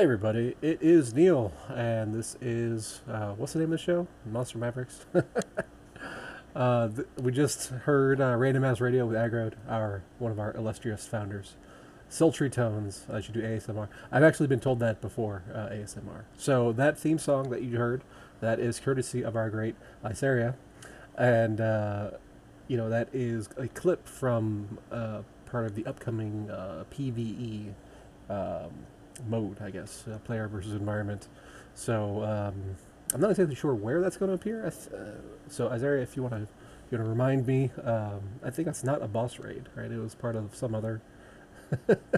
Hey 0.00 0.04
everybody, 0.04 0.56
it 0.62 0.78
is 0.80 1.12
Neil, 1.12 1.52
and 1.68 2.14
this 2.14 2.34
is 2.40 3.02
uh, 3.06 3.34
what's 3.34 3.52
the 3.52 3.58
name 3.58 3.66
of 3.70 3.78
the 3.78 3.84
show? 3.84 4.06
Monster 4.24 4.56
Mavericks. 4.56 5.04
uh, 6.56 6.88
th- 6.88 7.06
we 7.18 7.30
just 7.30 7.68
heard 7.68 8.18
uh, 8.18 8.34
Random 8.34 8.62
House 8.62 8.80
Radio 8.80 9.04
with 9.04 9.18
Aggroed, 9.18 9.56
our 9.68 10.02
one 10.18 10.32
of 10.32 10.40
our 10.40 10.54
illustrious 10.54 11.06
founders. 11.06 11.54
Sultry 12.08 12.48
tones. 12.48 13.04
I 13.12 13.20
should 13.20 13.34
do 13.34 13.42
ASMR. 13.42 13.88
I've 14.10 14.22
actually 14.22 14.46
been 14.46 14.58
told 14.58 14.78
that 14.78 15.02
before 15.02 15.42
uh, 15.52 15.68
ASMR. 15.68 16.22
So 16.34 16.72
that 16.72 16.98
theme 16.98 17.18
song 17.18 17.50
that 17.50 17.60
you 17.60 17.76
heard, 17.76 18.02
that 18.40 18.58
is 18.58 18.80
courtesy 18.80 19.22
of 19.22 19.36
our 19.36 19.50
great 19.50 19.74
Iseria, 20.02 20.54
and 21.18 21.60
uh, 21.60 22.12
you 22.68 22.78
know 22.78 22.88
that 22.88 23.10
is 23.12 23.50
a 23.58 23.68
clip 23.68 24.08
from 24.08 24.78
uh, 24.90 25.20
part 25.44 25.66
of 25.66 25.74
the 25.74 25.84
upcoming 25.84 26.50
uh, 26.50 26.84
PVE. 26.90 27.74
Um, 28.30 28.86
mode, 29.28 29.60
I 29.62 29.70
guess, 29.70 30.04
uh, 30.06 30.18
player 30.18 30.48
versus 30.48 30.72
environment. 30.72 31.28
So 31.74 32.22
um, 32.24 32.76
I'm 33.14 33.20
not 33.20 33.30
exactly 33.30 33.54
sure 33.54 33.74
where 33.74 34.00
that's 34.00 34.16
going 34.16 34.28
to 34.28 34.34
appear. 34.34 34.66
Uh, 34.66 34.70
so 35.48 35.68
Isaiah, 35.68 36.02
if 36.02 36.16
you 36.16 36.22
want 36.22 36.34
to, 36.34 36.40
you 36.90 36.98
want 36.98 37.04
to 37.04 37.10
remind 37.10 37.46
me, 37.46 37.70
um, 37.84 38.20
I 38.44 38.50
think 38.50 38.66
that's 38.66 38.84
not 38.84 39.02
a 39.02 39.08
boss 39.08 39.38
raid, 39.38 39.68
right? 39.74 39.90
It 39.90 39.98
was 39.98 40.14
part 40.14 40.36
of 40.36 40.54
some 40.54 40.74
other. 40.74 41.00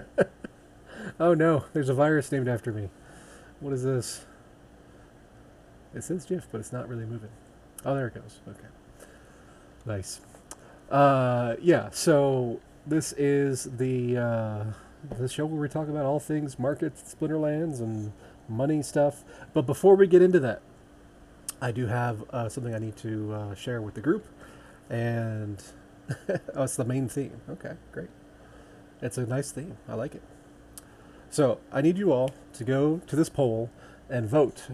oh 1.19 1.33
no, 1.33 1.65
there's 1.73 1.89
a 1.89 1.93
virus 1.93 2.31
named 2.31 2.47
after 2.47 2.71
me. 2.71 2.89
What 3.59 3.73
is 3.73 3.83
this? 3.83 4.25
It 5.93 6.03
says 6.03 6.25
GIF, 6.25 6.47
but 6.51 6.59
it's 6.59 6.73
not 6.73 6.89
really 6.89 7.05
moving. 7.05 7.29
Oh, 7.85 7.95
there 7.95 8.07
it 8.07 8.15
goes. 8.15 8.39
Okay, 8.47 8.67
nice. 9.85 10.21
Uh, 10.89 11.55
yeah. 11.61 11.89
So 11.91 12.59
this 12.85 13.13
is 13.13 13.63
the. 13.77 14.17
Uh, 14.17 14.63
the 15.17 15.27
show 15.27 15.45
where 15.45 15.59
we 15.59 15.67
talk 15.67 15.87
about 15.87 16.05
all 16.05 16.19
things 16.19 16.57
market, 16.57 16.95
Splinterlands, 16.95 17.79
and 17.79 18.13
money 18.47 18.81
stuff. 18.81 19.23
But 19.53 19.65
before 19.65 19.95
we 19.95 20.07
get 20.07 20.21
into 20.21 20.39
that, 20.41 20.61
I 21.61 21.71
do 21.71 21.87
have 21.87 22.23
uh, 22.29 22.49
something 22.49 22.73
I 22.73 22.79
need 22.79 22.97
to 22.97 23.33
uh, 23.33 23.55
share 23.55 23.81
with 23.81 23.93
the 23.93 24.01
group, 24.01 24.27
and 24.89 25.63
oh, 26.55 26.63
it's 26.63 26.75
the 26.75 26.85
main 26.85 27.07
theme. 27.07 27.41
Okay, 27.49 27.73
great. 27.91 28.09
It's 29.01 29.17
a 29.17 29.25
nice 29.25 29.51
theme. 29.51 29.77
I 29.87 29.95
like 29.95 30.15
it. 30.15 30.23
So 31.29 31.59
I 31.71 31.81
need 31.81 31.97
you 31.97 32.11
all 32.11 32.31
to 32.53 32.63
go 32.63 33.01
to 33.07 33.15
this 33.15 33.29
poll 33.29 33.69
and 34.09 34.29
vote. 34.29 34.67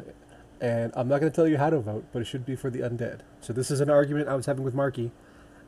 And 0.62 0.92
I'm 0.96 1.08
not 1.08 1.22
going 1.22 1.32
to 1.32 1.36
tell 1.36 1.48
you 1.48 1.58
how 1.58 1.70
to 1.70 1.80
vote, 1.80 2.06
but 2.12 2.22
it 2.22 2.26
should 2.26 2.46
be 2.46 2.56
for 2.56 2.70
the 2.70 2.80
undead. 2.80 3.22
So 3.40 3.54
this 3.54 3.72
is 3.72 3.80
an 3.80 3.90
argument 3.90 4.28
I 4.28 4.36
was 4.36 4.46
having 4.46 4.64
with 4.64 4.74
Marky, 4.74 5.12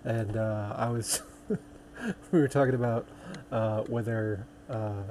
and 0.04 0.36
uh, 0.36 0.76
I 0.78 0.90
was 0.90 1.22
we 2.32 2.40
were 2.40 2.48
talking 2.48 2.76
about 2.76 3.08
uh, 3.52 3.82
whether 3.84 4.46
uh, 4.70 5.04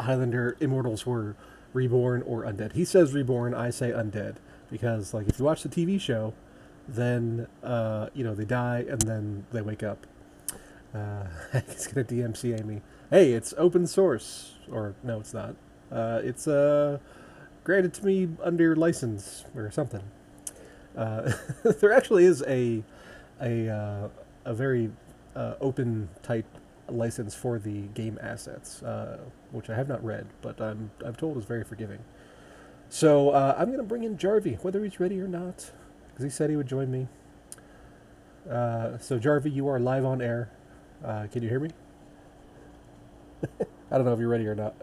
Highlander 0.00 0.56
immortals 0.60 1.06
were 1.06 1.36
reborn 1.72 2.22
or 2.22 2.42
undead. 2.42 2.72
He 2.72 2.84
says 2.84 3.12
reborn. 3.12 3.54
I 3.54 3.70
say 3.70 3.90
undead 3.90 4.36
because, 4.70 5.14
like, 5.14 5.28
if 5.28 5.38
you 5.38 5.44
watch 5.44 5.62
the 5.62 5.68
TV 5.68 6.00
show, 6.00 6.34
then 6.88 7.46
uh, 7.62 8.08
you 8.14 8.24
know 8.24 8.34
they 8.34 8.44
die 8.44 8.84
and 8.88 9.00
then 9.02 9.46
they 9.52 9.60
wake 9.62 9.82
up. 9.82 10.06
Uh, 10.94 11.24
he's 11.66 11.86
gonna 11.86 12.06
DMCA 12.06 12.64
me. 12.64 12.82
Hey, 13.10 13.32
it's 13.32 13.54
open 13.58 13.86
source, 13.86 14.54
or 14.70 14.94
no, 15.02 15.20
it's 15.20 15.34
not. 15.34 15.54
Uh, 15.90 16.20
it's 16.22 16.48
uh, 16.48 16.98
granted 17.64 17.94
to 17.94 18.04
me 18.04 18.28
under 18.42 18.74
license 18.74 19.44
or 19.54 19.70
something. 19.70 20.02
Uh, 20.96 21.32
there 21.80 21.92
actually 21.92 22.24
is 22.24 22.42
a 22.46 22.82
a 23.40 23.68
uh, 23.68 24.08
a 24.44 24.54
very 24.54 24.90
uh, 25.36 25.54
open 25.60 26.08
type 26.22 26.46
license 26.88 27.34
for 27.34 27.58
the 27.58 27.82
game 27.94 28.18
assets, 28.22 28.82
uh, 28.82 29.18
which 29.52 29.70
I 29.70 29.74
have 29.74 29.88
not 29.88 30.02
read, 30.04 30.26
but 30.42 30.60
I'm 30.60 30.90
I'm 31.04 31.14
told 31.14 31.36
is 31.36 31.44
very 31.44 31.64
forgiving. 31.64 32.00
So 32.88 33.30
uh, 33.30 33.54
I'm 33.58 33.66
going 33.66 33.78
to 33.78 33.84
bring 33.84 34.04
in 34.04 34.16
Jarvie, 34.16 34.58
whether 34.62 34.82
he's 34.82 35.00
ready 35.00 35.20
or 35.20 35.28
not, 35.28 35.70
because 36.08 36.24
he 36.24 36.30
said 36.30 36.50
he 36.50 36.56
would 36.56 36.68
join 36.68 36.90
me. 36.90 37.08
Uh, 38.48 38.98
so 38.98 39.18
Jarvie, 39.18 39.50
you 39.50 39.68
are 39.68 39.80
live 39.80 40.04
on 40.04 40.22
air. 40.22 40.50
Uh, 41.04 41.26
can 41.30 41.42
you 41.42 41.48
hear 41.48 41.60
me? 41.60 41.70
I 43.90 43.96
don't 43.96 44.04
know 44.04 44.12
if 44.12 44.20
you're 44.20 44.28
ready 44.28 44.46
or 44.46 44.54
not, 44.54 44.74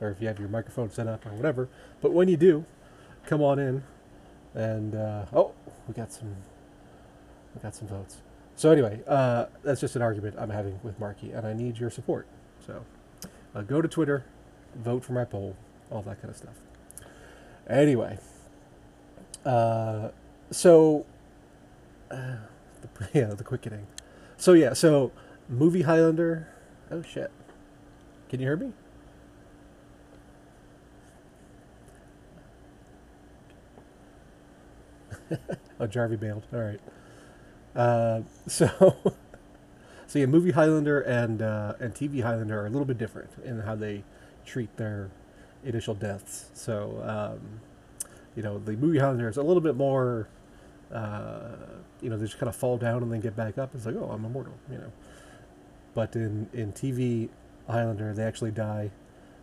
or 0.00 0.10
if 0.10 0.20
you 0.20 0.26
have 0.26 0.38
your 0.38 0.48
microphone 0.48 0.90
set 0.90 1.06
up 1.06 1.24
or 1.24 1.30
whatever. 1.30 1.68
But 2.00 2.12
when 2.12 2.28
you 2.28 2.36
do, 2.36 2.64
come 3.24 3.40
on 3.40 3.58
in, 3.58 3.84
and 4.54 4.94
uh, 4.94 5.26
oh, 5.32 5.52
we 5.86 5.94
got 5.94 6.12
some 6.12 6.34
we 7.54 7.60
got 7.62 7.74
some 7.74 7.88
votes. 7.88 8.20
So 8.56 8.70
anyway, 8.70 9.00
uh, 9.06 9.46
that's 9.62 9.80
just 9.80 9.96
an 9.96 10.02
argument 10.02 10.36
I'm 10.38 10.50
having 10.50 10.78
with 10.82 10.98
Marky, 11.00 11.32
and 11.32 11.46
I 11.46 11.52
need 11.52 11.78
your 11.78 11.90
support. 11.90 12.26
So 12.66 12.84
uh, 13.54 13.62
go 13.62 13.82
to 13.82 13.88
Twitter, 13.88 14.24
vote 14.76 15.04
for 15.04 15.12
my 15.12 15.24
poll, 15.24 15.56
all 15.90 16.02
that 16.02 16.20
kind 16.20 16.30
of 16.30 16.36
stuff. 16.36 16.54
Anyway, 17.68 18.18
uh, 19.44 20.10
so 20.50 21.04
uh, 22.10 22.36
the, 22.80 23.08
yeah, 23.12 23.26
the 23.26 23.44
quickening. 23.44 23.86
So 24.36 24.52
yeah, 24.52 24.72
so 24.72 25.12
movie 25.48 25.82
Highlander. 25.82 26.48
Oh 26.90 27.02
shit! 27.02 27.30
Can 28.28 28.40
you 28.40 28.46
hear 28.46 28.56
me? 28.56 28.72
oh, 35.80 35.86
Jarvie 35.86 36.16
bailed. 36.16 36.44
All 36.52 36.60
right. 36.60 36.80
Uh, 37.74 38.22
so, 38.46 38.96
so 40.06 40.18
yeah, 40.18 40.26
movie 40.26 40.52
Highlander 40.52 41.00
and 41.00 41.42
uh, 41.42 41.74
and 41.80 41.94
TV 41.94 42.22
Highlander 42.22 42.60
are 42.60 42.66
a 42.66 42.70
little 42.70 42.86
bit 42.86 42.98
different 42.98 43.30
in 43.44 43.60
how 43.60 43.74
they 43.74 44.04
treat 44.44 44.76
their 44.76 45.10
initial 45.64 45.94
deaths. 45.94 46.50
So, 46.54 47.02
um, 47.04 47.60
you 48.36 48.42
know, 48.42 48.58
the 48.58 48.72
movie 48.72 48.98
Highlander 48.98 49.28
is 49.28 49.36
a 49.36 49.42
little 49.42 49.62
bit 49.62 49.76
more, 49.76 50.28
uh, 50.92 51.56
you 52.00 52.10
know, 52.10 52.16
they 52.16 52.26
just 52.26 52.38
kind 52.38 52.48
of 52.48 52.56
fall 52.56 52.76
down 52.76 53.02
and 53.02 53.12
then 53.12 53.20
get 53.20 53.36
back 53.36 53.58
up. 53.58 53.74
It's 53.74 53.86
like, 53.86 53.96
oh, 53.96 54.10
I'm 54.12 54.24
immortal, 54.24 54.54
you 54.70 54.78
know. 54.78 54.92
But 55.94 56.16
in 56.16 56.48
in 56.52 56.72
TV 56.72 57.28
Highlander, 57.68 58.12
they 58.12 58.24
actually 58.24 58.50
die, 58.50 58.90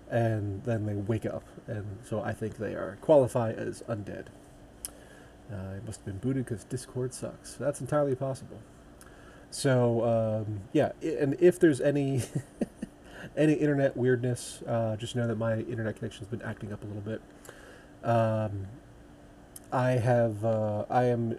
and 0.10 0.64
then 0.64 0.86
they 0.86 0.96
wake 0.96 1.26
up, 1.26 1.44
and 1.68 1.86
so 2.04 2.22
I 2.22 2.34
think 2.34 2.58
they 2.58 2.74
are 2.76 2.98
qualify 3.02 3.52
as 3.52 3.82
undead. 3.84 4.26
Uh, 5.52 5.76
it 5.76 5.86
must 5.86 6.00
have 6.00 6.06
been 6.06 6.18
booted 6.18 6.46
because 6.46 6.64
Discord 6.64 7.14
sucks. 7.14 7.56
That's 7.56 7.82
entirely 7.82 8.16
possible. 8.16 8.60
So 9.50 10.46
um, 10.48 10.62
yeah, 10.72 10.94
and 11.02 11.36
if 11.40 11.60
there's 11.60 11.82
any 11.82 12.22
any 13.38 13.54
internet 13.54 13.98
weirdness, 13.98 14.62
uh, 14.68 14.96
just 14.96 15.16
know 15.16 15.28
that 15.28 15.38
my 15.38 15.60
internet 15.60 15.98
connection's 15.98 16.30
been 16.30 16.42
acting 16.42 16.72
up 16.72 16.84
a 16.84 16.88
little 16.88 17.02
bit. 17.02 17.22
Um, 18.04 18.68
I 19.72 19.92
have 19.92 20.44
uh, 20.44 20.86
I 20.90 21.06
am, 21.06 21.38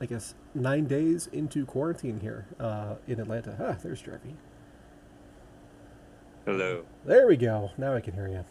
I 0.00 0.06
guess, 0.06 0.34
nine 0.54 0.86
days 0.86 1.26
into 1.32 1.64
quarantine 1.64 2.20
here 2.20 2.46
uh, 2.60 2.96
in 3.06 3.20
Atlanta. 3.20 3.56
Ah, 3.60 3.76
there's 3.82 4.02
Jarvie. 4.02 4.36
Hello. 6.44 6.84
There 7.04 7.26
we 7.26 7.36
go. 7.36 7.70
Now 7.76 7.94
I 7.94 8.00
can 8.00 8.14
hear 8.14 8.28
you. 8.28 8.44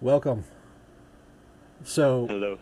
Welcome. 0.00 0.44
So. 1.84 2.26
Hello. 2.26 2.58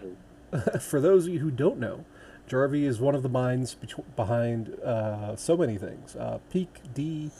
for 0.80 1.00
those 1.00 1.26
of 1.26 1.32
you 1.32 1.40
who 1.40 1.50
don't 1.50 1.78
know, 1.78 2.04
Jarvie 2.48 2.84
is 2.84 3.00
one 3.00 3.14
of 3.14 3.22
the 3.22 3.28
minds 3.28 3.74
bet- 3.74 4.16
behind 4.16 4.74
uh, 4.80 5.36
so 5.36 5.56
many 5.56 5.78
things. 5.78 6.14
Uh, 6.16 6.38
Peak 6.50 6.80
D, 6.94 7.30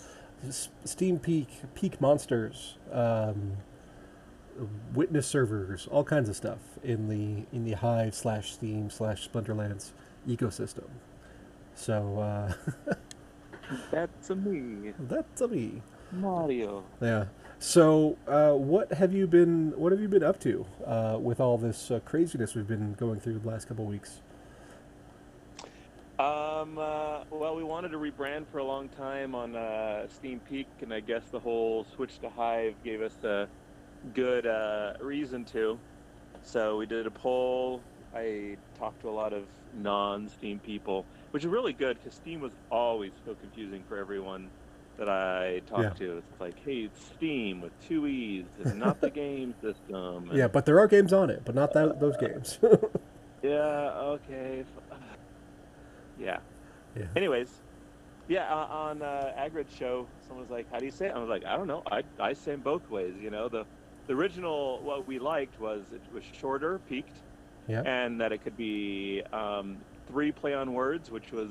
S- 0.47 0.69
SteemPeak, 0.85 1.47
Peak 1.75 2.01
Monsters, 2.01 2.77
um, 2.93 3.59
Witness 4.95 5.27
servers, 5.27 5.87
all 5.91 6.03
kinds 6.03 6.31
of 6.31 6.37
stuff 6.37 6.59
in 6.83 7.09
the 7.09 7.45
in 7.55 7.65
the 7.65 7.73
Hive 7.73 8.15
slash 8.15 8.55
Steem 8.55 8.89
slash 8.89 9.29
Splinterlands 9.29 9.91
ecosystem. 10.27 10.89
So 11.75 12.19
uh, 12.19 12.95
That's 13.91 14.31
a 14.31 14.37
me, 14.37 14.93
that's 14.99 15.41
a 15.41 15.49
me. 15.49 15.83
Mario. 16.13 16.85
Yeah. 17.03 17.27
So, 17.59 18.19
uh, 18.29 18.53
what 18.53 18.93
have 18.93 19.15
you 19.15 19.27
been? 19.27 19.73
What 19.77 19.91
have 19.91 20.01
you 20.01 20.09
been 20.09 20.23
up 20.23 20.39
to 20.41 20.67
uh, 20.85 21.19
with 21.21 21.41
all 21.41 21.57
this 21.57 21.91
uh, 21.91 22.01
craziness 22.05 22.55
we've 22.55 22.69
been 22.69 22.93
going 22.95 23.19
through 23.19 23.39
the 23.39 23.49
last 23.49 23.67
couple 23.67 23.85
of 23.85 23.91
weeks? 23.91 24.21
Um, 26.19 26.79
uh, 26.79 27.25
well, 27.31 27.57
we 27.57 27.65
wanted 27.65 27.91
to 27.91 27.99
rebrand 27.99 28.47
for 28.53 28.59
a 28.59 28.65
long 28.65 28.89
time 28.91 29.35
on 29.35 29.57
uh, 29.57 30.07
SteemPeak, 30.23 30.67
and 30.83 30.93
I 30.93 31.01
guess 31.01 31.25
the 31.31 31.41
whole 31.41 31.87
switch 31.95 32.19
to 32.21 32.29
Hive 32.29 32.75
gave 32.85 33.01
us 33.01 33.25
a 33.25 33.49
good 34.15 34.47
uh, 34.47 34.95
reason 35.01 35.45
to. 35.47 35.79
So 36.43 36.77
we 36.77 36.87
did 36.87 37.07
a 37.07 37.11
poll. 37.11 37.81
I 38.15 38.57
talked 38.79 39.01
to 39.01 39.09
a 39.09 39.11
lot 39.11 39.33
of 39.33 39.45
non-Steem 39.75 40.59
people, 40.61 41.07
which 41.31 41.45
is 41.45 41.49
really 41.49 41.73
good 41.73 41.99
because 41.99 42.15
Steem 42.15 42.41
was 42.41 42.53
always 42.71 43.13
so 43.25 43.35
confusing 43.35 43.83
for 43.89 43.99
everyone 43.99 44.49
that 44.99 45.09
I 45.09 45.61
talked 45.67 45.99
to. 45.99 46.19
It's 46.19 46.41
like, 46.41 46.55
hey, 46.65 46.85
it's 46.85 47.05
Steem 47.17 47.61
with 47.61 47.73
two 47.87 48.07
E's 48.07 48.45
and 48.65 48.79
not 48.79 49.01
the 49.01 49.11
game 49.25 49.55
system. 49.61 50.29
and- 50.31 50.33
Yeah, 50.39 50.49
but 50.49 50.65
there 50.67 50.79
are 50.81 50.87
games 50.87 51.13
on 51.13 51.29
it, 51.31 51.43
but 51.45 51.55
not 51.55 51.73
that, 51.75 52.01
those 52.01 52.17
games. 52.17 52.59
Yeah. 53.43 53.93
Okay. 54.17 54.65
Yeah. 56.19 56.39
Yeah. 56.97 57.05
Anyways, 57.15 57.51
yeah. 58.29 58.53
Uh, 58.53 58.67
on 58.67 59.03
uh, 59.03 59.33
Aggroed's 59.39 59.77
show, 59.77 60.07
someone 60.27 60.45
was 60.47 60.51
like, 60.51 60.67
"How 60.73 60.79
do 60.79 60.87
you 60.87 60.91
say 60.91 61.07
it?" 61.09 61.13
I 61.15 61.19
was 61.19 61.29
like, 61.29 61.45
"I 61.45 61.57
don't 61.57 61.67
know. 61.67 61.83
I 61.91 62.03
I 62.19 62.33
say 62.33 62.53
'em 62.55 62.61
both 62.61 62.89
ways. 62.91 63.15
You 63.21 63.29
know, 63.31 63.49
the 63.49 63.65
the 64.07 64.15
original 64.15 64.81
what 64.83 65.07
we 65.07 65.19
liked 65.19 65.61
was 65.61 65.83
it 65.93 66.01
was 66.15 66.25
shorter, 66.41 66.79
peaked, 66.89 67.19
Yeah. 67.69 67.83
and 67.83 68.19
that 68.21 68.33
it 68.33 68.39
could 68.43 68.57
be 68.57 69.23
um, 69.33 69.77
three 70.09 70.33
play 70.33 70.55
on 70.55 70.73
words, 70.73 71.11
which 71.11 71.33
was 71.33 71.51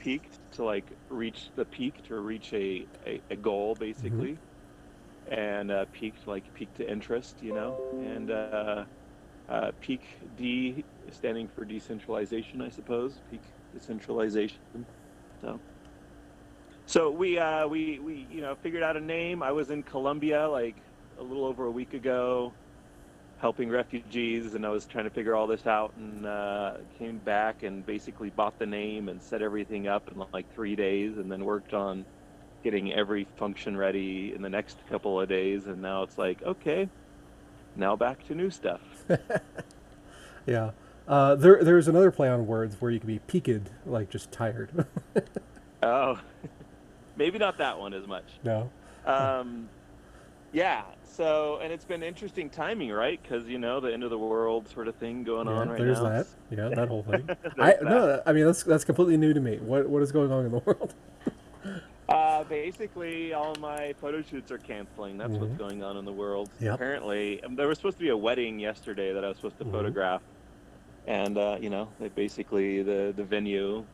peaked 0.00 0.38
to 0.52 0.64
like 0.64 0.92
reach 1.08 1.50
the 1.56 1.64
peak 1.64 2.02
to 2.08 2.18
reach 2.20 2.52
a, 2.52 2.86
a, 3.06 3.20
a 3.30 3.36
goal 3.36 3.74
basically, 3.76 4.38
and 5.30 5.70
uh, 5.70 5.86
peaked 5.92 6.26
like 6.26 6.52
peak 6.54 6.74
to 6.74 6.90
interest, 6.90 7.42
you 7.42 7.52
know, 7.54 7.78
and 8.02 8.30
uh, 8.30 8.84
uh, 9.48 9.72
peak 9.80 10.02
D 10.36 10.84
standing 11.10 11.48
for 11.48 11.64
decentralization, 11.64 12.62
I 12.62 12.70
suppose. 12.70 13.20
Peak 13.30 13.42
decentralization. 13.72 14.86
So. 15.40 15.60
So 16.86 17.10
we 17.12 17.38
uh, 17.38 17.68
we 17.68 18.00
we 18.00 18.26
you 18.28 18.40
know 18.40 18.56
figured 18.56 18.82
out 18.82 18.96
a 18.96 19.00
name. 19.00 19.42
I 19.42 19.52
was 19.52 19.70
in 19.70 19.84
Colombia 19.84 20.48
like 20.48 20.82
a 21.18 21.22
little 21.22 21.44
over 21.44 21.66
a 21.66 21.70
week 21.70 21.94
ago, 21.94 22.56
helping 23.40 23.70
refugees, 23.70 24.54
and 24.54 24.66
I 24.66 24.68
was 24.68 24.86
trying 24.86 25.04
to 25.04 25.10
figure 25.10 25.34
all 25.34 25.46
this 25.46 25.66
out, 25.66 25.92
and 25.96 26.26
uh, 26.26 26.74
came 26.98 27.18
back 27.18 27.62
and 27.62 27.84
basically 27.84 28.30
bought 28.30 28.58
the 28.58 28.66
name 28.66 29.08
and 29.08 29.22
set 29.22 29.42
everything 29.42 29.88
up 29.88 30.10
in 30.10 30.22
like 30.32 30.52
three 30.54 30.76
days, 30.76 31.16
and 31.16 31.30
then 31.30 31.44
worked 31.44 31.74
on 31.74 32.04
getting 32.62 32.92
every 32.92 33.26
function 33.36 33.76
ready 33.76 34.34
in 34.34 34.42
the 34.42 34.50
next 34.50 34.78
couple 34.88 35.20
of 35.20 35.28
days, 35.28 35.66
and 35.66 35.80
now 35.80 36.02
it's 36.02 36.18
like 36.18 36.42
okay, 36.42 36.88
now 37.76 37.96
back 37.96 38.26
to 38.28 38.34
new 38.34 38.50
stuff. 38.50 38.80
Yeah. 40.46 40.70
Uh, 41.08 41.34
there, 41.34 41.62
there's 41.64 41.88
another 41.88 42.10
play 42.10 42.28
on 42.28 42.46
words 42.46 42.76
where 42.80 42.90
you 42.90 43.00
can 43.00 43.08
be 43.08 43.18
peaked, 43.20 43.70
like 43.86 44.10
just 44.10 44.30
tired. 44.30 44.86
oh, 45.82 46.20
maybe 47.16 47.38
not 47.38 47.58
that 47.58 47.78
one 47.78 47.94
as 47.94 48.06
much. 48.06 48.24
no. 48.44 48.70
um, 49.06 49.68
yeah. 50.52 50.82
So, 51.04 51.58
and 51.62 51.72
it's 51.72 51.84
been 51.84 52.02
interesting 52.02 52.48
timing, 52.48 52.90
right? 52.90 53.20
Because 53.22 53.46
you 53.46 53.58
know 53.58 53.80
the 53.80 53.92
end 53.92 54.04
of 54.04 54.10
the 54.10 54.18
world 54.18 54.68
sort 54.68 54.88
of 54.88 54.94
thing 54.96 55.22
going 55.24 55.46
Yeah, 55.48 55.52
on 55.54 55.68
right 55.68 55.78
there's 55.78 55.98
now. 56.00 56.08
There's 56.08 56.28
that. 56.50 56.56
Yeah, 56.56 56.68
that 56.74 56.88
whole 56.88 57.02
thing. 57.02 57.28
I 57.58 57.72
that. 57.72 57.82
no, 57.84 58.22
I 58.26 58.32
mean 58.32 58.46
that's 58.46 58.62
that's 58.62 58.84
completely 58.84 59.16
new 59.16 59.34
to 59.34 59.40
me. 59.40 59.58
What 59.58 59.88
what 59.88 60.02
is 60.02 60.12
going 60.12 60.32
on 60.32 60.46
in 60.46 60.52
the 60.52 60.58
world? 60.58 60.94
Uh, 62.08 62.42
basically, 62.44 63.32
all 63.34 63.54
my 63.60 63.94
photo 64.00 64.20
shoots 64.22 64.50
are 64.50 64.58
canceling. 64.58 65.16
That's 65.16 65.34
what's 65.34 65.52
Mhm. 65.52 65.58
going 65.58 65.82
on 65.84 65.96
in 65.96 66.04
the 66.04 66.12
world. 66.12 66.50
Yep. 66.58 66.74
Apparently, 66.74 67.42
um, 67.44 67.54
there 67.54 67.68
was 67.68 67.78
supposed 67.78 67.98
to 67.98 68.02
be 68.02 68.08
a 68.08 68.16
wedding 68.16 68.58
yesterday 68.58 69.12
that 69.12 69.24
I 69.24 69.28
was 69.28 69.36
supposed 69.36 69.58
to 69.58 69.64
Mhm. 69.64 69.70
photograph, 69.70 70.22
and 71.06 71.38
uh, 71.38 71.58
you 71.60 71.70
know, 71.70 71.88
they 72.00 72.08
basically 72.08 72.82
the 72.82 73.12
the 73.16 73.22
venue 73.22 73.84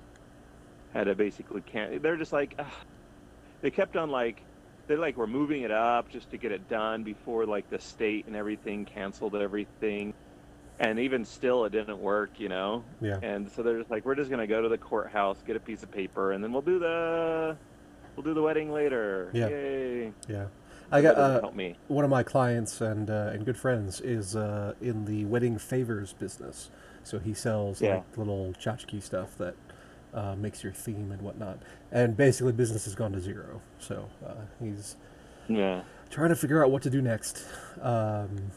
had 0.94 1.04
to 1.08 1.14
basically 1.14 1.60
can. 1.62 2.00
They're 2.00 2.16
just 2.16 2.32
like, 2.32 2.58
they 3.60 3.70
kept 3.70 3.96
on 3.96 4.10
like, 4.10 4.40
they 4.86 4.96
like 4.96 5.16
were 5.16 5.26
moving 5.26 5.62
it 5.62 5.70
up 5.70 6.08
just 6.08 6.30
to 6.30 6.36
get 6.36 6.52
it 6.52 6.68
done 6.68 7.02
before 7.02 7.46
like 7.46 7.68
the 7.70 7.78
state 7.78 8.26
and 8.26 8.36
everything 8.36 8.84
canceled 8.84 9.34
everything, 9.34 10.14
and 10.78 10.98
even 10.98 11.24
still 11.24 11.64
it 11.64 11.70
didn't 11.72 11.98
work. 11.98 12.38
You 12.38 12.48
know, 12.48 12.84
Yeah. 13.00 13.18
and 13.22 13.50
so 13.50 13.62
they're 13.62 13.78
just 13.78 13.90
like, 13.90 14.04
we're 14.04 14.14
just 14.14 14.30
gonna 14.30 14.46
go 14.46 14.62
to 14.62 14.68
the 14.68 14.78
courthouse, 14.78 15.42
get 15.46 15.56
a 15.56 15.60
piece 15.60 15.82
of 15.82 15.90
paper, 15.90 16.32
and 16.32 16.42
then 16.42 16.52
we'll 16.52 16.62
do 16.62 16.78
the 16.78 17.56
we'll 18.16 18.24
do 18.24 18.34
the 18.34 18.42
wedding 18.42 18.72
later. 18.72 19.30
Yeah. 19.32 19.48
Yay. 19.48 20.12
Yeah. 20.28 20.46
I 20.92 21.02
got 21.02 21.16
uh, 21.18 21.40
help 21.40 21.54
me. 21.56 21.74
one 21.88 22.04
of 22.04 22.10
my 22.10 22.22
clients 22.22 22.80
and 22.80 23.10
uh, 23.10 23.30
and 23.32 23.44
good 23.44 23.56
friends 23.58 24.00
is 24.00 24.36
uh, 24.36 24.74
in 24.80 25.04
the 25.04 25.24
wedding 25.24 25.58
favors 25.58 26.12
business. 26.12 26.70
So 27.02 27.18
he 27.18 27.34
sells 27.34 27.80
Yeah. 27.82 27.96
like 27.96 28.16
little 28.16 28.52
tchotchke 28.58 29.02
stuff 29.02 29.36
that 29.38 29.54
uh, 30.16 30.34
makes 30.36 30.64
your 30.64 30.72
theme 30.72 31.12
and 31.12 31.22
whatnot. 31.22 31.60
And 31.92 32.16
basically, 32.16 32.52
business 32.52 32.86
has 32.86 32.96
gone 32.96 33.12
to 33.12 33.20
zero. 33.20 33.62
So 33.78 34.08
uh, 34.26 34.34
he's 34.60 34.96
Yeah. 35.48 35.82
trying 36.10 36.30
to 36.30 36.36
figure 36.36 36.64
out 36.64 36.72
what 36.72 36.82
to 36.82 36.90
do 36.90 37.02
next. 37.02 37.44
Um, 37.82 38.50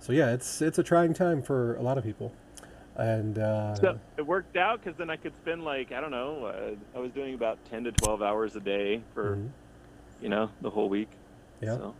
so 0.00 0.12
yeah, 0.12 0.32
it's 0.32 0.62
it's 0.62 0.78
a 0.78 0.82
trying 0.82 1.14
time 1.14 1.42
for 1.42 1.76
a 1.76 1.82
lot 1.82 1.98
of 1.98 2.04
people. 2.04 2.34
And 2.96 3.38
uh, 3.38 3.74
So 3.76 3.98
it 4.16 4.26
worked 4.26 4.56
out 4.56 4.82
because 4.82 4.98
then 4.98 5.10
I 5.10 5.16
could 5.16 5.36
spend 5.36 5.64
like 5.64 5.92
I 5.92 6.00
don't 6.00 6.10
know. 6.10 6.46
Uh, 6.46 6.74
I 6.96 7.00
was 7.00 7.12
doing 7.12 7.34
about 7.34 7.58
ten 7.70 7.84
to 7.84 7.92
twelve 7.92 8.22
hours 8.22 8.56
a 8.56 8.60
day 8.60 9.02
for 9.14 9.36
mhm, 9.36 9.50
you 10.20 10.28
know 10.28 10.50
the 10.62 10.70
whole 10.70 10.88
week. 10.88 11.10
yeah, 11.60 11.76
So. 11.76 11.94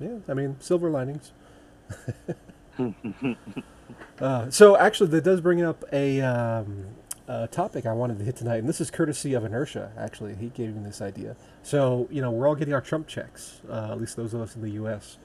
yeah. 0.00 0.18
I 0.28 0.34
mean, 0.34 0.56
silver 0.60 0.90
linings. 0.90 1.32
Uh, 4.20 4.50
so 4.50 4.76
actually, 4.76 5.10
that 5.10 5.24
does 5.24 5.40
bring 5.40 5.62
up 5.62 5.84
a, 5.92 6.20
um, 6.22 6.86
a 7.28 7.48
topic 7.48 7.86
I 7.86 7.92
wanted 7.92 8.18
to 8.18 8.24
hit 8.24 8.36
tonight, 8.36 8.58
and 8.58 8.68
this 8.68 8.80
is 8.80 8.90
courtesy 8.90 9.34
of 9.34 9.44
Inertia. 9.44 9.92
Actually, 9.98 10.34
he 10.36 10.48
gave 10.48 10.74
me 10.74 10.82
this 10.84 11.00
idea. 11.00 11.36
So 11.62 12.08
you 12.10 12.22
know, 12.22 12.30
we're 12.30 12.48
all 12.48 12.54
getting 12.54 12.74
our 12.74 12.80
Trump 12.80 13.08
checks, 13.08 13.60
uh, 13.68 13.92
at 13.92 14.00
least 14.00 14.16
those 14.16 14.34
of 14.34 14.40
us 14.40 14.54
in 14.54 14.62
the 14.62 14.70
U.S. 14.70 15.18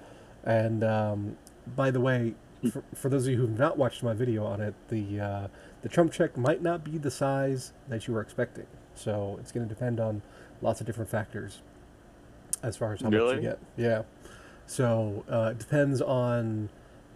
And 0.43 0.83
um, 0.83 1.37
by 1.75 1.91
the 1.91 1.99
way, 1.99 2.35
for, 2.71 2.83
for 2.95 3.09
those 3.09 3.25
of 3.27 3.33
you 3.33 3.37
who've 3.37 3.57
not 3.57 3.77
watched 3.77 4.03
my 4.03 4.13
video 4.13 4.45
on 4.45 4.61
it, 4.61 4.73
the 4.89 5.19
uh, 5.19 5.47
the 5.81 5.89
Trump 5.89 6.11
check 6.11 6.37
might 6.37 6.61
not 6.61 6.83
be 6.83 6.97
the 6.97 7.11
size 7.11 7.73
that 7.87 8.07
you 8.07 8.13
were 8.13 8.21
expecting. 8.21 8.67
So 8.95 9.37
it's 9.39 9.51
going 9.51 9.67
to 9.67 9.73
depend 9.73 9.99
on 9.99 10.21
lots 10.61 10.81
of 10.81 10.87
different 10.87 11.09
factors 11.09 11.59
as 12.63 12.77
far 12.77 12.93
as 12.93 13.01
how 13.01 13.09
much 13.09 13.35
you 13.35 13.41
get. 13.41 13.59
Yeah. 13.77 14.03
So 14.67 15.25
uh, 15.29 15.49
it 15.51 15.59
depends 15.59 16.01
on 16.01 16.69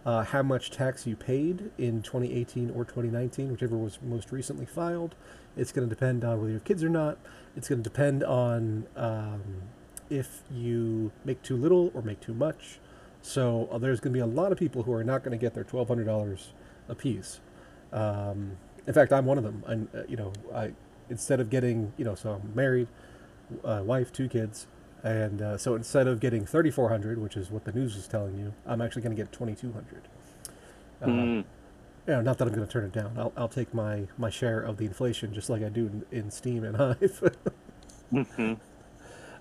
uh, 0.06 0.22
how 0.22 0.40
much 0.40 0.70
tax 0.70 1.04
you 1.04 1.16
paid 1.16 1.72
in 1.76 2.00
2018 2.00 2.70
or 2.70 2.84
2019, 2.84 3.50
whichever 3.50 3.76
was 3.76 3.98
most 4.00 4.30
recently 4.30 4.64
filed. 4.64 5.16
It's 5.56 5.72
going 5.72 5.88
to 5.88 5.92
depend 5.92 6.24
on 6.24 6.38
whether 6.38 6.48
you 6.48 6.54
have 6.54 6.64
kids 6.64 6.84
or 6.84 6.88
not. 6.88 7.18
It's 7.56 7.68
going 7.68 7.82
to 7.82 7.90
depend 7.90 8.22
on 8.22 8.86
um, 8.94 9.42
if 10.08 10.42
you 10.48 11.10
make 11.24 11.42
too 11.42 11.56
little 11.56 11.90
or 11.92 12.02
make 12.02 12.20
too 12.20 12.34
much. 12.34 12.78
So 13.20 13.68
uh, 13.72 13.78
there's 13.78 13.98
going 13.98 14.12
to 14.12 14.16
be 14.16 14.22
a 14.22 14.26
lot 14.26 14.52
of 14.52 14.58
people 14.58 14.84
who 14.84 14.92
are 14.92 15.02
not 15.02 15.24
going 15.24 15.36
to 15.36 15.42
get 15.42 15.54
their 15.54 15.64
$1,200 15.64 16.46
a 16.88 16.94
piece. 16.94 17.40
Um, 17.92 18.58
in 18.86 18.94
fact, 18.94 19.12
I'm 19.12 19.26
one 19.26 19.38
of 19.38 19.44
them. 19.44 19.64
And 19.66 19.88
uh, 19.92 20.02
you 20.08 20.16
know, 20.16 20.32
I 20.54 20.70
instead 21.10 21.40
of 21.40 21.50
getting 21.50 21.92
you 21.96 22.04
know, 22.04 22.14
so 22.14 22.34
I'm 22.34 22.54
married, 22.54 22.86
uh, 23.64 23.82
wife, 23.84 24.12
two 24.12 24.28
kids, 24.28 24.68
and 25.06 25.40
uh, 25.42 25.56
so 25.56 25.74
instead 25.76 26.08
of 26.08 26.18
getting 26.20 26.44
3,400, 26.44 27.18
which 27.18 27.36
is 27.36 27.50
what 27.50 27.64
the 27.64 27.72
news 27.72 27.96
is 27.96 28.08
telling 28.08 28.36
you, 28.38 28.52
I'm 28.66 28.80
actually 28.80 29.02
going 29.02 29.16
to 29.16 29.22
get 29.22 29.30
2,200. 29.32 30.02
Uh, 31.00 31.06
Mm. 31.06 31.44
know, 32.08 32.20
not 32.22 32.38
that 32.38 32.48
I'm 32.48 32.54
going 32.54 32.66
to 32.66 32.72
turn 32.72 32.84
it 32.84 32.92
down. 32.92 33.12
I'll, 33.16 33.32
I'll 33.36 33.48
take 33.48 33.72
my, 33.72 34.06
my 34.18 34.30
share 34.30 34.60
of 34.60 34.78
the 34.78 34.84
inflation 34.84 35.32
just 35.32 35.48
like 35.48 35.62
I 35.62 35.68
do 35.68 35.86
in, 35.86 36.04
in 36.18 36.30
Steem 36.30 36.64
and 36.64 36.76
Hive. 36.82 37.36
Mhm. 38.12 38.58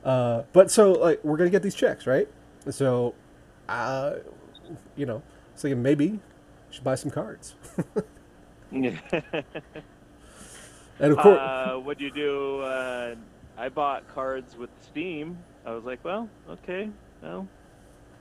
uh, 0.04 0.44
but 0.54 0.70
so 0.70 0.92
like 0.94 1.24
we're 1.24 1.38
going 1.38 1.50
to 1.50 1.52
get 1.52 1.64
these 1.64 1.76
checks, 1.76 2.06
right? 2.06 2.28
So, 2.70 3.16
uh, 3.70 4.16
you 4.96 5.06
know, 5.06 5.22
so 5.56 5.74
maybe 5.76 6.06
you 6.06 6.20
should 6.70 6.84
buy 6.84 6.96
some 6.96 7.12
cards. 7.12 7.56
And 11.00 11.12
of 11.12 11.18
course, 11.18 11.40
uh, 11.40 11.76
what'd 11.76 12.02
you 12.02 12.12
do? 12.12 12.62
Uh, 12.62 13.16
I 13.58 13.70
bought 13.70 14.08
cards 14.08 14.56
with 14.58 14.70
Steem. 14.82 15.38
I 15.66 15.72
was 15.74 15.86
like, 15.86 16.02
well, 16.04 16.34
okay, 16.48 16.94
well, 17.22 17.52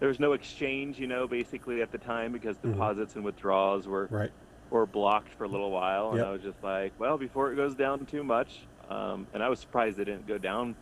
there 0.00 0.08
was 0.08 0.20
no 0.20 0.32
exchange, 0.34 0.98
you 1.00 1.06
know, 1.08 1.28
basically 1.28 1.82
at 1.82 1.90
the 1.92 1.98
time 1.98 2.32
because 2.32 2.58
Mhm. 2.64 2.64
deposits 2.70 3.16
and 3.16 3.24
withdrawals 3.24 3.88
were 3.88 4.10
right? 4.10 4.32
were 4.70 4.86
blocked 4.86 5.34
for 5.34 5.44
a 5.44 5.48
little 5.48 5.70
while, 5.72 6.14
and 6.14 6.20
Yep. 6.20 6.26
I 6.26 6.32
was 6.32 6.42
just 6.42 6.62
like, 6.62 6.94
well, 6.98 7.18
before 7.18 7.52
it 7.52 7.56
goes 7.56 7.76
down 7.76 8.06
too 8.06 8.24
much, 8.24 8.68
um, 8.88 9.28
and 9.32 9.42
I 9.42 9.48
was 9.50 9.60
surprised 9.60 9.98
it 10.00 10.06
didn't 10.06 10.26
go 10.26 10.38
down 10.38 10.78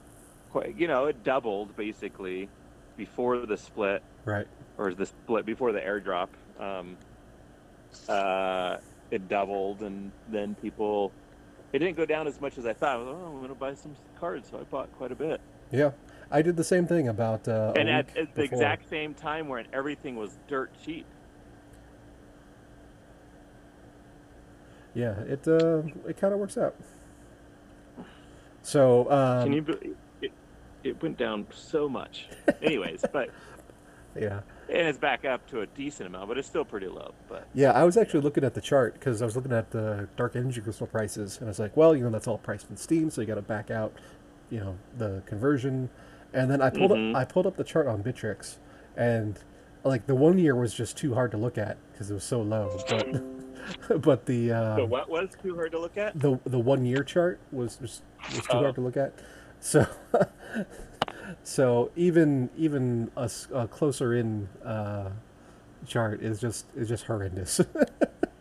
quite. 0.50 0.76
You 0.76 0.88
know, 0.88 1.06
it 1.06 1.22
doubled 1.22 1.76
basically 1.76 2.52
before 2.96 3.46
the 3.46 3.56
split, 3.58 4.04
Right. 4.24 4.48
or 4.78 4.94
the 4.94 5.06
split 5.06 5.46
before 5.46 5.72
the 5.72 5.80
airdrop. 5.80 6.34
Um, 6.60 7.00
uh, 8.08 8.78
it 9.10 9.28
doubled, 9.28 9.82
and 9.82 10.14
then 10.26 10.54
people. 10.56 11.16
It 11.72 11.80
didn't 11.80 11.96
go 11.96 12.06
down 12.06 12.26
as 12.28 12.40
much 12.40 12.58
as 12.58 12.66
I 12.66 12.74
thought. 12.74 12.96
I 12.96 12.98
was 12.98 13.06
like, 13.08 13.16
oh, 13.16 13.26
I'm 13.26 13.36
going 13.38 13.48
to 13.50 13.54
buy 13.56 13.74
some 13.74 13.96
cards, 14.16 14.48
so 14.50 14.60
I 14.60 14.64
bought 14.64 14.92
quite 14.92 15.12
a 15.12 15.16
bit. 15.16 15.42
Yeah, 15.70 15.92
I 16.32 16.42
did 16.42 16.56
the 16.56 16.64
same 16.64 16.86
thing 16.86 17.08
about. 17.08 17.46
Uh, 17.46 17.72
a 17.76 17.78
and 17.78 17.88
at, 17.88 18.16
at 18.16 18.34
the 18.34 18.42
exact 18.42 18.88
same 18.88 19.14
time 19.14 19.48
when 19.48 19.66
everything 19.72 20.16
was 20.16 20.38
dirt 20.48 20.70
cheap. 20.84 21.06
Yeah, 24.94 25.20
it 25.20 25.46
uh, 25.46 25.82
it 26.08 26.16
kind 26.16 26.34
of 26.34 26.40
works 26.40 26.58
out. 26.58 26.74
So 28.62 29.10
um, 29.10 29.44
Can 29.44 29.52
you? 29.52 29.96
it 30.84 31.00
went 31.02 31.16
down 31.16 31.46
so 31.52 31.88
much. 31.88 32.28
Anyways, 32.62 33.04
but 33.12 33.30
yeah, 34.16 34.40
and 34.68 34.88
it's 34.88 34.98
back 34.98 35.24
up 35.24 35.46
to 35.48 35.60
a 35.60 35.66
decent 35.66 36.06
amount, 36.06 36.28
but 36.28 36.38
it's 36.38 36.48
still 36.48 36.64
pretty 36.64 36.88
low. 36.88 37.12
But 37.28 37.46
yeah. 37.54 37.72
I 37.72 37.84
was 37.84 37.96
actually 37.96 38.20
looking 38.20 38.44
at 38.44 38.54
the 38.54 38.60
chart 38.60 38.94
because 38.94 39.22
I 39.22 39.24
was 39.24 39.36
looking 39.36 39.52
at 39.52 39.70
the 39.70 40.08
dark 40.16 40.36
energy 40.36 40.60
crystal 40.60 40.86
prices, 40.86 41.38
and 41.38 41.48
I 41.48 41.50
was 41.50 41.58
like, 41.58 41.76
well, 41.76 41.94
you 41.94 42.02
know, 42.02 42.10
that's 42.10 42.26
all 42.26 42.38
priced 42.38 42.70
in 42.70 42.76
Steem, 42.76 43.10
so 43.10 43.20
you 43.20 43.26
got 43.26 43.34
to 43.34 43.42
back 43.42 43.70
out, 43.70 43.92
you 44.50 44.60
know, 44.60 44.76
the 44.98 45.22
conversion. 45.26 45.90
And 46.34 46.50
then 46.50 46.62
I 46.62 46.70
pulled 46.70 46.90
Mhm. 46.92 47.10
up 47.10 47.16
I 47.16 47.24
pulled 47.24 47.46
up 47.46 47.56
the 47.56 47.64
chart 47.64 47.86
on 47.86 48.02
Bittrex, 48.02 48.56
and 48.96 49.38
like 49.84 50.06
the 50.06 50.14
one 50.14 50.38
year 50.38 50.54
was 50.54 50.72
just 50.74 50.96
too 50.96 51.14
hard 51.14 51.30
to 51.32 51.36
look 51.36 51.58
at 51.58 51.76
because 51.92 52.10
it 52.10 52.14
was 52.14 52.24
so 52.24 52.40
low. 52.40 52.78
But 52.88 54.00
but 54.02 54.26
the 54.26 54.52
um, 54.52 54.76
so 54.78 54.84
what 54.86 55.08
was 55.10 55.28
too 55.42 55.54
hard 55.54 55.72
to 55.72 55.78
look 55.78 55.96
at? 55.96 56.18
the 56.18 56.38
the 56.44 56.58
one 56.58 56.84
year 56.86 57.02
chart 57.04 57.38
was 57.52 57.80
was, 57.80 58.02
was 58.34 58.40
too 58.46 58.48
Oh. 58.52 58.62
hard 58.62 58.74
to 58.76 58.80
look 58.80 58.96
at. 58.96 59.12
So 59.60 59.86
so 61.44 61.90
even 61.96 62.48
even 62.56 63.10
a, 63.16 63.30
uh, 63.54 63.66
closer 63.66 64.14
in 64.14 64.48
uh, 64.64 65.10
chart 65.86 66.22
is 66.22 66.40
just 66.40 66.66
is 66.76 66.88
just 66.88 67.04
horrendous 67.04 67.60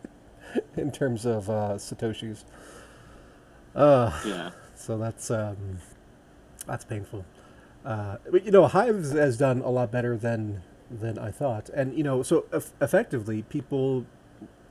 in 0.76 0.90
terms 0.90 1.24
of 1.26 1.48
uh, 1.50 1.74
satoshis. 1.76 2.44
Uh, 3.74 4.10
Yeah. 4.26 4.50
so 4.74 4.98
that's 4.98 5.30
um, 5.30 5.78
that's 6.66 6.84
painful. 6.84 7.24
Uh, 7.84 8.16
but 8.30 8.44
you 8.44 8.50
know, 8.50 8.66
Hive 8.66 9.10
has 9.12 9.36
done 9.36 9.60
a 9.60 9.70
lot 9.70 9.90
better 9.90 10.16
than 10.16 10.62
than 10.90 11.18
I 11.18 11.30
thought, 11.30 11.68
and 11.70 11.96
you 11.96 12.04
know, 12.04 12.22
so 12.22 12.44
eff- 12.52 12.72
effectively, 12.80 13.42
people 13.42 14.06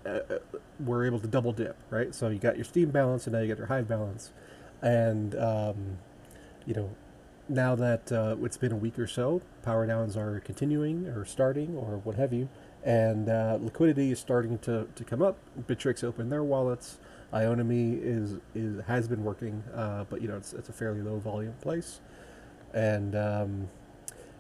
uh, 0.06 0.10
uh, 0.10 0.39
were 0.80 1.06
able 1.06 1.20
to 1.20 1.27
double 1.27 1.51
dip, 1.51 1.75
right? 1.89 2.13
So 2.13 2.30
you 2.30 2.39
got 2.39 2.56
your 2.56 2.65
Steem 2.65 2.89
balance, 2.91 3.27
and 3.27 3.34
now 3.34 3.41
you 3.41 3.48
got 3.48 3.58
your 3.58 3.68
Hive 3.68 3.88
balance, 3.88 4.32
and 4.82 5.36
um, 5.36 5.98
you 6.65 6.74
know, 6.74 6.89
now 7.50 7.75
that 7.75 8.12
uh, 8.12 8.36
it's 8.44 8.58
been 8.58 8.72
a 8.72 8.77
week 8.77 8.98
or 8.98 9.08
so, 9.08 9.41
power 9.63 9.86
downs 9.86 10.15
are 10.15 10.39
continuing 10.39 11.08
or 11.08 11.25
starting 11.25 11.75
or 11.75 11.98
what 12.03 12.15
have 12.15 12.34
you, 12.34 12.50
and 12.84 13.30
uh, 13.30 13.58
liquidity 13.62 14.12
is 14.12 14.20
starting 14.20 14.58
to, 14.60 14.88
to 14.96 15.03
come 15.03 15.22
up. 15.22 15.38
Bittrex 15.68 16.03
opened 16.03 16.32
their 16.32 16.44
wallets. 16.44 16.98
Ionomy 17.34 18.00
is 18.01 18.36
is 18.53 18.84
has 18.88 19.08
been 19.08 19.24
working, 19.24 19.63
uh, 19.74 20.06
but 20.10 20.22
you 20.22 20.27
know 20.27 20.38
it's 20.38 20.53
it's 20.53 20.70
a 20.70 20.74
fairly 20.74 21.01
low 21.01 21.18
volume 21.18 21.53
place, 21.62 22.01
and 22.74 23.16
um, 23.16 23.68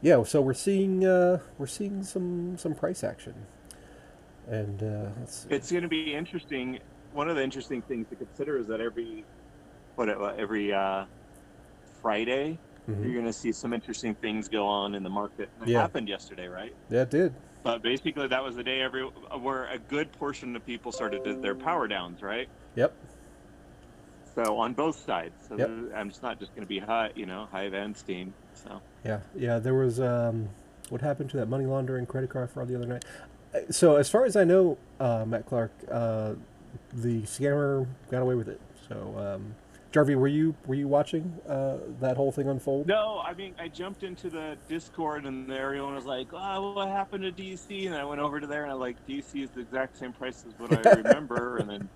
yeah, 0.01 0.23
so 0.23 0.41
we're 0.41 0.53
seeing 0.53 1.05
uh, 1.05 1.39
we're 1.57 1.67
seeing 1.67 2.03
some 2.03 2.57
some 2.57 2.73
price 2.73 3.03
action, 3.03 3.33
and 4.47 4.81
uh, 4.83 5.09
let's 5.19 5.43
see. 5.43 5.49
It's 5.49 5.71
going 5.71 5.83
to 5.83 5.89
be 5.89 6.13
interesting. 6.13 6.79
One 7.13 7.29
of 7.29 7.35
the 7.35 7.43
interesting 7.43 7.81
things 7.81 8.07
to 8.09 8.15
consider 8.15 8.57
is 8.57 8.67
that 8.67 8.81
every 8.81 9.23
what 9.95 10.09
uh, 10.09 10.33
every 10.37 10.73
uh, 10.73 11.05
Friday 12.01 12.57
Mhm. 12.89 13.03
you're 13.03 13.13
going 13.13 13.25
to 13.27 13.31
see 13.33 13.51
some 13.51 13.73
interesting 13.73 14.15
things 14.15 14.49
go 14.49 14.65
on 14.65 14.95
in 14.95 15.03
the 15.03 15.09
market. 15.09 15.49
It 15.61 15.67
Yeah. 15.67 15.81
happened 15.81 16.09
yesterday, 16.09 16.47
right? 16.47 16.73
yeah, 16.89 17.03
it 17.03 17.11
did. 17.11 17.31
But 17.61 17.83
basically, 17.83 18.27
that 18.27 18.43
was 18.43 18.55
the 18.55 18.63
day 18.63 18.81
every 18.81 19.03
where 19.03 19.65
a 19.67 19.77
good 19.77 20.11
portion 20.13 20.55
of 20.55 20.65
people 20.65 20.91
started 20.91 21.23
to, 21.25 21.35
their 21.35 21.53
power 21.53 21.87
downs, 21.87 22.23
right? 22.23 22.49
Yep. 22.73 22.91
So 24.35 24.57
on 24.57 24.73
both 24.73 24.97
sides. 24.97 25.33
So 25.47 25.57
Yep. 25.57 25.69
I'm 25.95 26.09
just 26.09 26.23
not 26.23 26.39
just 26.39 26.53
going 26.55 26.63
to 26.63 26.69
be 26.69 26.79
high, 26.79 27.11
you 27.15 27.25
know, 27.25 27.47
Hive 27.51 27.73
and 27.73 27.95
Steem. 27.95 28.33
So 28.53 28.81
Yeah, 29.05 29.19
yeah. 29.35 29.59
There 29.59 29.73
was 29.73 29.99
um, 29.99 30.49
what 30.89 31.01
happened 31.01 31.29
to 31.31 31.37
that 31.37 31.47
money 31.47 31.65
laundering 31.65 32.05
credit 32.05 32.29
card 32.29 32.49
fraud 32.49 32.67
the 32.67 32.75
other 32.75 32.87
night. 32.87 33.05
Uh, 33.53 33.59
So 33.71 33.95
as 33.97 34.09
far 34.09 34.25
as 34.25 34.35
I 34.35 34.43
know, 34.43 34.77
uh, 34.99 35.25
Matt 35.25 35.45
Clark, 35.45 35.71
uh, 35.89 36.33
the 36.93 37.21
scammer 37.23 37.87
got 38.09 38.21
away 38.21 38.35
with 38.35 38.47
it. 38.47 38.61
So 38.87 39.15
um, 39.17 39.55
Jarvie, 39.91 40.15
were 40.15 40.27
you 40.27 40.55
were 40.65 40.75
you 40.75 40.87
watching 40.87 41.37
uh, 41.47 41.77
that 41.99 42.15
whole 42.15 42.31
thing 42.31 42.47
unfold? 42.47 42.87
no, 42.87 43.21
I 43.25 43.33
mean, 43.33 43.53
I 43.59 43.67
jumped 43.67 44.03
into 44.03 44.29
the 44.29 44.57
Discord 44.69 45.25
and 45.25 45.47
the 45.47 45.57
everyone 45.59 45.95
was 45.95 46.05
like, 46.05 46.27
"Oh, 46.33 46.71
what 46.71 46.87
happened 46.87 47.23
to 47.23 47.31
DC?" 47.31 47.87
And 47.87 47.95
I 47.95 48.05
went 48.05 48.21
over 48.21 48.39
to 48.39 48.47
there 48.47 48.63
and 48.63 48.71
I 48.71 48.75
like, 48.75 48.95
"DC 49.05 49.43
is 49.43 49.49
the 49.49 49.59
exact 49.59 49.97
same 49.97 50.13
price 50.13 50.45
as 50.47 50.57
what 50.57 50.85
I 50.85 50.91
remember." 50.95 51.57
and 51.57 51.69
then, 51.69 51.89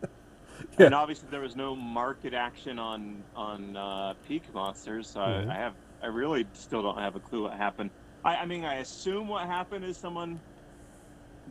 Yeah. 0.77 0.87
and 0.87 0.95
obviously 0.95 1.27
there 1.31 1.41
was 1.41 1.55
no 1.55 1.75
market 1.75 2.33
action 2.33 2.79
on 2.79 3.23
on 3.35 3.75
uh, 3.77 4.13
Peak 4.27 4.43
Monsters, 4.53 5.07
so 5.07 5.19
Mhm. 5.19 5.49
I, 5.49 5.53
I 5.53 5.57
have 5.57 5.73
I 6.01 6.07
really 6.07 6.45
still 6.53 6.81
don't 6.83 6.97
have 6.99 7.15
a 7.15 7.19
clue 7.19 7.43
what 7.43 7.53
happened. 7.53 7.89
I, 8.23 8.37
I 8.37 8.45
mean, 8.45 8.65
I 8.65 8.75
assume 8.75 9.27
what 9.27 9.45
happened 9.45 9.85
is 9.85 9.97
someone 9.97 10.39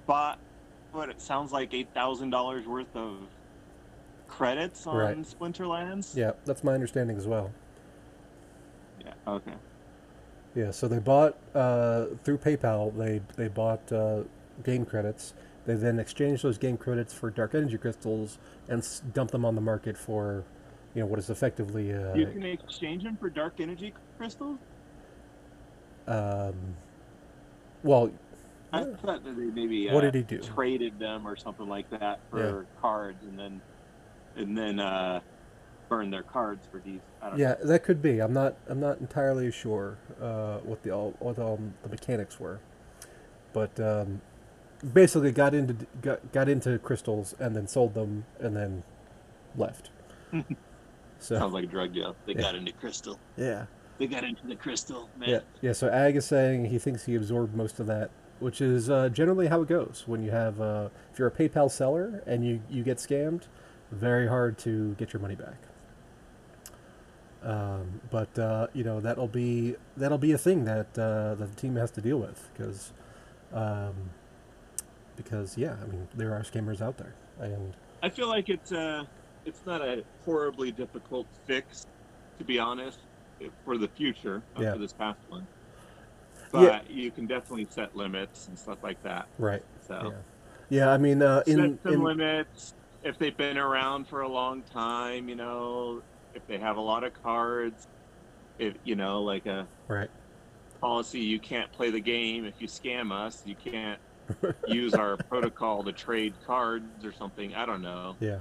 bought 0.07 0.39
what 0.93 1.09
it 1.09 1.21
sounds 1.21 1.53
like 1.53 1.73
eight 1.75 1.89
thousand 1.95 2.31
dollars 2.31 2.67
worth 2.67 2.95
of 2.95 3.17
credits 4.29 4.87
on 4.87 4.97
Right. 4.97 5.17
Splinterlands. 5.19 6.15
Yeah, 6.17 6.33
that's 6.45 6.63
my 6.65 6.73
understanding 6.75 7.17
as 7.17 7.27
well. 7.27 7.51
Yeah. 9.05 9.13
Okay. 9.27 9.55
Yeah, 10.55 10.71
so 10.71 10.87
they 10.89 10.99
bought 10.99 11.37
uh, 11.55 12.07
through 12.23 12.39
PayPal. 12.39 12.97
They 12.97 13.21
they 13.37 13.49
bought 13.49 13.91
uh, 13.93 14.23
game 14.63 14.85
credits. 14.85 15.35
They 15.67 15.75
then 15.75 15.99
exchange 15.99 16.43
those 16.43 16.59
game 16.59 16.77
credits 16.77 17.15
for 17.15 17.31
dark 17.31 17.55
energy 17.55 17.79
crystals 17.79 18.39
and 18.69 18.81
s- 18.81 19.01
dumped 19.13 19.33
them 19.33 19.45
on 19.45 19.55
the 19.55 19.61
market 19.63 19.97
for, 19.97 20.45
you 20.95 21.01
know, 21.01 21.07
what 21.07 21.19
is 21.19 21.31
effectively 21.31 21.93
uh, 21.93 22.15
You 22.15 22.27
can 22.27 22.45
exchange 22.45 23.03
them 23.05 23.17
for 23.17 23.31
dark 23.31 23.55
energy 23.61 23.95
crystals. 24.19 24.59
um, 26.07 26.55
well, 27.83 28.11
I 28.73 28.85
thought 28.85 29.25
that 29.25 29.37
they 29.37 29.45
maybe 29.45 29.89
uh, 29.89 29.95
What 29.95 30.03
did 30.03 30.15
he 30.15 30.23
do? 30.23 30.39
traded 30.39 30.99
them 30.99 31.27
or 31.27 31.37
something 31.37 31.69
like 31.69 31.89
that 31.91 32.21
for 32.31 32.39
Yeah. 32.63 32.81
cards, 32.81 33.23
and 33.25 33.39
then 33.39 33.61
and 34.37 34.59
then 34.59 34.81
uh, 34.81 35.21
burn 35.89 36.11
their 36.11 36.25
cards 36.25 36.67
for 36.71 36.81
these. 36.81 37.01
I 37.23 37.31
don't 37.31 37.39
yeah, 37.39 37.55
that 37.63 37.85
could 37.85 38.03
be. 38.03 38.19
I'm 38.21 38.33
not. 38.33 38.57
I'm 38.69 38.81
not 38.81 38.99
entirely 38.99 39.51
sure 39.53 39.97
uh, 40.21 40.59
what 40.59 40.83
the 40.83 40.91
all 40.91 41.15
what 41.21 41.39
all 41.39 41.61
the 41.85 41.89
mechanics 41.89 42.41
were, 42.41 42.59
but 43.53 43.79
um, 43.79 44.21
basically 44.93 45.33
got 45.33 45.55
into 45.55 45.75
got, 46.03 46.33
got 46.33 46.49
into 46.49 46.79
crystals 46.79 47.35
and 47.39 47.55
then 47.57 47.67
sold 47.67 47.95
them 47.95 48.25
and 48.41 48.57
then 48.57 48.83
left. 49.57 49.91
so 51.19 51.39
Sounds 51.39 51.53
like 51.55 51.65
a 51.65 51.69
drug 51.69 51.93
deal. 51.93 52.17
They 52.27 52.35
Yeah. 52.35 52.41
got 52.43 52.55
into 52.55 52.73
crystal. 52.73 53.19
yeah, 53.37 53.67
They 53.99 54.07
got 54.07 54.25
into 54.25 54.47
the 54.47 54.57
crystal, 54.57 55.09
man. 55.19 55.29
yeah, 55.29 55.41
yeah. 55.61 55.73
So 55.73 55.89
Ag 55.89 56.17
is 56.17 56.25
saying 56.27 56.67
he 56.67 56.79
thinks 56.79 57.05
he 57.07 57.15
absorbed 57.15 57.55
most 57.55 57.81
of 57.81 57.87
that, 57.87 58.11
which 58.41 58.61
is 58.61 58.91
uh, 58.91 59.09
generally 59.09 59.47
how 59.47 59.63
it 59.63 59.69
goes 59.69 60.05
when 60.07 60.23
you 60.23 60.31
have 60.33 60.61
uh, 60.61 60.89
if 61.13 61.19
you're 61.19 61.29
a 61.29 61.31
PayPal 61.31 61.71
seller 61.71 62.23
and 62.27 62.45
you 62.45 62.61
you 62.69 62.83
get 62.83 62.99
scammed, 62.99 63.43
very 63.93 64.27
hard 64.29 64.59
to 64.59 64.95
get 64.95 65.13
your 65.13 65.21
money 65.23 65.37
back. 65.37 65.57
Um, 67.43 68.01
but 68.11 68.39
uh, 68.39 68.69
you 68.73 68.85
know 68.85 69.01
that'll 69.01 69.29
be 69.29 69.77
that'll 69.97 70.19
be 70.19 70.33
a 70.33 70.39
thing 70.39 70.65
that 70.65 70.99
uh, 70.99 71.35
that 71.35 71.55
the 71.55 71.61
team 71.61 71.77
has 71.77 71.91
to 71.93 72.01
deal 72.01 72.19
with 72.19 72.49
because 72.53 72.93
um, 73.53 74.11
because 75.17 75.57
yeah, 75.57 75.77
I 75.83 75.87
mean 75.87 76.09
there 76.15 76.35
are 76.35 76.43
scammers 76.43 76.81
out 76.81 76.97
there, 76.99 77.17
and 77.39 77.77
I 78.03 78.11
feel 78.11 78.29
like 78.29 78.49
it's 78.49 78.73
uh, 78.73 79.05
it's 79.45 79.65
not 79.67 79.83
a 79.83 80.05
horribly 80.25 80.73
difficult 80.73 81.29
fix, 81.47 81.87
to 82.39 82.45
be 82.45 82.59
honest, 82.59 83.01
for 83.65 83.79
the 83.79 83.89
future 83.89 84.47
after 84.57 84.79
Yeah. 84.79 84.79
this 84.79 84.93
past 84.93 85.21
one. 85.29 85.49
Yeah. 86.53 86.81
But 86.81 86.91
you 86.91 87.11
can 87.13 87.27
definitely 87.27 87.67
set 87.67 87.95
limits 87.95 88.49
and 88.49 88.59
stuff 88.59 88.79
like 88.83 89.03
that. 89.03 89.29
right, 89.39 89.63
So 89.81 90.01
yeah, 90.03 90.23
yeah. 90.69 90.91
I 90.93 90.99
mean 90.99 91.23
uh, 91.23 91.43
in, 91.47 91.57
set 91.57 91.83
some 91.83 91.95
in 91.95 92.03
limits 92.03 92.75
if 93.03 93.19
they've 93.19 93.37
been 93.37 93.59
around 93.59 94.07
for 94.09 94.21
a 94.23 94.29
long 94.29 94.63
time. 94.65 95.29
You 95.29 95.37
know, 95.37 96.03
if 96.35 96.47
they 96.47 96.59
have 96.59 96.77
a 96.77 96.81
lot 96.81 97.05
of 97.05 97.13
cards, 97.15 97.89
if 98.59 98.77
you 98.85 98.97
know, 98.97 99.23
like 99.23 99.47
a 99.47 99.69
right, 99.89 100.11
policy, 100.81 101.21
you 101.21 101.41
can't 101.41 101.73
play 101.73 101.91
the 101.91 102.01
game 102.01 102.45
if 102.45 102.61
you 102.61 102.69
scam 102.69 103.13
us. 103.13 103.43
You 103.45 103.57
can't 103.57 104.01
use 104.69 104.95
our 104.95 105.17
protocol 105.17 105.85
to 105.85 105.93
trade 105.93 106.35
cards 106.47 107.05
or 107.05 107.13
something. 107.13 107.55
I 107.55 107.67
don't 107.67 107.83
know. 107.83 108.17
yeah, 108.21 108.39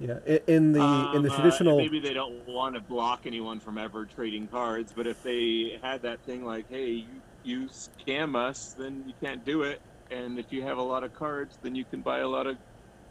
yeah. 0.00 0.18
In, 0.46 0.72
the 0.72 0.80
in 1.14 1.22
the 1.22 1.28
Um, 1.28 1.30
uh, 1.30 1.36
traditional 1.36 1.76
maybe 1.78 2.00
they 2.00 2.14
don't 2.14 2.46
want 2.46 2.74
to 2.74 2.80
block 2.80 3.22
anyone 3.26 3.60
from 3.60 3.78
ever 3.78 4.06
trading 4.06 4.46
cards, 4.48 4.92
but 4.96 5.06
if 5.06 5.22
they 5.22 5.78
had 5.82 6.02
that 6.02 6.20
thing 6.20 6.44
like, 6.44 6.68
hey, 6.70 6.90
you, 6.90 7.06
you 7.44 7.68
scam 7.68 8.36
us, 8.36 8.74
then 8.78 9.04
you 9.06 9.14
can't 9.20 9.44
do 9.44 9.62
it. 9.62 9.80
And 10.10 10.38
if 10.38 10.52
you 10.52 10.62
have 10.62 10.78
a 10.78 10.82
lot 10.82 11.04
of 11.04 11.12
cards, 11.14 11.58
then 11.62 11.74
you 11.74 11.84
can 11.84 12.00
buy 12.00 12.20
a 12.20 12.28
lot 12.28 12.46
of 12.46 12.56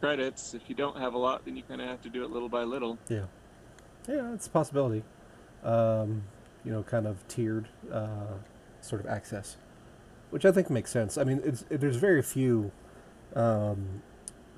credits. 0.00 0.54
If 0.54 0.62
you 0.68 0.74
don't 0.74 0.96
have 0.98 1.14
a 1.14 1.18
lot, 1.18 1.44
then 1.44 1.56
you 1.56 1.62
kind 1.62 1.80
of 1.80 1.88
have 1.88 2.02
to 2.02 2.08
do 2.08 2.24
it 2.24 2.30
little 2.30 2.48
by 2.48 2.64
little. 2.64 2.98
Yeah, 3.08 3.24
yeah, 4.08 4.32
it's 4.34 4.46
a 4.46 4.50
possibility. 4.50 5.04
Um, 5.62 6.24
you 6.64 6.72
know, 6.72 6.82
kind 6.82 7.06
of 7.06 7.26
tiered 7.28 7.68
uh, 7.92 8.34
sort 8.80 9.00
of 9.00 9.06
access, 9.06 9.56
which 10.30 10.44
I 10.44 10.52
think 10.52 10.70
makes 10.70 10.90
sense. 10.90 11.16
I 11.18 11.24
mean, 11.24 11.40
it's 11.44 11.64
it, 11.70 11.80
there's 11.80 11.96
very 11.96 12.22
few, 12.22 12.70
um, 13.34 14.02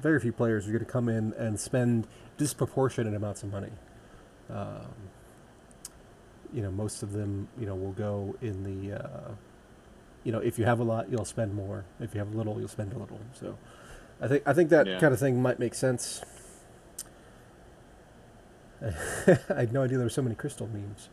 very 0.00 0.20
few 0.20 0.32
players 0.32 0.64
who 0.64 0.70
are 0.70 0.74
going 0.74 0.84
to 0.86 0.90
come 0.90 1.08
in 1.08 1.32
and 1.34 1.58
spend 1.58 2.06
disproportionate 2.36 3.14
amounts 3.14 3.42
of 3.42 3.52
money. 3.52 3.70
Um, 4.48 4.86
you 6.52 6.62
know, 6.62 6.70
most 6.70 7.02
of 7.02 7.12
them, 7.12 7.48
you 7.58 7.66
know, 7.66 7.74
will 7.76 7.92
go 7.92 8.34
in 8.42 8.64
the, 8.64 8.98
uh, 9.04 9.30
you 10.24 10.32
know, 10.32 10.38
if 10.40 10.58
you 10.58 10.64
have 10.64 10.80
a 10.80 10.82
lot, 10.84 11.10
you'll 11.10 11.24
spend 11.24 11.54
more. 11.54 11.84
If 12.00 12.14
you 12.14 12.18
have 12.18 12.34
a 12.34 12.36
little, 12.36 12.58
you'll 12.58 12.68
spend 12.68 12.92
a 12.92 12.98
little. 12.98 13.20
So, 13.32 13.56
I 14.20 14.26
think 14.28 14.42
I 14.46 14.52
think 14.52 14.70
that 14.70 14.86
Yeah. 14.86 14.98
kind 14.98 15.14
of 15.14 15.20
thing 15.20 15.40
might 15.40 15.58
make 15.58 15.74
sense. 15.74 16.22
I 18.82 18.90
had 19.54 19.72
no 19.72 19.82
idea 19.82 19.98
there 19.98 20.06
were 20.06 20.10
so 20.10 20.22
many 20.22 20.34
crystal 20.34 20.66
memes. 20.66 21.08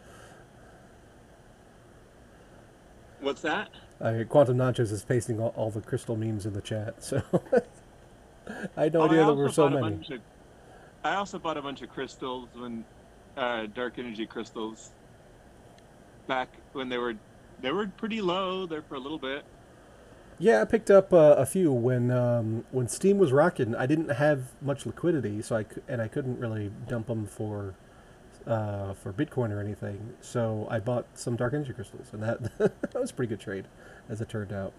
What's 3.20 3.42
that? 3.42 3.70
Uh, 4.00 4.24
Quantum 4.30 4.58
Nachos 4.58 4.92
is 4.92 5.04
pasting 5.04 5.40
all, 5.40 5.54
all 5.56 5.72
the 5.72 5.82
crystal 5.82 6.16
memes 6.16 6.46
in 6.46 6.54
the 6.54 6.62
chat, 6.62 7.04
so 7.04 7.22
I 8.78 8.84
had 8.84 8.94
no 8.94 9.02
Oh, 9.02 9.06
idea 9.06 9.26
there 9.26 9.34
were 9.34 9.50
so 9.50 9.70
many. 9.70 9.94
of- 10.14 10.22
I 11.04 11.16
also 11.16 11.40
bought 11.40 11.58
a 11.58 11.62
bunch 11.62 11.82
of 11.82 11.90
crystals 11.90 12.50
when 12.56 12.84
uh, 13.38 13.68
dark 13.74 13.98
energy 13.98 14.26
crystals 14.26 14.92
back 16.28 16.50
when 16.74 16.90
they 16.90 16.98
were 16.98 17.16
they 17.62 17.72
were 17.72 17.88
pretty 17.88 18.20
low 18.22 18.66
there 18.66 18.82
for 18.82 18.96
a 18.96 19.00
little 19.00 19.18
bit. 19.20 19.44
Yeah, 20.40 20.62
I 20.62 20.66
picked 20.66 20.92
up 20.92 21.12
uh, 21.14 21.36
a 21.38 21.46
few 21.46 21.72
when 21.72 22.12
um, 22.12 22.66
when 22.72 22.88
Steem 22.88 23.18
was 23.18 23.32
rocking. 23.32 23.74
I 23.76 23.86
didn't 23.86 24.10
have 24.10 24.52
much 24.62 24.86
liquidity, 24.86 25.42
so 25.42 25.56
I 25.58 25.66
and 25.88 26.02
I 26.02 26.08
couldn't 26.08 26.40
really 26.40 26.72
dump 26.88 27.08
them 27.08 27.26
for 27.26 27.74
uh, 28.48 28.94
for 28.94 29.12
Bitcoin 29.14 29.52
or 29.52 29.60
anything. 29.60 30.14
So 30.22 30.68
I 30.70 30.80
bought 30.80 31.06
some 31.14 31.36
dark 31.36 31.54
energy 31.54 31.74
crystals, 31.74 32.08
and 32.14 32.24
that 32.24 32.58
that 32.58 32.96
was 32.96 33.12
a 33.12 33.14
pretty 33.14 33.30
good 33.30 33.42
trade, 33.42 33.66
as 34.10 34.22
it 34.22 34.30
turned 34.30 34.54
out. 34.54 34.74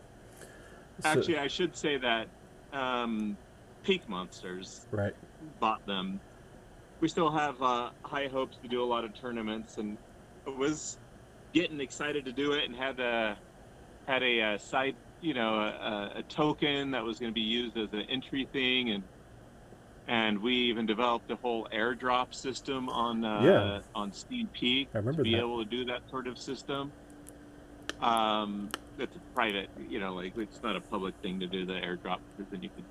So- 1.01 1.11
Actually, 1.11 1.39
I 1.39 1.47
should 1.47 1.77
say 1.77 1.97
that 1.99 2.27
um, 2.73 3.37
PeakMonsters 3.85 4.87
right. 4.91 5.15
bought 5.61 5.85
them. 5.87 6.21
We 7.01 7.09
still 7.09 7.31
have 7.31 7.63
uh, 7.63 7.91
high 8.03 8.27
hopes 8.27 8.57
to 8.63 8.69
do 8.69 8.83
a 8.83 8.87
lot 8.87 9.05
of 9.05 9.15
tournaments, 9.15 9.79
and 9.79 9.97
was 10.47 10.99
getting 11.53 11.81
excited 11.81 12.25
to 12.25 12.33
do 12.33 12.53
it, 12.53 12.65
and 12.65 12.75
had 12.75 12.99
a 12.99 13.37
had 14.07 14.23
a, 14.23 14.41
uh 14.41 14.59
side, 14.59 14.97
you 15.21 15.35
know, 15.35 15.55
a, 15.57 16.13
a 16.17 16.23
token 16.23 16.91
that 16.93 17.05
was 17.05 17.19
going 17.19 17.31
to 17.31 17.35
be 17.35 17.43
used 17.43 17.77
as 17.77 17.93
an 17.93 18.07
entry 18.09 18.49
thing, 18.53 18.91
and 18.91 19.05
and 20.09 20.41
we 20.41 20.55
even 20.55 20.87
developed 20.87 21.31
a 21.31 21.37
whole 21.37 21.69
airdrop 21.73 22.35
system 22.35 22.89
on 22.89 23.25
uh, 23.25 23.43
Yeah. 23.43 23.81
on 23.95 24.11
SteemPeak 24.11 24.89
I 24.95 24.99
remember 24.99 25.19
to 25.19 25.23
be 25.23 25.33
that. 25.33 25.41
able 25.41 25.63
to 25.63 25.69
do 25.69 25.85
that 25.87 26.03
sort 26.09 26.27
of 26.27 26.39
system. 26.39 26.95
Um, 28.01 28.71
it's 28.97 29.15
a 29.15 29.21
private, 29.35 29.69
you 29.77 30.01
know, 30.01 30.15
like 30.15 30.33
it's 30.37 30.63
not 30.63 30.77
a 30.77 30.81
public 30.81 31.15
thing 31.23 31.41
to 31.41 31.47
do 31.47 31.67
the 31.67 31.75
airdrop 31.75 32.19
because 32.37 32.51
then 32.51 32.63
you 32.63 32.71
could 32.75 32.87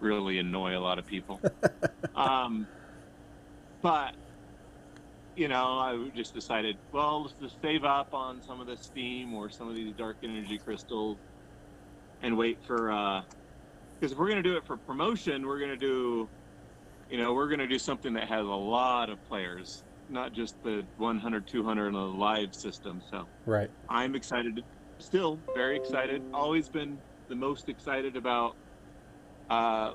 really 0.00 0.38
annoy 0.38 0.76
a 0.76 0.80
lot 0.80 0.98
of 0.98 1.06
people. 1.06 1.40
um, 2.14 2.66
but 3.82 4.14
you 5.36 5.48
know, 5.48 5.78
I 5.80 6.10
just 6.14 6.32
decided, 6.32 6.78
well, 6.92 7.22
let's 7.22 7.34
just 7.40 7.56
save 7.60 7.82
up 7.84 8.08
on 8.12 8.40
some 8.40 8.60
of 8.60 8.68
the 8.68 8.76
Steem 8.76 9.34
or 9.34 9.50
some 9.50 9.68
of 9.68 9.74
these 9.74 9.92
dark 9.94 10.18
energy 10.22 10.58
crystals 10.58 11.18
and 12.22 12.36
wait 12.38 12.60
for 12.64 13.24
because 14.00 14.12
if 14.12 14.18
we're 14.18 14.28
gonna 14.28 14.42
do 14.42 14.56
it 14.56 14.64
for 14.64 14.78
promotion, 14.78 15.44
we're 15.46 15.58
gonna 15.58 15.76
do, 15.76 16.30
you 17.14 17.22
know, 17.22 17.32
we're 17.32 17.46
gonna 17.46 17.68
do 17.68 17.78
something 17.78 18.12
that 18.14 18.26
has 18.26 18.40
a 18.40 18.42
lot 18.42 19.08
of 19.08 19.24
players, 19.28 19.84
not 20.08 20.32
just 20.32 20.56
the 20.64 20.84
100, 20.96 21.46
200 21.46 21.86
on 21.86 21.92
the 21.92 22.00
live 22.00 22.52
system. 22.52 23.00
So 23.08 23.24
Right. 23.46 23.70
I'm 23.88 24.16
excited, 24.16 24.64
still 24.98 25.38
very 25.54 25.76
excited. 25.76 26.20
Always 26.34 26.68
been 26.68 26.98
the 27.28 27.36
most 27.36 27.68
excited 27.68 28.16
about 28.16 28.56
uh, 29.48 29.92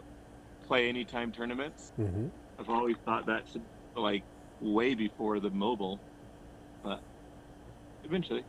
play 0.65 0.87
anytime 0.87 1.33
tournaments. 1.33 1.91
hmm 1.97 2.27
I've 2.57 2.69
always 2.69 2.95
thought 3.03 3.25
that 3.25 3.45
should 3.51 3.63
like 3.97 4.23
way 4.61 4.93
before 4.93 5.41
the 5.41 5.49
mobile, 5.49 5.99
but 6.85 7.01
eventually. 8.05 8.45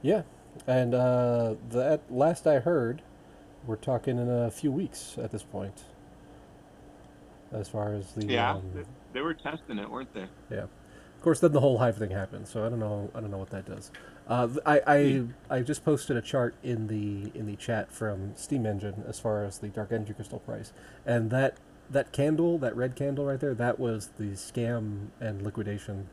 Yeah. 0.00 0.22
And 0.66 0.94
uh, 0.94 1.56
that 1.68 2.00
last 2.10 2.46
I 2.46 2.60
heard, 2.60 3.02
we're 3.66 3.76
talking 3.76 4.16
in 4.16 4.30
a 4.30 4.50
few 4.50 4.72
weeks 4.72 5.18
at 5.18 5.32
this 5.32 5.42
point. 5.42 5.84
As 7.52 7.68
far 7.68 7.94
as 7.94 8.12
the 8.12 8.26
Yeah, 8.26 8.54
um, 8.54 8.62
they, 8.74 8.82
they 9.12 9.20
were 9.20 9.34
testing 9.34 9.78
it, 9.78 9.88
weren't 9.90 10.12
they? 10.12 10.26
Yeah. 10.50 10.64
Of 10.64 11.22
course, 11.22 11.40
then 11.40 11.52
the 11.52 11.60
whole 11.60 11.78
hive 11.78 11.96
thing 11.96 12.10
happened. 12.10 12.48
So 12.48 12.66
I 12.66 12.68
don't 12.68 12.80
know. 12.80 13.10
I 13.14 13.20
don't 13.20 13.30
know 13.30 13.38
what 13.38 13.50
that 13.50 13.66
does. 13.66 13.90
Uh, 14.28 14.48
I 14.66 14.80
I, 14.86 15.22
I 15.50 15.60
just 15.60 15.84
posted 15.84 16.16
a 16.16 16.22
chart 16.22 16.54
in 16.62 16.86
the 16.88 17.30
in 17.38 17.46
the 17.46 17.56
chat 17.56 17.92
from 17.92 18.36
Steem 18.36 18.66
Engine 18.66 19.04
as 19.06 19.20
far 19.20 19.44
as 19.44 19.58
the 19.58 19.68
Dark 19.68 19.92
Energy 19.92 20.14
Crystal 20.14 20.38
price, 20.40 20.72
and 21.06 21.30
that 21.30 21.56
that 21.90 22.12
candle, 22.12 22.58
that 22.58 22.76
red 22.76 22.96
candle 22.96 23.26
right 23.26 23.40
there, 23.40 23.54
that 23.54 23.78
was 23.78 24.08
the 24.18 24.32
scam 24.32 25.08
and 25.20 25.42
liquidation 25.42 26.08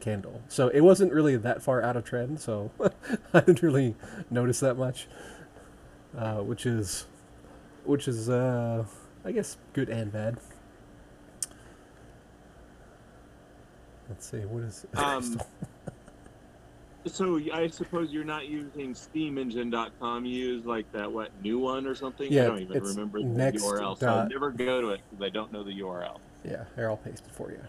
candle. 0.00 0.42
So 0.48 0.68
it 0.68 0.80
wasn't 0.80 1.12
really 1.12 1.36
that 1.36 1.62
far 1.62 1.82
out 1.82 1.96
of 1.96 2.04
trend. 2.04 2.40
So 2.40 2.70
I 3.34 3.40
didn't 3.40 3.62
really 3.62 3.94
notice 4.30 4.60
that 4.60 4.76
much, 4.76 5.06
uh, 6.16 6.38
which 6.38 6.66
is 6.66 7.06
which 7.84 8.08
is 8.08 8.28
uh, 8.28 8.84
I 9.24 9.32
guess 9.32 9.56
good 9.72 9.88
and 9.88 10.12
bad. 10.12 10.38
Let's 14.08 14.26
see. 14.30 14.38
What 14.38 14.64
is 14.64 14.86
Um, 14.96 15.40
So 17.06 17.38
I 17.52 17.68
suppose 17.68 18.12
you're 18.12 18.24
not 18.24 18.46
using 18.46 18.94
SteemEngine.com. 18.94 20.24
You 20.24 20.32
use 20.54 20.64
like 20.64 20.90
that 20.92 21.12
what 21.12 21.30
new 21.42 21.58
one 21.58 21.86
or 21.86 21.94
something. 21.94 22.32
Yeah, 22.32 22.44
I 22.44 22.46
don't 22.46 22.60
even 22.62 22.76
it's 22.78 22.88
remember 22.88 23.18
the 23.18 23.26
next 23.26 23.62
URL. 23.62 23.98
So 23.98 24.06
dot- 24.06 24.24
I 24.24 24.28
never 24.28 24.50
go 24.50 24.80
to 24.80 24.88
it 24.90 25.02
because 25.10 25.22
I 25.22 25.28
don't 25.28 25.52
know 25.52 25.62
the 25.62 25.78
URL. 25.80 26.18
Yeah, 26.44 26.64
here 26.76 26.88
I'll 26.88 26.96
paste 26.96 27.24
it 27.26 27.34
for 27.34 27.50
you. 27.50 27.60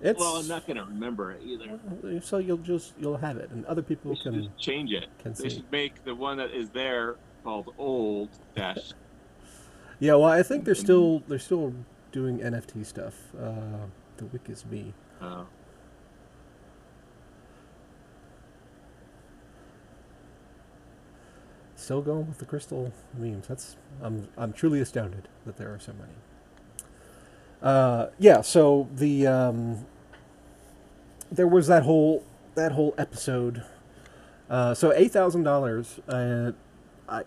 It's 0.00 0.18
Well, 0.18 0.36
I'm 0.36 0.48
not 0.48 0.66
going 0.66 0.78
to 0.78 0.84
remember 0.84 1.32
it 1.32 1.42
either. 1.44 2.20
so 2.22 2.38
you'll 2.38 2.56
just 2.58 2.94
you'll 2.98 3.18
have 3.18 3.36
it, 3.36 3.50
and 3.50 3.66
other 3.66 3.82
people 3.82 4.14
They 4.14 4.20
can 4.20 4.42
just 4.44 4.58
change 4.58 4.92
it. 4.92 5.08
can 5.18 5.32
They 5.34 5.50
see. 5.50 5.56
should 5.56 5.70
make 5.70 6.02
the 6.04 6.14
one 6.14 6.38
that 6.38 6.52
is 6.52 6.70
there 6.70 7.16
called 7.44 7.74
old 7.78 8.30
dash. 8.54 8.78
Yeah, 9.98 10.12
well, 10.16 10.24
I 10.30 10.42
think 10.42 10.66
they're 10.66 10.74
still 10.74 11.20
they're 11.26 11.38
still 11.38 11.72
doing 12.12 12.38
NFT 12.40 12.84
stuff. 12.84 13.14
Uh, 13.38 13.86
the 14.18 14.26
wick 14.26 14.42
is 14.50 14.66
me. 14.66 14.92
Uh, 15.20 15.44
Still 21.74 22.00
going 22.02 22.26
with 22.26 22.38
the 22.38 22.46
crystal 22.46 22.92
memes. 23.16 23.46
That's 23.46 23.76
I'm 24.02 24.28
I'm 24.36 24.52
truly 24.52 24.80
astounded 24.80 25.28
that 25.44 25.56
there 25.56 25.72
are 25.72 25.78
so 25.78 25.92
many. 25.92 26.12
Uh, 27.62 28.08
yeah, 28.18 28.40
so 28.40 28.88
the 28.94 29.26
um, 29.26 29.86
there 31.30 31.46
was 31.46 31.66
that 31.68 31.82
whole 31.82 32.24
that 32.54 32.72
whole 32.72 32.94
episode. 32.98 33.62
Uh, 34.48 34.74
so 34.74 34.92
eight 34.94 35.12
thousand 35.12 35.42
dollars. 35.42 36.00
Uh, 36.08 36.52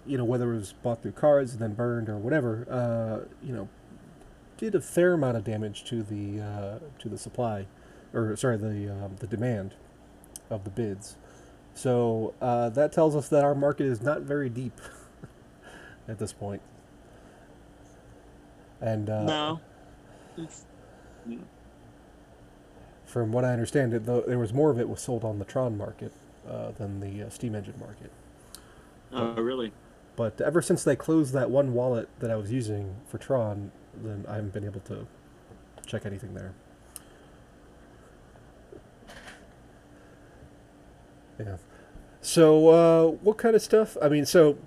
you 0.05 0.17
know 0.17 0.25
whether 0.25 0.51
it 0.51 0.57
was 0.57 0.73
bought 0.73 1.01
through 1.01 1.13
cards 1.13 1.53
and 1.53 1.61
then 1.61 1.73
burned 1.73 2.09
or 2.09 2.17
whatever. 2.17 2.67
Uh, 2.69 3.29
you 3.41 3.53
know, 3.53 3.69
did 4.57 4.75
a 4.75 4.81
fair 4.81 5.13
amount 5.13 5.37
of 5.37 5.43
damage 5.43 5.83
to 5.85 6.03
the 6.03 6.41
uh, 6.41 6.79
to 6.99 7.07
the 7.07 7.17
supply, 7.17 7.67
or 8.13 8.35
sorry, 8.35 8.57
the 8.57 8.91
um, 8.91 9.15
the 9.19 9.27
demand 9.27 9.73
of 10.49 10.63
the 10.63 10.69
bids. 10.69 11.15
So 11.73 12.33
uh, 12.41 12.69
that 12.69 12.91
tells 12.91 13.15
us 13.15 13.29
that 13.29 13.43
our 13.43 13.55
market 13.55 13.85
is 13.85 14.01
not 14.01 14.21
very 14.21 14.49
deep 14.49 14.79
at 16.07 16.19
this 16.19 16.33
point. 16.33 16.61
And 18.81 19.09
uh, 19.09 19.23
no. 19.23 19.61
It's, 20.37 20.65
from 23.05 23.31
what 23.31 23.43
I 23.43 23.51
understand, 23.53 23.93
it 23.93 24.05
though 24.05 24.21
there 24.21 24.39
was 24.39 24.53
more 24.53 24.69
of 24.69 24.79
it 24.79 24.87
was 24.87 25.01
sold 25.01 25.23
on 25.23 25.39
the 25.39 25.45
Tron 25.45 25.77
market 25.77 26.13
uh, 26.47 26.71
than 26.71 26.99
the 26.99 27.23
uh, 27.23 27.29
Steem 27.29 27.55
Engine 27.55 27.75
market. 27.79 28.11
oh, 29.11 29.33
really? 29.33 29.71
But 30.15 30.41
ever 30.41 30.61
since 30.61 30.83
they 30.83 30.95
closed 30.95 31.33
that 31.33 31.49
one 31.49 31.73
wallet 31.73 32.09
that 32.19 32.29
I 32.29 32.35
was 32.35 32.51
using 32.51 32.95
for 33.07 33.17
Tron, 33.17 33.71
then 33.95 34.25
I 34.27 34.35
haven't 34.35 34.53
been 34.53 34.65
able 34.65 34.81
to 34.81 35.07
check 35.85 36.05
anything 36.05 36.33
there. 36.33 36.53
Yeah. 41.39 41.57
So 42.21 42.67
uh, 42.69 43.07
what 43.23 43.37
kind 43.37 43.55
of 43.55 43.61
stuff? 43.61 43.95
I 44.01 44.09
mean, 44.09 44.25
so 44.25 44.57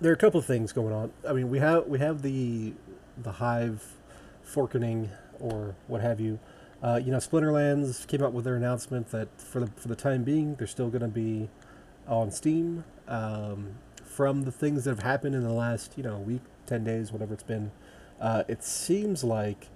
there 0.00 0.10
are 0.12 0.14
a 0.14 0.18
couple 0.18 0.38
of 0.38 0.46
things 0.46 0.72
going 0.72 0.92
on. 0.92 1.12
I 1.28 1.32
mean, 1.32 1.50
we 1.50 1.58
have 1.58 1.86
we 1.86 1.98
have 1.98 2.22
the 2.22 2.74
the 3.18 3.32
Hive 3.32 3.96
forking 4.42 5.10
or 5.40 5.74
what 5.86 6.00
have 6.00 6.20
you. 6.20 6.38
Uh, 6.82 7.00
you 7.02 7.12
know, 7.12 7.18
Splinterlands 7.18 8.06
came 8.06 8.22
out 8.22 8.32
with 8.32 8.44
their 8.44 8.56
announcement 8.56 9.10
that 9.10 9.28
for 9.40 9.60
the 9.60 9.66
for 9.76 9.88
the 9.88 9.96
time 9.96 10.24
being, 10.24 10.54
they're 10.56 10.66
still 10.66 10.88
going 10.88 11.02
to 11.02 11.08
be 11.08 11.48
on 12.06 12.30
Steem. 12.30 12.84
Um, 13.08 13.74
from 14.04 14.42
the 14.42 14.52
things 14.52 14.84
that 14.84 14.90
have 14.90 15.02
happened 15.02 15.34
in 15.34 15.42
the 15.42 15.52
last, 15.52 15.94
you 15.96 16.02
know, 16.02 16.18
week, 16.18 16.42
ten 16.66 16.84
days, 16.84 17.12
whatever 17.12 17.34
it's 17.34 17.42
been, 17.42 17.72
uh, 18.20 18.44
it 18.46 18.62
seems 18.62 19.24
like 19.24 19.68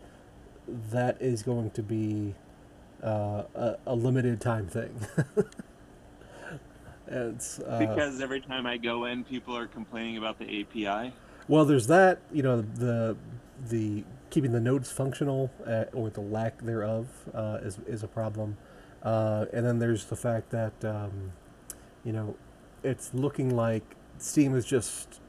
that 0.69 1.17
is 1.21 1.43
going 1.43 1.71
to 1.71 1.83
be 1.83 2.35
uh, 3.03 3.45
a, 3.55 3.77
a 3.87 3.95
limited 3.95 4.41
time 4.41 4.67
thing. 4.67 4.95
it's 7.09 7.59
uh, 7.61 7.79
Because 7.79 8.21
every 8.21 8.41
time 8.41 8.67
I 8.67 8.77
go 8.77 9.05
in, 9.07 9.25
people 9.25 9.57
are 9.57 9.67
complaining 9.67 10.17
about 10.17 10.39
the 10.39 10.61
API. 10.63 11.13
well, 11.49 11.65
there's 11.65 11.87
that. 11.89 12.21
You 12.33 12.43
know, 12.43 12.61
the 12.63 13.17
the 13.69 14.05
keeping 14.31 14.53
the 14.53 14.61
nodes 14.61 14.91
functional 14.91 15.51
uh, 15.67 15.85
or 15.93 16.11
the 16.11 16.21
lack 16.21 16.59
thereof 16.63 17.07
uh, 17.35 17.59
is 17.63 17.79
is 17.87 18.03
a 18.03 18.09
problem. 18.09 18.57
Uh, 19.03 19.47
and 19.53 19.65
then 19.65 19.79
there's 19.79 20.07
the 20.07 20.17
fact 20.17 20.51
that 20.51 20.85
um, 20.85 21.33
you 22.05 22.13
know 22.13 22.37
it's 22.83 23.15
looking 23.15 23.55
like 23.55 23.85
Steem 24.19 24.55
is 24.55 24.65
just 24.65 25.21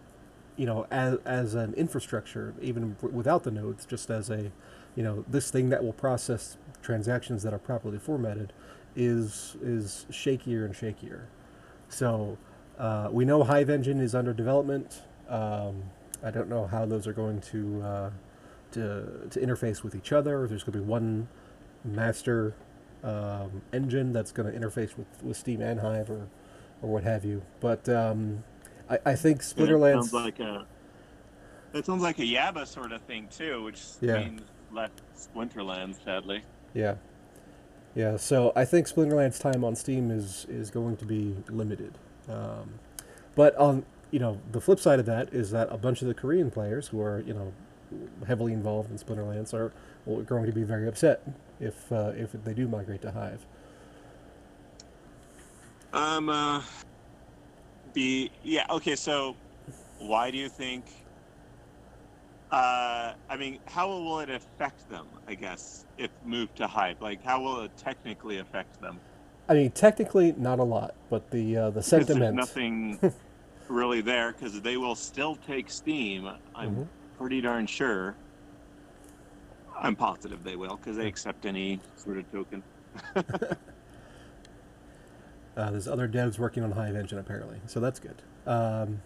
you 0.56 0.66
know 0.66 0.88
as 0.92 1.18
as 1.26 1.54
an 1.54 1.74
infrastructure, 1.76 2.54
even 2.62 2.96
without 3.02 3.44
the 3.44 3.52
nodes, 3.52 3.86
just 3.86 4.10
as 4.10 4.30
a 4.30 4.52
you 4.96 5.04
know 5.04 5.24
this 5.28 5.52
thing 5.52 5.70
that 5.70 5.84
will 5.84 5.94
process 5.94 6.58
transactions 6.82 7.44
that 7.44 7.54
are 7.54 7.60
properly 7.60 8.00
formatted 8.00 8.52
is 8.96 9.56
is 9.62 10.06
shakier 10.10 10.66
and 10.66 10.74
shakier. 10.74 11.26
So 11.89 12.38
uh, 12.78 13.10
we 13.12 13.26
know 13.26 13.43
Hive 13.43 13.69
Engine 13.69 14.00
is 14.00 14.13
under 14.15 14.34
development. 14.34 15.02
Um, 15.30 15.84
I 16.23 16.32
don't 16.32 16.50
know 16.50 16.67
how 16.67 16.86
those 16.86 17.08
are 17.08 17.13
going 17.13 17.41
to 17.41 17.82
uh, 17.82 18.10
to 18.71 19.28
to 19.30 19.39
interface 19.39 19.84
with 19.84 19.95
each 19.95 20.12
other. 20.12 20.47
There's 20.47 20.63
going 20.63 20.73
to 20.73 20.80
be 20.80 20.86
one 20.86 21.28
master 21.86 22.54
um, 23.04 23.62
engine 23.73 24.12
that's 24.13 24.32
going 24.32 24.52
to 24.52 24.58
interface 24.60 24.97
with, 24.97 25.08
with 25.23 25.38
Steem 25.38 25.62
and 25.62 25.80
Hive 25.80 26.10
or 26.10 26.28
or 26.82 26.89
what 26.91 27.04
have 27.04 27.23
you. 27.26 27.41
But 27.60 27.88
um, 27.89 28.43
I, 28.89 29.00
I 29.06 29.15
think 29.15 29.41
Splinterlands. 29.41 29.93
sounds 30.10 30.13
like 30.13 30.39
a. 30.39 30.65
That 31.73 31.86
sounds 31.86 32.02
like 32.02 32.17
a 32.19 32.23
Yaba 32.23 32.65
sort 32.65 32.91
of 32.91 33.02
thing 33.04 33.28
too, 33.30 33.63
which 33.63 33.82
Yeah. 34.02 34.19
means 34.23 34.41
less 34.71 34.89
Splinterlands, 35.15 36.04
sadly. 36.04 36.41
Yeah. 36.73 36.95
Yeah, 37.97 38.17
so 38.17 38.53
I 38.55 38.63
think 38.63 38.86
Splinterland's 38.86 39.39
time 39.39 39.63
on 39.63 39.75
Steem 39.75 40.12
is 40.12 40.45
is 40.47 40.69
going 40.69 40.97
to 40.97 41.05
be 41.05 41.36
limited. 41.49 41.97
Um, 42.29 42.77
but 43.33 43.55
on 43.55 43.88
you 44.12 44.19
know, 44.19 44.39
the 44.51 44.62
flip 44.62 44.79
side 44.79 44.99
of 44.99 45.07
that 45.07 45.33
is 45.33 45.49
that 45.49 45.67
a 45.71 45.77
bunch 45.79 46.03
of 46.03 46.07
the 46.07 46.13
Korean 46.13 46.51
players 46.51 46.89
who 46.89 47.01
are, 47.01 47.21
you 47.21 47.33
know, 47.33 47.51
heavily 48.27 48.53
involved 48.53 48.91
in 48.91 48.99
Splinterlands 48.99 49.51
are 49.51 49.71
going 50.05 50.45
to 50.45 50.51
be 50.51 50.62
very 50.62 50.88
upset 50.88 51.23
if 51.60 51.91
uh, 51.91 52.12
if 52.15 52.33
they 52.43 52.53
do 52.53 52.67
migrate 52.67 53.01
to 53.01 53.10
Hive. 53.10 53.43
Um, 55.91 56.29
uh, 56.29 56.62
be 57.95 58.29
yeah. 58.43 58.67
Okay, 58.69 58.95
so 58.95 59.36
why 59.97 60.29
do 60.29 60.38
you 60.38 60.49
think? 60.49 60.86
Uh, 62.51 63.13
I 63.29 63.36
mean, 63.38 63.60
how 63.65 63.88
will 63.89 64.19
it 64.21 64.29
affect 64.29 64.89
them? 64.89 65.05
I 65.27 65.36
guess 65.36 65.86
if 65.97 66.12
moved 66.25 66.55
to 66.57 66.67
Hive, 66.67 67.01
like 67.01 67.23
how 67.23 67.41
will 67.41 67.62
it 67.62 67.71
technically 67.77 68.38
affect 68.39 68.79
them? 68.81 68.99
I 69.49 69.53
mean, 69.53 69.71
technically, 69.71 70.33
not 70.38 70.60
a 70.60 70.63
lot, 70.63 70.93
but 71.10 71.29
the 71.31 71.57
uh, 71.57 71.69
the 71.71 71.83
sentiment. 71.83 72.36
nothing 72.36 72.99
really 73.67 74.01
there 74.01 74.31
because 74.33 74.62
they 74.62 74.77
will 74.77 74.95
still 74.95 75.36
take 75.36 75.69
Steem. 75.69 76.29
I'm 76.55 76.75
Mhm. 76.75 76.88
pretty 77.17 77.41
darn 77.41 77.67
sure. 77.67 78.15
I'm 79.77 79.95
positive 79.95 80.43
they 80.43 80.55
will 80.55 80.77
because 80.77 80.95
they 80.97 81.07
accept 81.07 81.45
any 81.45 81.79
sort 81.97 82.17
of 82.17 82.31
token. 82.31 82.63
Uh, 85.55 85.71
there's 85.71 85.88
other 85.88 86.07
devs 86.07 86.38
working 86.38 86.62
on 86.62 86.71
Hive 86.71 86.95
Engine 86.95 87.17
apparently, 87.17 87.60
so 87.65 87.79
that's 87.79 87.99
good. 87.99 88.21
Um, 88.45 89.01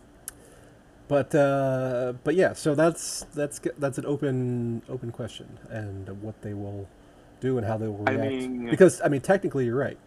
but 1.11 1.35
uh, 1.35 2.13
but 2.23 2.35
yeah, 2.35 2.53
so 2.53 2.73
that's 2.73 3.25
that's 3.35 3.59
that's 3.77 3.97
an 3.97 4.05
open 4.05 4.81
open 4.87 5.11
question, 5.11 5.59
and 5.69 6.07
what 6.21 6.41
they 6.41 6.53
will 6.53 6.87
do 7.41 7.57
and 7.57 7.67
how 7.67 7.75
they 7.75 7.87
will 7.89 8.05
I 8.07 8.13
react. 8.13 8.31
mean- 8.31 8.69
because 8.69 9.01
I 9.03 9.09
mean, 9.09 9.19
technically, 9.19 9.65
you're 9.65 9.75
right. 9.75 9.97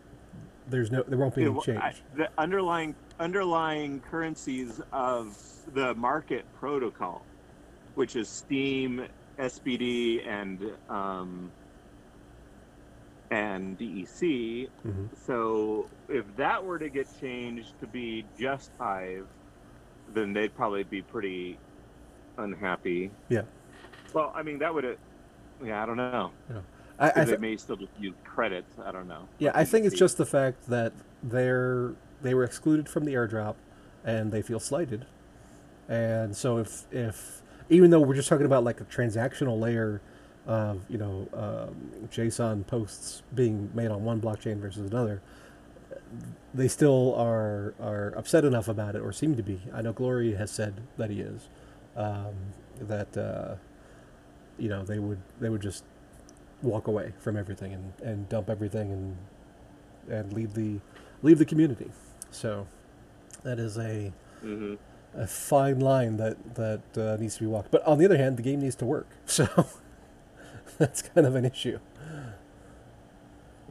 There's 0.71 0.91
no, 0.91 1.03
there 1.03 1.19
won't 1.19 1.35
be 1.35 1.45
any 1.45 1.61
change. 1.61 1.79
I- 1.79 1.93
the 2.17 2.31
underlying 2.39 2.95
underlying 3.21 4.01
currencies 4.01 4.81
of 4.95 5.37
the 5.75 5.95
market 5.95 6.47
protocol, 6.59 7.21
which 7.97 8.17
is 8.17 8.27
Steem, 8.27 9.05
SBD, 9.39 10.27
and 10.27 10.59
um, 10.89 11.53
and 13.31 13.77
DEC. 13.79 14.71
Mhm. 14.87 15.09
So 15.27 15.87
if 16.09 16.25
that 16.37 16.65
were 16.65 16.79
to 16.79 16.89
get 16.89 17.07
changed 17.21 17.79
to 17.81 17.87
be 17.87 18.25
just 18.39 18.71
Hive, 18.79 19.27
then 20.13 20.33
they'd 20.33 20.55
probably 20.55 20.83
be 20.85 21.03
pretty 21.03 21.59
unhappy. 22.39 23.11
Yeah. 23.29 23.43
Well, 24.13 24.33
I 24.35 24.43
mean 24.43 24.59
that 24.59 24.73
would. 24.75 24.99
Yeah, 25.65 25.83
I 25.83 25.87
don't 25.87 25.97
know. 25.97 26.31
I, 26.99 27.07
I 27.07 27.09
Because 27.09 27.25
thi- 27.27 27.31
they 27.33 27.39
may 27.41 27.57
still 27.57 27.77
just 27.77 27.93
use 27.99 28.15
credits. 28.25 28.79
I 28.85 28.93
don't 28.93 29.09
know. 29.09 29.29
Yeah, 29.39 29.53
I 29.55 29.65
think 29.65 29.87
it's 29.87 29.97
just 29.99 30.17
the 30.17 30.27
fact 30.27 30.69
that 30.69 30.93
they're 31.23 31.95
they 32.23 32.35
were 32.35 32.45
excluded 32.45 32.89
from 32.89 33.05
the 33.05 33.15
airdrop, 33.15 33.55
and 34.05 34.33
they 34.33 34.43
feel 34.43 34.61
slighted. 34.61 35.07
And 35.89 36.37
so 36.37 36.59
if 36.59 36.85
if 36.93 37.43
even 37.69 37.91
though 37.91 38.01
we're 38.01 38.15
just 38.15 38.29
talking 38.29 38.47
about 38.47 38.65
like 38.65 38.81
a 38.81 38.85
transactional 38.85 39.59
layer 39.59 40.01
of 40.47 40.83
you 40.89 40.99
know 40.99 41.29
um, 41.35 42.09
JSON 42.11 42.67
posts 42.67 43.23
being 43.35 43.71
made 43.75 43.91
on 43.91 44.05
one 44.05 44.21
blockchain 44.21 44.59
versus 44.59 44.91
another, 44.91 45.23
they 46.53 46.69
still 46.69 47.15
are 47.17 47.75
are 47.81 48.13
upset 48.17 48.45
enough 48.45 48.69
about 48.69 48.95
it 48.97 49.03
or 49.03 49.13
seem 49.13 49.37
to 49.37 49.43
be. 49.43 49.61
I 49.73 49.83
know 49.83 49.93
Glory 49.93 50.35
has 50.35 50.51
said 50.51 50.83
that 50.97 51.11
he 51.11 51.21
is. 51.21 51.49
Um, 51.97 52.35
that 52.81 53.17
uh, 53.17 53.55
you 54.59 54.69
know 54.69 54.85
they 54.85 54.99
would 54.99 55.21
they 55.41 55.49
would 55.49 55.63
just 55.63 55.85
walk 56.63 56.87
away 56.87 57.13
from 57.19 57.37
everything 57.37 57.73
and, 57.73 57.93
and 58.03 58.29
dump 58.29 58.49
everything 58.51 58.91
and 58.93 59.17
and 60.11 60.33
leave 60.33 60.55
the 60.55 60.81
leave 61.23 61.39
the 61.39 61.45
community. 61.45 61.91
So 62.31 62.67
that 63.43 63.59
is 63.59 63.79
a 63.79 64.13
Mhm. 64.43 64.79
a 65.15 65.27
fine 65.27 65.81
line 65.81 66.17
that 66.19 66.55
that 66.57 66.83
uh, 66.99 67.17
needs 67.21 67.35
to 67.37 67.41
be 67.41 67.47
walked. 67.47 67.71
But 67.71 67.83
on 67.87 67.99
the 67.99 68.05
other 68.05 68.17
hand, 68.19 68.37
the 68.37 68.43
game 68.43 68.61
needs 68.61 68.77
to 68.77 68.85
work. 68.85 69.09
So 69.27 69.47
that's 70.79 71.03
kind 71.03 71.27
of 71.27 71.35
an 71.37 71.45
issue. 71.45 71.79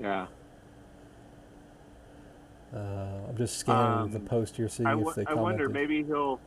Yeah. 0.02 0.28
Uh, 2.74 3.28
I'm 3.30 3.38
just 3.38 3.58
scanning 3.58 4.10
the 4.12 4.20
Um, 4.20 4.26
post 4.28 4.56
here, 4.58 4.68
seeing 4.68 4.90
I, 4.90 4.94
if 4.94 5.16
they 5.16 5.26
I 5.26 5.34
commented. 5.34 5.44
wonder 5.44 5.70
maybe 5.70 6.04
he'll 6.04 6.42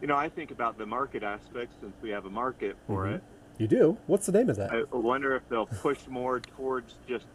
you 0.00 0.06
know 0.08 0.16
i 0.16 0.28
think 0.28 0.50
about 0.50 0.78
the 0.78 0.86
market 0.86 1.22
aspect 1.22 1.74
since 1.80 1.96
we 2.02 2.10
have 2.10 2.24
a 2.24 2.30
market 2.30 2.76
for 2.86 3.04
Mhm. 3.04 3.16
it 3.16 3.24
You 3.58 3.66
do? 3.68 3.98
What's 4.06 4.26
the 4.26 4.32
name 4.32 4.48
of 4.48 4.56
that? 4.56 4.70
i 4.72 4.82
wonder 4.92 5.34
if 5.36 5.42
they'll 5.50 5.66
push 5.66 6.06
more 6.08 6.40
towards 6.40 6.98
just 7.08 7.26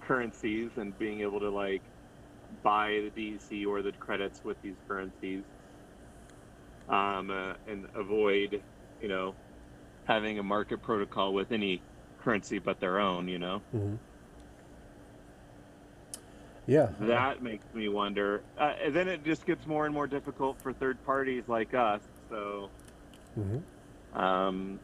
currencies 0.00 0.70
and 0.76 0.96
being 0.96 1.20
able 1.20 1.40
to 1.40 1.50
like 1.50 1.82
buy 2.62 3.10
the 3.14 3.38
DC 3.40 3.66
or 3.66 3.82
the 3.82 3.92
credits 3.92 4.40
with 4.44 4.56
these 4.62 4.76
currencies 4.88 5.44
um, 6.88 7.30
uh, 7.30 7.54
and 7.66 7.86
avoid 7.94 8.62
you 9.00 9.08
know 9.08 9.36
having 10.06 10.38
a 10.38 10.42
market 10.42 10.80
protocol 10.82 11.34
with 11.34 11.52
any 11.52 11.84
currency 12.18 12.58
but 12.58 12.80
their 12.80 12.98
own 12.98 13.28
you 13.28 13.38
know 13.38 13.62
hmm 13.72 13.96
Yeah. 16.68 16.90
that 17.00 17.42
makes 17.42 17.66
me 17.74 17.88
wonder 17.88 18.44
uh, 18.60 18.74
and 18.84 18.94
then 18.94 19.08
it 19.08 19.24
just 19.24 19.44
gets 19.46 19.66
more 19.66 19.86
and 19.86 19.94
more 19.94 20.06
difficult 20.06 20.60
for 20.62 20.72
third 20.72 21.02
parties 21.04 21.44
like 21.48 21.74
us 21.74 22.02
so 22.28 22.70
hmm 23.34 23.58
Um, 24.12 24.80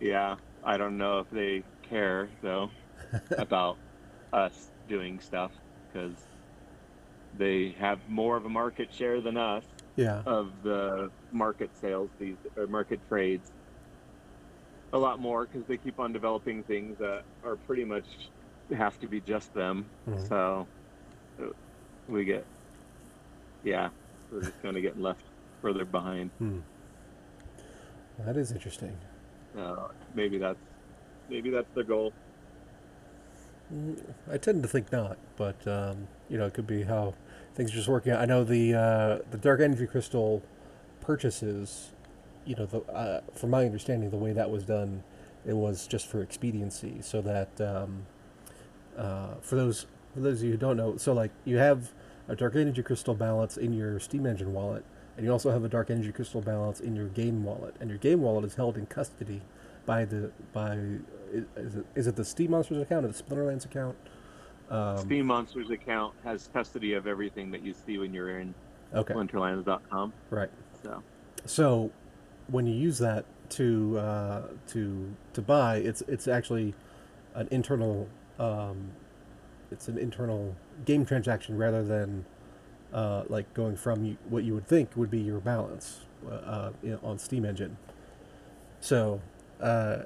yeah, 0.00 0.36
I 0.64 0.76
don't 0.76 0.96
know 0.98 1.18
if 1.20 1.28
they 1.30 1.62
care 1.82 2.30
though 2.42 2.70
about 3.38 3.78
us 4.32 4.70
doing 4.88 5.20
stuff 5.20 5.52
because 5.92 6.16
they 7.34 7.74
have 7.78 8.00
more 8.08 8.36
of 8.36 8.44
a 8.44 8.48
market 8.48 8.92
share 8.92 9.20
than 9.20 9.36
us 9.36 9.64
Yeah. 9.96 10.22
of 10.26 10.62
the 10.62 11.10
market 11.30 11.70
sales, 11.76 12.10
these 12.18 12.36
or 12.56 12.66
market 12.66 13.00
trades. 13.08 13.50
A 14.92 14.98
lot 14.98 15.20
more 15.20 15.46
because 15.46 15.66
they 15.68 15.76
keep 15.78 16.00
on 16.00 16.12
developing 16.12 16.64
things 16.64 16.98
that 16.98 17.22
are 17.44 17.56
pretty 17.56 17.84
much 17.84 18.06
have 18.76 18.98
to 19.00 19.06
be 19.06 19.20
just 19.20 19.52
them. 19.54 19.86
Mhm. 20.08 20.28
So 20.28 20.66
uh, 21.40 21.46
we 22.08 22.24
get, 22.24 22.44
yeah, 23.64 23.88
we're 24.30 24.42
just 24.42 24.62
kind 24.62 24.76
of 24.76 24.82
getting 24.82 25.02
left 25.02 25.22
further 25.62 25.84
behind. 25.84 26.30
Hmm. 26.38 26.60
That 28.20 28.36
is 28.36 28.52
interesting. 28.52 28.96
Uh, 29.56 29.88
maybe 30.14 30.38
that's 30.38 30.58
maybe 31.28 31.50
that's 31.50 31.72
the 31.74 31.84
goal. 31.84 32.12
Mm, 33.72 33.98
I 34.30 34.36
tend 34.36 34.62
to 34.62 34.68
think 34.68 34.92
not, 34.92 35.16
but 35.36 35.66
um, 35.66 36.08
you 36.28 36.36
know, 36.38 36.46
it 36.46 36.54
could 36.54 36.66
be 36.66 36.82
how 36.82 37.14
things 37.54 37.72
are 37.72 37.76
just 37.76 37.88
working 37.88 38.12
out. 38.12 38.20
I 38.20 38.24
know 38.26 38.44
the 38.44 38.74
uh, 38.74 39.18
the 39.30 39.38
dark 39.38 39.60
energy 39.60 39.86
crystal 39.86 40.42
purchases. 41.00 41.92
You 42.46 42.56
know, 42.56 42.66
the, 42.66 42.80
uh, 42.92 43.20
from 43.34 43.50
my 43.50 43.64
understanding, 43.64 44.10
the 44.10 44.16
way 44.16 44.32
that 44.32 44.50
was 44.50 44.64
done, 44.64 45.02
it 45.46 45.54
was 45.54 45.86
just 45.86 46.06
for 46.06 46.22
expediency, 46.22 47.00
so 47.02 47.20
that 47.22 47.60
um, 47.60 48.06
uh, 49.00 49.34
for 49.40 49.56
those 49.56 49.86
for 50.14 50.20
those 50.20 50.40
of 50.40 50.44
you 50.44 50.52
who 50.52 50.56
don't 50.56 50.76
know, 50.76 50.96
so 50.96 51.12
like 51.12 51.30
you 51.44 51.56
have 51.56 51.92
a 52.28 52.36
dark 52.36 52.54
energy 52.54 52.82
crystal 52.82 53.14
balance 53.14 53.56
in 53.56 53.72
your 53.72 53.98
Steem 53.98 54.26
Engine 54.26 54.52
wallet, 54.52 54.84
and 55.16 55.24
you 55.24 55.32
also 55.32 55.50
have 55.50 55.64
a 55.64 55.68
dark 55.68 55.90
energy 55.90 56.12
crystal 56.12 56.40
balance 56.40 56.80
in 56.80 56.94
your 56.94 57.08
game 57.08 57.44
wallet, 57.44 57.74
and 57.80 57.88
your 57.88 57.98
game 57.98 58.20
wallet 58.20 58.44
is 58.44 58.54
held 58.54 58.76
in 58.76 58.86
custody 58.86 59.40
by 59.86 60.04
the 60.04 60.30
by 60.52 60.78
is, 61.32 61.76
it, 61.76 61.86
is 61.94 62.06
it 62.06 62.16
the 62.16 62.24
Steem 62.24 62.50
Monsters 62.50 62.78
account 62.78 63.04
or 63.04 63.08
the 63.08 63.22
Splinterlands 63.22 63.64
account? 63.64 63.96
Um, 64.68 64.98
Steem 64.98 65.26
Monsters 65.26 65.70
account 65.70 66.14
has 66.24 66.48
custody 66.52 66.92
of 66.94 67.06
everything 67.06 67.50
that 67.50 67.62
you 67.62 67.72
see 67.72 67.98
when 67.98 68.12
you're 68.12 68.38
in 68.38 68.54
Okay, 68.94 69.14
Splinterlands.com. 69.14 70.12
right. 70.30 70.50
So 70.82 71.02
So 71.46 71.90
when 72.48 72.66
you 72.66 72.74
use 72.74 72.98
that 72.98 73.24
to 73.50 73.98
uh, 73.98 74.42
to 74.68 75.14
to 75.32 75.42
buy, 75.42 75.76
it's 75.78 76.02
it's 76.02 76.28
actually 76.28 76.74
an 77.34 77.48
internal 77.50 78.08
um, 78.40 78.90
it's 79.70 79.86
an 79.86 79.98
internal 79.98 80.56
game 80.84 81.04
transaction 81.04 81.56
rather 81.56 81.84
than 81.84 82.24
uh, 82.92 83.24
like 83.28 83.52
going 83.54 83.76
from 83.76 84.04
you, 84.04 84.16
what 84.28 84.42
you 84.42 84.54
would 84.54 84.66
think 84.66 84.96
would 84.96 85.10
be 85.10 85.20
your 85.20 85.38
balance 85.38 86.00
uh, 86.26 86.34
uh, 86.34 86.72
you 86.82 86.90
know, 86.90 87.00
on 87.04 87.18
Steem 87.18 87.44
Engine. 87.44 87.76
So, 88.80 89.20
uh, 89.60 89.98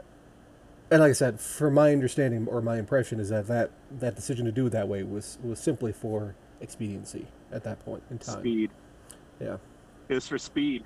and 0.90 1.00
like 1.00 1.10
I 1.10 1.14
said, 1.14 1.40
from 1.40 1.74
my 1.74 1.92
understanding 1.92 2.46
or 2.48 2.60
my 2.60 2.78
impression 2.78 3.20
is 3.20 3.30
that 3.30 3.46
that, 3.46 3.70
that 4.00 4.16
decision 4.16 4.44
to 4.46 4.52
do 4.52 4.66
it 4.66 4.70
that 4.70 4.88
way 4.88 5.02
was 5.02 5.38
was 5.42 5.58
simply 5.58 5.92
for 5.92 6.34
expediency 6.60 7.26
at 7.52 7.64
that 7.64 7.82
point 7.84 8.02
in 8.10 8.18
time. 8.18 8.40
speed. 8.40 8.70
Yeah. 9.40 9.56
It's 10.08 10.28
for 10.28 10.38
speed, 10.38 10.84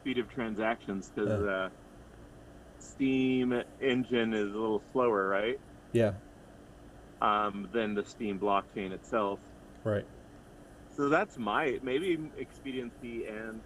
speed 0.00 0.18
of 0.18 0.28
transactions 0.28 1.10
because 1.14 1.42
Yeah. 1.44 1.50
uh, 1.50 1.68
Steem 2.78 3.62
Engine 3.80 4.34
is 4.34 4.52
a 4.52 4.56
little 4.58 4.82
slower, 4.92 5.28
right? 5.28 5.58
Yeah. 5.92 6.12
Um, 7.24 7.68
than 7.72 7.94
the 7.94 8.04
Steem 8.04 8.38
blockchain 8.38 8.92
itself. 8.92 9.38
Right. 9.82 10.04
So 10.94 11.08
that's 11.08 11.38
my 11.38 11.78
maybe 11.82 12.18
expediency 12.38 13.26
and 13.26 13.60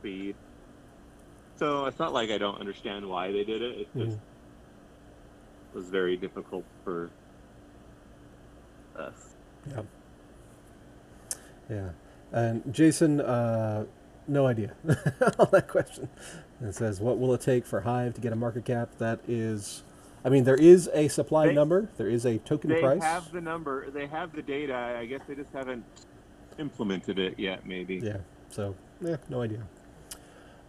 speed. 0.00 0.34
So 1.56 1.84
it's 1.86 1.98
not 2.00 2.12
like 2.12 2.30
I 2.30 2.38
don't 2.38 2.58
understand 2.58 3.08
why 3.08 3.30
they 3.30 3.44
did 3.44 3.62
it. 3.62 3.78
It 3.82 3.88
just 3.96 4.16
Mhm. 4.16 4.20
was 5.74 5.88
very 5.88 6.16
difficult 6.16 6.64
for 6.84 7.10
us. 8.98 9.34
Yeah. 9.70 9.82
Yeah. 11.70 11.90
And 12.32 12.74
Jason, 12.74 13.20
uh, 13.20 13.84
no 14.26 14.46
idea 14.46 14.74
on 15.38 15.48
that 15.52 15.68
question. 15.68 16.08
It 16.60 16.74
says, 16.74 17.00
"What 17.00 17.18
will 17.18 17.32
it 17.34 17.40
take 17.40 17.66
for 17.66 17.82
Hive 17.82 18.14
to 18.14 18.20
get 18.20 18.32
a 18.32 18.36
market 18.36 18.64
cap?" 18.64 18.88
That 18.98 19.20
is, 19.28 19.82
I 20.26 20.28
mean, 20.28 20.42
there 20.42 20.56
is 20.56 20.90
a 20.92 21.06
supply 21.06 21.46
They- 21.46 21.54
number. 21.54 21.88
There 21.98 22.08
is 22.10 22.26
a 22.26 22.38
token 22.38 22.70
They 22.70 22.80
price. 22.80 23.00
They 23.00 23.06
have 23.06 23.30
the 23.30 23.40
number. 23.40 23.88
They 23.92 24.08
have 24.08 24.34
the 24.34 24.42
data. 24.42 24.74
I 24.74 25.06
guess 25.06 25.20
they 25.28 25.36
just 25.36 25.52
haven't 25.52 25.84
implemented 26.58 27.20
it 27.20 27.38
yet. 27.38 27.64
Maybe. 27.64 27.96
Yeah. 28.02 28.16
So, 28.50 28.74
yeah, 29.00 29.18
no 29.28 29.42
idea. 29.42 29.62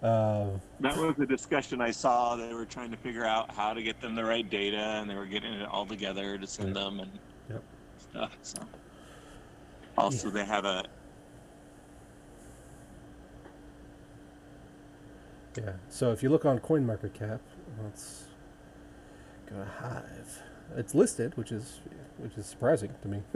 Uh, 0.03 0.49
That 0.79 0.95
was 0.95 1.15
the 1.17 1.25
discussion 1.25 1.81
I 1.81 1.89
saw. 1.89 2.35
They 2.35 2.53
were 2.53 2.65
trying 2.65 2.91
to 2.91 2.97
figure 2.97 3.25
out 3.25 3.49
how 3.51 3.73
to 3.73 3.81
get 3.81 3.99
them 3.99 4.13
the 4.13 4.23
right 4.23 4.47
data, 4.47 4.77
and 4.77 5.09
they 5.09 5.15
were 5.15 5.25
getting 5.25 5.51
it 5.53 5.67
all 5.67 5.87
together 5.87 6.37
to 6.37 6.45
send 6.45 6.75
Yeah. 6.75 6.83
them 6.83 6.99
and 6.99 7.11
Yep. 7.49 7.63
stuff. 7.97 8.37
So. 8.43 8.61
Also, 9.97 10.29
they 10.29 10.45
have 10.45 10.65
a 10.65 10.83
yeah. 15.57 15.71
So 15.89 16.11
if 16.11 16.21
you 16.21 16.29
look 16.29 16.45
on 16.45 16.59
CoinMarketCap, 16.59 17.39
let's 17.83 18.27
go 19.49 19.57
to 19.57 19.65
Hive. 19.65 20.43
It's 20.75 20.93
listed, 20.93 21.35
which 21.37 21.51
is 21.51 21.81
which 22.17 22.37
is 22.37 22.45
surprising 22.45 22.93
to 23.01 23.07
me. 23.07 23.21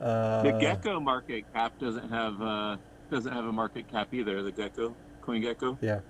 uh, 0.00 0.42
the 0.42 0.58
Gecko 0.60 1.00
market 1.00 1.44
cap 1.52 1.78
doesn't 1.78 2.08
have 2.08 2.40
uh, 2.40 2.76
doesn't 3.10 3.32
have 3.32 3.44
a 3.44 3.52
market 3.52 3.88
cap 3.90 4.12
either. 4.12 4.42
The 4.42 4.52
Gecko, 4.52 4.94
coin 5.22 5.40
gecko. 5.40 5.78
Yeah, 5.80 6.00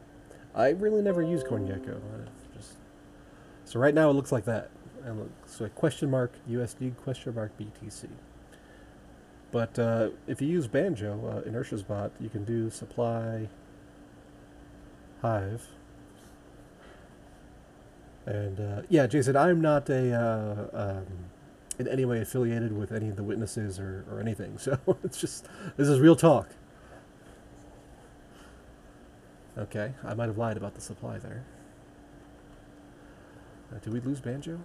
I 0.55 0.71
really 0.71 1.03
never 1.03 1.23
use 1.23 1.43
coin 1.43 1.67
gecko. 1.67 2.01
Just 2.57 2.75
so 3.65 3.79
right 3.79 3.95
now 3.95 4.11
it 4.11 4.15
looks 4.15 4.33
like 4.33 4.45
that. 4.45 4.71
And 5.05 5.21
looks 5.21 5.61
like 5.61 5.75
question 5.75 6.11
mark 6.11 6.33
USD 6.51 6.97
question 6.97 7.35
mark 7.35 7.53
BTC. 7.59 8.09
But 9.51 9.79
uh, 9.79 10.11
if 10.27 10.43
you 10.43 10.49
use 10.49 10.67
Bango, 10.67 11.27
uh, 11.27 11.49
Inertia's 11.49 11.83
bot, 11.83 12.13
you 12.21 12.29
can 12.29 12.45
do 12.45 12.69
supply 12.69 13.49
Hive. 15.23 15.67
And 18.29 18.61
uh, 18.61 18.83
yeah, 18.91 19.07
Jason, 19.07 19.37
I'm 19.39 19.63
not 19.63 19.89
a 19.89 20.13
uh, 20.13 20.99
um, 20.99 21.07
in 21.79 21.89
any 21.89 22.05
way 22.05 22.21
affiliated 22.21 22.77
with 22.77 22.93
any 22.93 23.09
of 23.09 23.17
the 23.17 23.23
witnesses 23.23 23.81
or, 23.81 24.05
or 24.11 24.21
anything. 24.21 24.59
So 24.59 24.79
it's 25.03 25.19
just 25.19 25.47
this 25.79 25.89
is 25.89 25.99
real 25.99 26.15
talk. 26.15 26.51
Okay, 29.57 29.95
I 30.05 30.13
might 30.13 30.27
have 30.27 30.37
lied 30.37 30.59
about 30.59 30.75
the 30.75 30.83
supply 30.83 31.19
there. 31.19 31.43
Uh, 33.75 33.79
did 33.79 33.95
we 33.95 34.01
lose 34.01 34.21
Bango? 34.21 34.59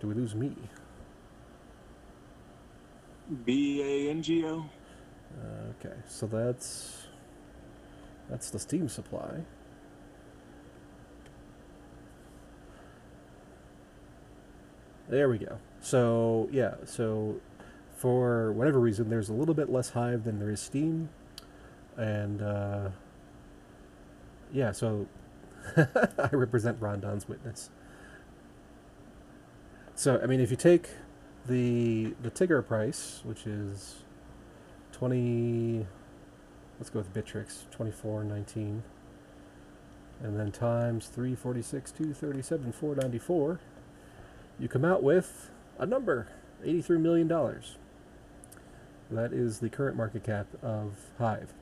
Did 0.00 0.06
we 0.06 0.14
lose 0.14 0.34
me? 0.34 0.56
B 3.44 3.82
A 3.82 4.10
N 4.10 4.22
G 4.22 4.42
O. 4.46 4.64
Uh, 5.38 5.72
okay, 5.78 5.96
so 6.08 6.26
that's 6.26 7.08
that's 8.30 8.48
the 8.48 8.58
Steem 8.58 8.88
supply. 8.88 9.42
There 15.12 15.28
we 15.28 15.36
go. 15.36 15.58
So 15.82 16.48
yeah, 16.50 16.76
so 16.86 17.38
for 17.98 18.50
whatever 18.52 18.80
reason, 18.80 19.10
there's 19.10 19.28
a 19.28 19.34
little 19.34 19.52
bit 19.52 19.70
less 19.70 19.90
Hive 19.90 20.24
than 20.24 20.38
there 20.38 20.48
is 20.48 20.58
Steem, 20.58 21.10
and 21.98 22.40
uh, 22.40 22.88
yeah, 24.54 24.72
so 24.72 25.06
I 25.76 26.30
represent 26.32 26.80
Rondon's 26.80 27.28
witness. 27.28 27.68
So 29.94 30.18
I 30.22 30.24
mean, 30.24 30.40
if 30.40 30.50
you 30.50 30.56
take 30.56 30.88
the 31.46 32.14
the 32.22 32.30
Tigger 32.30 32.66
price, 32.66 33.20
which 33.22 33.46
is 33.46 33.96
twenty, 34.92 35.86
let's 36.78 36.88
go 36.88 37.00
with 37.00 37.12
Bittrex, 37.12 37.70
twenty 37.70 37.92
four 37.92 38.24
nineteen, 38.24 38.82
and 40.22 40.40
then 40.40 40.50
times 40.52 41.08
three 41.08 41.34
forty 41.34 41.60
six, 41.60 41.92
two 41.92 42.14
thirty 42.14 42.40
seven, 42.40 42.72
four 42.72 42.94
ninety 42.94 43.18
four, 43.18 43.60
you 44.62 44.68
come 44.68 44.84
out 44.84 45.02
with 45.02 45.50
a 45.78 45.84
number, 45.84 46.28
eighty 46.64 46.80
three 46.80 46.98
million 46.98 47.26
dollars. 47.26 47.76
That 49.10 49.32
is 49.32 49.58
the 49.58 49.68
current 49.68 49.96
market 49.96 50.24
cap 50.24 50.46
of 50.62 50.92
Hive. 51.18 51.52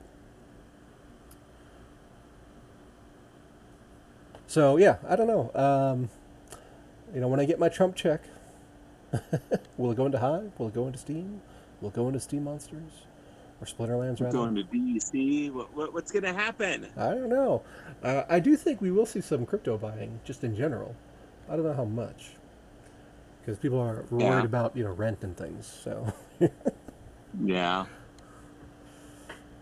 So 4.47 4.77
yeah, 4.77 4.97
I 5.07 5.15
don't 5.15 5.27
know. 5.27 5.51
Um, 5.55 6.09
you 7.13 7.19
know, 7.19 7.27
when 7.27 7.39
I 7.39 7.45
get 7.45 7.57
my 7.59 7.69
Trump 7.69 7.95
check, 7.95 8.21
will 9.77 9.91
it 9.91 9.97
go 9.97 10.05
into 10.05 10.19
Hive? 10.19 10.51
Will 10.57 10.67
it 10.67 10.73
go 10.73 10.85
into 10.85 10.99
Steem? 10.99 11.41
Will 11.81 11.89
it 11.89 11.95
go 11.95 12.07
into 12.07 12.19
Steem 12.19 12.43
Monsters 12.43 13.07
or 13.59 13.65
Splinterlands? 13.65 14.21
Rather, 14.21 14.37
Going 14.37 14.55
to 14.55 14.63
DEC. 14.63 15.51
What, 15.51 15.75
what 15.75 15.93
what's 15.93 16.11
gonna 16.11 16.33
happen? 16.33 16.87
I 16.95 17.09
don't 17.09 17.29
know. 17.29 17.63
Uh, 18.03 18.23
I 18.29 18.39
do 18.39 18.55
think 18.55 18.79
we 18.79 18.91
will 18.91 19.07
see 19.07 19.21
some 19.21 19.45
crypto 19.47 19.77
buying, 19.77 20.19
just 20.23 20.43
in 20.43 20.55
general. 20.55 20.95
I 21.49 21.55
don't 21.55 21.65
know 21.65 21.73
how 21.73 21.85
much, 21.85 22.31
because 23.41 23.57
people 23.59 23.79
are 23.79 24.05
worried 24.11 24.21
Yeah. 24.25 24.43
about 24.43 24.75
you 24.77 24.83
know 24.83 24.91
rent 24.91 25.23
and 25.23 25.35
things. 25.37 25.65
So, 25.83 26.13
Yeah. 27.43 27.85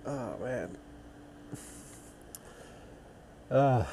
oh 0.05 0.37
man. 0.41 0.77
Uh, 3.51 3.85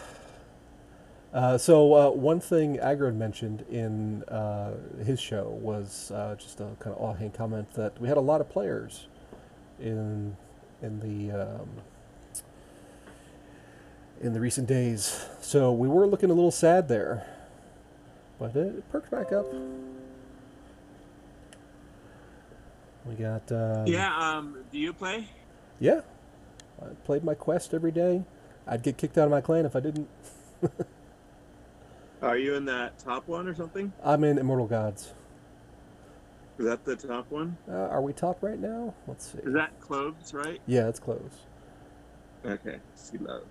uh, 1.33 1.59
so 1.59 1.94
uh, 1.94 2.11
one 2.11 2.40
thing 2.40 2.77
Aggroed 2.79 3.14
mentioned 3.16 3.64
in 3.70 4.22
uh, 4.25 4.75
his 5.05 5.18
show 5.20 5.49
was 5.61 6.11
uh, 6.11 6.35
just 6.38 6.61
a 6.61 6.68
kind 6.79 6.94
of 6.96 7.03
offhand 7.03 7.35
comment 7.35 7.72
that 7.75 7.99
we 8.01 8.09
had 8.09 8.16
a 8.16 8.20
lot 8.22 8.40
of 8.40 8.49
players 8.51 9.07
in 9.81 10.37
in 10.83 11.01
the 11.01 11.31
um, 11.42 11.68
in 14.20 14.33
the 14.33 14.40
recent 14.40 14.66
days. 14.68 15.27
So 15.40 15.72
we 15.72 15.88
were 15.88 16.07
looking 16.07 16.31
a 16.31 16.35
little 16.35 16.51
sad 16.51 16.88
there, 16.88 17.27
but 18.38 18.55
it 18.57 18.88
perked 18.90 19.11
back 19.11 19.33
up. 19.33 19.46
We 23.05 23.14
got 23.14 23.51
um, 23.53 23.87
Yeah. 23.87 24.14
Um. 24.16 24.59
Do 24.72 24.79
you 24.79 24.92
play? 24.92 25.29
yeah. 25.81 26.01
I 26.83 26.88
played 27.05 27.25
my 27.25 27.35
quest 27.35 27.72
every 27.72 27.90
day. 27.92 28.22
I'd 28.66 28.83
get 28.83 28.99
kicked 28.99 29.16
out 29.16 29.25
of 29.25 29.31
my 29.31 29.40
clan 29.40 29.64
if 29.64 29.75
I 29.75 29.81
didn't. 29.81 30.09
Are 32.22 32.37
you 32.37 32.55
in 32.55 32.66
that 32.66 32.99
top 32.99 33.27
one 33.29 33.49
or 33.49 33.55
something? 33.55 33.92
I'm 34.05 34.25
in 34.25 34.37
Immortal 34.37 34.66
Gods. 34.66 35.14
Is 36.59 36.66
that 36.66 36.85
the 36.85 36.96
top 36.96 37.31
one? 37.31 37.57
Uh, 37.68 37.72
are 37.88 38.01
we 38.01 38.12
top 38.14 38.42
right 38.42 38.59
now? 38.59 38.94
Let's 39.07 39.31
see. 39.33 39.38
Is 39.38 39.53
that 39.53 39.79
clothes, 39.81 40.33
right? 40.33 40.59
Yeah, 40.66 40.88
it's 40.88 40.99
close. 40.99 41.20
Okay. 42.44 42.79
See 42.94 43.18
love. 43.18 43.42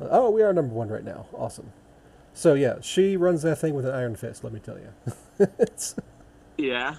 Uh, 0.00 0.08
Oh, 0.10 0.30
we 0.30 0.42
are 0.42 0.52
number 0.52 0.74
one 0.74 0.88
right 0.88 1.04
now. 1.04 1.26
Awesome. 1.32 1.72
So 2.36 2.52
yeah, 2.52 2.82
she 2.82 3.16
runs 3.16 3.40
that 3.42 3.56
thing 3.56 3.74
with 3.74 3.86
an 3.86 3.94
iron 3.94 4.14
fist. 4.14 4.44
Let 4.44 4.52
me 4.52 4.60
tell 4.60 4.78
you. 4.78 5.48
Yeah. 6.58 6.96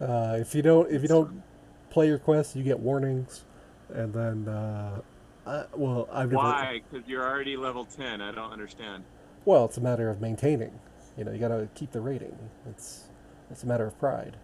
uh, 0.00 0.36
if 0.40 0.54
you 0.54 0.62
don't, 0.62 0.90
if 0.90 1.02
you 1.02 1.08
don't 1.08 1.42
play 1.90 2.06
your 2.06 2.18
quest, 2.18 2.56
you 2.56 2.62
get 2.62 2.80
warnings, 2.80 3.44
and 3.90 4.14
then, 4.14 4.48
uh, 4.48 5.02
I, 5.46 5.64
well, 5.74 6.08
I've 6.10 6.30
never. 6.30 6.42
Why? 6.42 6.80
Because 6.90 7.06
you're 7.06 7.22
already 7.22 7.58
level 7.58 7.84
ten. 7.84 8.22
I 8.22 8.32
don't 8.32 8.52
understand. 8.52 9.04
Well, 9.44 9.66
it's 9.66 9.76
a 9.76 9.82
matter 9.82 10.08
of 10.08 10.22
maintaining. 10.22 10.72
You 11.18 11.24
know, 11.24 11.32
you 11.32 11.38
got 11.38 11.48
to 11.48 11.68
keep 11.74 11.92
the 11.92 12.00
rating. 12.00 12.38
It's 12.70 13.08
it's 13.50 13.64
a 13.64 13.66
matter 13.66 13.86
of 13.86 13.98
pride. 13.98 14.36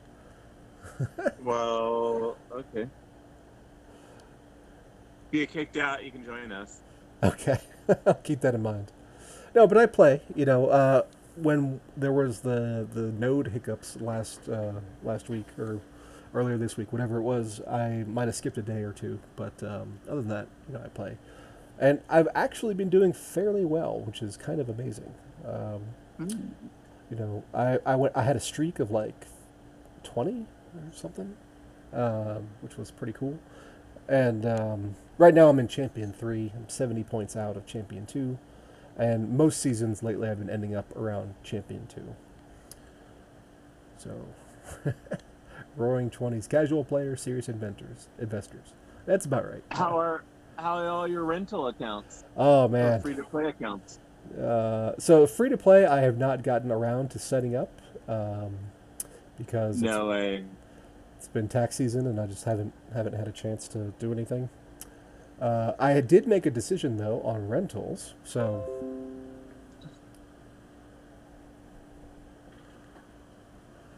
Well, 1.42 2.36
okay. 2.52 2.82
If 2.82 2.88
you 5.32 5.40
get 5.46 5.50
kicked 5.50 5.76
out, 5.78 6.04
you 6.04 6.10
can 6.10 6.24
join 6.24 6.52
us. 6.52 6.80
Okay, 7.22 7.58
I'll 8.06 8.14
keep 8.14 8.40
that 8.40 8.54
in 8.54 8.62
mind. 8.62 8.92
No, 9.56 9.66
but 9.66 9.78
I 9.78 9.86
play. 9.86 10.20
You 10.34 10.44
know, 10.44 10.66
uh, 10.66 11.02
when 11.36 11.80
there 11.96 12.12
was 12.12 12.40
the 12.40 12.86
the 12.92 13.10
node 13.12 13.48
hiccups 13.48 13.98
last 14.02 14.50
uh, 14.50 14.74
last 15.02 15.30
week 15.30 15.46
or 15.58 15.80
earlier 16.34 16.58
this 16.58 16.76
week, 16.76 16.92
whatever 16.92 17.16
it 17.16 17.22
was, 17.22 17.62
I 17.66 18.04
might 18.06 18.26
have 18.26 18.34
skipped 18.34 18.58
a 18.58 18.62
day 18.62 18.82
or 18.82 18.92
two. 18.92 19.18
But 19.34 19.62
um, 19.62 19.98
other 20.06 20.20
than 20.20 20.28
that, 20.28 20.48
you 20.68 20.74
know, 20.74 20.82
I 20.84 20.88
play, 20.88 21.16
and 21.78 22.02
I've 22.10 22.28
actually 22.34 22.74
been 22.74 22.90
doing 22.90 23.14
fairly 23.14 23.64
well, 23.64 24.00
which 24.00 24.20
is 24.20 24.36
kind 24.36 24.60
of 24.60 24.68
amazing. 24.68 25.14
Um, 25.46 25.80
you 27.10 27.16
know, 27.16 27.42
I 27.54 27.78
I 27.86 27.96
went 27.96 28.14
I 28.14 28.24
had 28.24 28.36
a 28.36 28.40
streak 28.40 28.78
of 28.78 28.90
like 28.90 29.26
twenty 30.02 30.44
or 30.74 30.92
something, 30.92 31.34
um, 31.94 32.48
which 32.60 32.76
was 32.76 32.90
pretty 32.90 33.14
cool. 33.14 33.38
And 34.06 34.44
um, 34.44 34.96
right 35.16 35.32
now 35.32 35.48
I'm 35.48 35.58
in 35.58 35.66
Champion 35.66 36.12
3. 36.12 36.52
I'm 36.54 36.68
70 36.68 37.02
points 37.04 37.34
out 37.34 37.56
of 37.56 37.66
Champion 37.66 38.06
2. 38.06 38.38
And 38.96 39.36
most 39.36 39.60
seasons 39.60 40.02
lately 40.02 40.28
I've 40.28 40.38
been 40.38 40.50
ending 40.50 40.74
up 40.74 40.94
around 40.96 41.34
Champion 41.42 41.86
2. 41.88 42.02
So, 43.98 44.92
roaring 45.76 46.10
20s, 46.10 46.48
casual 46.48 46.84
players, 46.84 47.20
serious 47.20 47.48
inventors, 47.48 48.08
investors. 48.18 48.72
That's 49.04 49.26
about 49.26 49.48
right. 49.50 49.62
How 49.70 49.98
are 49.98 50.22
how 50.56 50.78
are 50.78 50.88
all 50.88 51.06
your 51.06 51.24
rental 51.24 51.66
accounts? 51.68 52.24
Oh, 52.36 52.66
man. 52.68 53.00
free 53.02 53.14
to 53.14 53.22
play 53.24 53.48
accounts? 53.48 53.98
Uh, 54.40 54.92
so, 54.98 55.26
free 55.26 55.50
to 55.50 55.56
play, 55.58 55.84
I 55.86 56.00
have 56.00 56.16
not 56.16 56.42
gotten 56.42 56.72
around 56.72 57.10
to 57.10 57.18
setting 57.18 57.54
up 57.54 57.70
um, 58.08 58.56
because 59.36 59.76
it's 59.76 59.84
No 59.84 60.06
way. 60.08 60.44
it's 61.18 61.28
been 61.28 61.46
tax 61.48 61.76
season, 61.76 62.06
and 62.06 62.18
I 62.18 62.26
just 62.26 62.44
haven't 62.44 62.72
haven't 62.94 63.12
had 63.14 63.28
a 63.28 63.32
chance 63.32 63.68
to 63.68 63.92
do 63.98 64.12
anything. 64.12 64.48
Uh, 65.40 65.72
I 65.78 66.00
did 66.00 66.26
make 66.26 66.46
a 66.46 66.50
decision 66.50 66.96
though 66.96 67.20
on 67.22 67.48
rentals, 67.48 68.14
so 68.24 68.64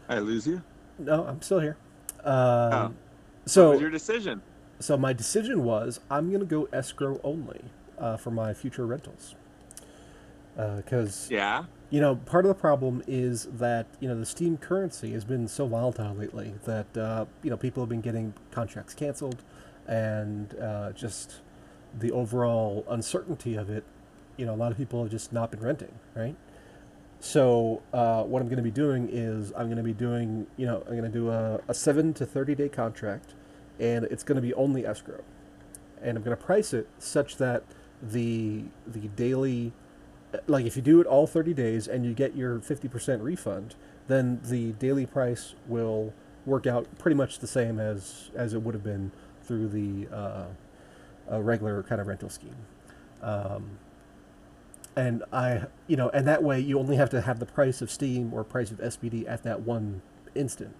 I 0.07 0.19
lose 0.19 0.47
you. 0.47 0.61
no, 0.97 1.25
I'm 1.25 1.41
still 1.41 1.59
here. 1.59 1.77
Um, 2.23 2.73
Oh. 2.73 2.81
What 2.83 2.93
So 3.45 3.71
was 3.71 3.81
your 3.81 3.89
decision? 3.89 4.41
So 4.79 4.97
my 4.97 5.13
decision 5.13 5.63
was 5.63 5.99
I'm 6.11 6.31
gonna 6.31 6.45
go 6.45 6.67
escrow 6.73 7.19
only 7.23 7.61
uh, 7.97 8.17
for 8.17 8.31
my 8.31 8.53
future 8.53 8.85
rentals. 8.85 9.35
Because 10.55 11.29
Yeah. 11.31 11.65
you 11.89 12.01
know 12.01 12.15
part 12.17 12.43
of 12.45 12.49
the 12.49 12.55
problem 12.55 13.01
is 13.07 13.45
that 13.45 13.87
you 13.99 14.07
know 14.09 14.19
the 14.19 14.25
Steem 14.25 14.57
currency 14.57 15.13
has 15.13 15.23
been 15.23 15.47
so 15.47 15.67
volatile 15.67 16.13
lately 16.15 16.53
that 16.65 16.97
uh, 16.97 17.25
you 17.43 17.49
know 17.49 17.57
people 17.57 17.81
have 17.83 17.89
been 17.89 18.01
getting 18.01 18.33
contracts 18.51 18.93
canceled, 18.93 19.41
and 19.89 20.55
uh, 20.59 20.91
just 20.91 21.41
the 21.97 22.11
overall 22.11 22.85
uncertainty 22.87 23.55
of 23.55 23.69
it. 23.69 23.83
You 24.37 24.45
know, 24.45 24.53
a 24.53 24.55
lot 24.55 24.71
of 24.71 24.77
people 24.77 25.01
have 25.01 25.11
just 25.11 25.33
not 25.33 25.51
been 25.51 25.59
renting, 25.59 25.91
right? 26.15 26.35
So 27.19 27.81
uh, 27.91 28.23
what 28.23 28.41
I'm 28.41 28.47
going 28.47 28.57
to 28.57 28.63
be 28.63 28.71
doing 28.71 29.09
is 29.11 29.51
I'm 29.57 29.65
going 29.65 29.77
to 29.77 29.83
be 29.83 29.93
doing, 29.93 30.47
you 30.55 30.65
know, 30.65 30.83
I'm 30.87 30.97
going 30.97 31.03
to 31.03 31.09
do 31.09 31.29
a, 31.29 31.59
a 31.67 31.73
seven 31.73 32.13
to 32.13 32.25
thirty 32.25 32.55
day 32.55 32.69
contract, 32.69 33.33
and 33.79 34.05
it's 34.05 34.23
going 34.23 34.37
to 34.37 34.41
be 34.41 34.53
only 34.53 34.85
escrow, 34.85 35.23
and 36.01 36.15
I'm 36.17 36.23
going 36.23 36.37
to 36.37 36.41
price 36.41 36.73
it 36.73 36.87
such 36.99 37.35
that 37.37 37.63
the 38.01 38.63
the 38.87 39.09
daily, 39.09 39.73
like 40.47 40.65
if 40.65 40.77
you 40.77 40.81
do 40.81 41.01
it 41.01 41.07
all 41.07 41.27
thirty 41.27 41.53
days 41.53 41.87
and 41.87 42.05
you 42.05 42.13
get 42.13 42.37
your 42.37 42.61
fifty 42.61 42.87
percent 42.87 43.21
refund, 43.21 43.75
then 44.07 44.39
the 44.45 44.71
daily 44.73 45.05
price 45.05 45.55
will 45.67 46.13
work 46.45 46.65
out 46.65 46.87
pretty 46.97 47.15
much 47.15 47.39
the 47.39 47.47
same 47.47 47.79
as 47.79 48.31
as 48.33 48.53
it 48.53 48.61
would 48.61 48.73
have 48.73 48.83
been 48.83 49.11
through 49.49 49.67
the 49.67 50.07
uh, 50.15 50.45
a 51.27 51.41
regular 51.41 51.81
kind 51.81 51.99
of 51.99 52.05
rental 52.05 52.29
scheme. 52.29 52.55
Um, 53.23 53.79
and 54.95 55.23
I, 55.33 55.63
you 55.87 55.97
know, 55.97 56.09
and 56.09 56.27
that 56.27 56.43
way 56.43 56.59
you 56.59 56.77
only 56.77 56.95
have 56.97 57.09
to 57.09 57.21
have 57.21 57.39
the 57.39 57.47
price 57.47 57.81
of 57.81 57.89
Steem 57.89 58.31
or 58.31 58.43
price 58.43 58.69
of 58.69 58.77
SBD 58.77 59.27
at 59.27 59.41
that 59.43 59.61
one 59.61 60.03
instant, 60.35 60.75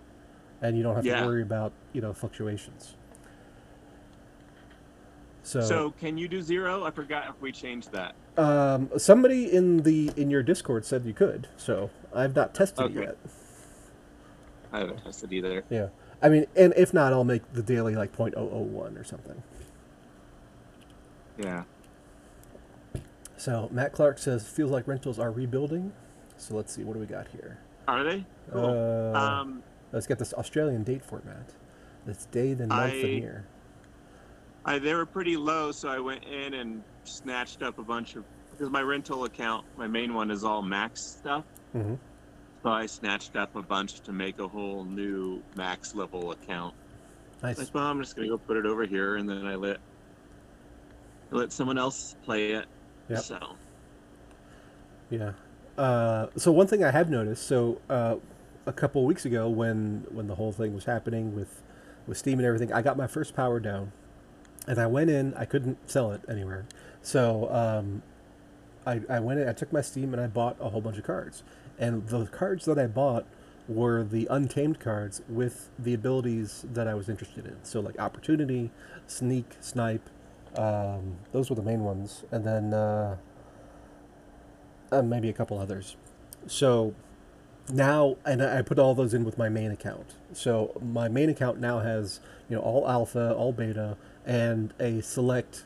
and 0.62 0.78
you 0.78 0.84
don't 0.84 0.96
have 0.96 1.04
Yeah. 1.06 1.22
to 1.22 1.26
worry 1.26 1.42
about 1.42 1.74
you 1.94 2.02
know 2.02 2.14
fluctuations. 2.14 2.96
So, 5.42 5.62
So 5.62 5.92
can 6.00 6.16
you 6.16 6.28
do 6.28 6.44
zero? 6.44 6.84
I 6.84 6.92
forgot 6.92 7.28
if 7.30 7.42
we 7.42 7.52
changed 7.52 7.92
that. 7.94 8.14
um, 8.38 8.92
somebody 8.98 9.52
in 9.52 9.78
the 9.78 10.12
in 10.16 10.30
your 10.30 10.44
Discord 10.44 10.86
said 10.86 11.06
you 11.06 11.14
could, 11.14 11.48
so 11.58 11.90
I've 12.14 12.36
not 12.36 12.54
tested 12.54 12.86
Okay. 12.86 13.00
it 13.00 13.02
yet. 13.02 13.18
I 14.72 14.80
haven't 14.80 15.04
tested 15.04 15.34
either. 15.34 15.64
Yeah, 15.72 15.88
I 16.22 16.30
mean, 16.30 16.46
and 16.56 16.74
if 16.76 16.94
not, 16.94 17.14
I'll 17.14 17.24
make 17.24 17.54
the 17.54 17.64
daily 17.64 17.96
like 17.96 18.16
0.001 18.16 19.00
or 19.00 19.04
something. 19.04 19.42
Yeah. 21.38 21.64
So 23.38 23.70
Matt 23.72 23.94
Clark 23.94 24.18
says 24.20 24.48
feels 24.48 24.72
like 24.72 24.88
rentals 24.88 25.18
are 25.18 25.32
rebuilding. 25.32 25.94
So 26.38 26.56
let's 26.56 26.74
see, 26.74 26.84
what 26.84 26.94
do 26.94 27.00
we 27.00 27.06
got 27.06 27.28
here? 27.30 27.60
Are 27.88 28.04
they? 28.04 28.26
Cool. 28.52 28.66
Uh, 28.66 29.18
um, 29.18 29.64
let's 29.92 30.08
get 30.08 30.20
this 30.20 30.34
Australian 30.34 30.84
date 30.84 31.04
format. 31.04 31.54
It's 32.06 32.26
day, 32.26 32.54
then 32.54 32.70
month, 32.70 32.94
and 32.94 33.02
year. 33.04 33.46
I 34.66 34.80
they 34.80 34.94
were 34.94 35.06
pretty 35.06 35.38
low, 35.38 35.72
so 35.72 35.90
I 35.90 36.00
went 36.00 36.26
in 36.26 36.54
and 36.56 36.84
snatched 37.04 37.62
up 37.62 37.80
a 37.80 37.84
bunch 37.84 38.16
of 38.16 38.26
because 38.52 38.70
my 38.70 38.82
rental 38.82 39.24
account, 39.24 39.66
my 39.78 39.88
main 39.88 40.14
one, 40.14 40.32
is 40.32 40.44
all 40.44 40.62
max 40.62 41.02
stuff. 41.02 41.46
Mm-hmm. 41.76 41.96
So 42.64 42.70
I 42.70 42.86
snatched 42.88 43.36
up 43.36 43.56
a 43.56 43.62
bunch 43.62 44.02
to 44.02 44.12
make 44.12 44.40
a 44.40 44.48
whole 44.48 44.84
new 44.84 45.42
max 45.56 45.96
level 45.96 46.32
account. 46.32 46.76
Nice. 47.42 47.58
Like, 47.58 47.74
well, 47.74 47.86
I'm 47.86 48.00
just 48.02 48.16
gonna 48.16 48.28
go 48.28 48.38
put 48.38 48.58
it 48.58 48.66
over 48.66 48.86
here, 48.86 49.16
and 49.16 49.30
then 49.30 49.46
I 49.46 49.56
let 49.56 49.78
I 51.32 51.36
let 51.36 51.54
someone 51.54 51.78
else 51.78 52.16
play 52.24 52.52
it. 52.52 52.66
Yep. 53.10 53.20
So 53.20 53.40
Yeah. 55.10 55.32
Uh, 55.78 56.28
so 56.36 56.52
one 56.52 56.68
thing 56.68 56.84
I 56.84 56.92
have 56.92 57.10
noticed, 57.10 57.48
so 57.48 57.80
uh, 57.90 58.18
a 58.66 58.74
couple 58.74 59.06
weeks 59.06 59.24
ago 59.26 59.48
when 59.48 60.06
when 60.12 60.28
the 60.28 60.36
whole 60.36 60.52
thing 60.52 60.76
was 60.76 60.84
happening 60.84 61.34
with 61.34 61.62
with 62.08 62.18
Steem 62.18 62.40
and 62.40 62.46
everything, 62.46 62.74
I 62.74 62.82
got 62.82 62.98
my 62.98 63.08
first 63.08 63.34
power 63.36 63.62
down, 63.62 63.94
and 64.68 64.80
I 64.80 64.88
went 64.88 65.10
in. 65.10 65.34
I 65.36 65.46
couldn't 65.46 65.78
sell 65.90 66.12
it 66.12 66.22
anywhere, 66.28 66.66
so 67.02 67.50
um, 67.54 68.02
I 68.86 69.00
I 69.10 69.22
went 69.22 69.40
in. 69.40 69.48
I 69.48 69.54
took 69.54 69.72
my 69.72 69.82
Steem 69.82 70.14
and 70.14 70.22
I 70.22 70.28
bought 70.28 70.58
a 70.60 70.70
whole 70.70 70.82
bunch 70.82 70.98
of 70.98 71.06
cards, 71.06 71.44
and 71.80 72.08
the 72.08 72.26
cards 72.28 72.66
that 72.66 72.78
I 72.78 72.88
bought 72.88 73.26
were 73.68 74.04
the 74.04 74.28
untamed 74.30 74.80
cards 74.80 75.22
with 75.30 75.70
the 75.80 75.94
abilities 75.94 76.66
that 76.74 76.88
I 76.88 76.94
was 76.94 77.08
interested 77.08 77.46
in. 77.46 77.58
So 77.64 77.80
like 77.80 78.00
opportunity, 78.00 78.72
sneak, 79.08 79.46
snipe. 79.62 80.10
Um, 80.56 81.18
those 81.32 81.50
were 81.50 81.56
the 81.56 81.64
main 81.64 81.84
ones, 81.84 82.24
and 82.32 82.46
then. 82.46 82.74
Uh, 82.74 83.18
uh, 84.92 85.02
maybe 85.02 85.30
a 85.30 85.34
couple 85.34 85.60
others. 85.60 85.96
So 86.48 86.94
now, 87.72 88.18
and 88.26 88.42
I 88.42 88.60
I 88.60 88.62
put 88.62 88.80
all 88.80 88.96
those 88.96 89.14
in 89.14 89.24
with 89.24 89.38
my 89.38 89.50
main 89.50 89.72
account. 89.72 90.16
So 90.34 90.80
my 90.82 91.08
main 91.08 91.30
account 91.30 91.60
now 91.60 91.80
has 91.80 92.20
you 92.50 92.56
know 92.56 92.62
all 92.62 92.90
alpha, 92.90 93.34
all 93.34 93.54
beta, 93.54 93.98
and 94.26 94.74
a 94.80 95.02
select 95.02 95.66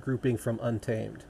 grouping 0.00 0.36
from 0.36 0.58
untamed. 0.62 1.24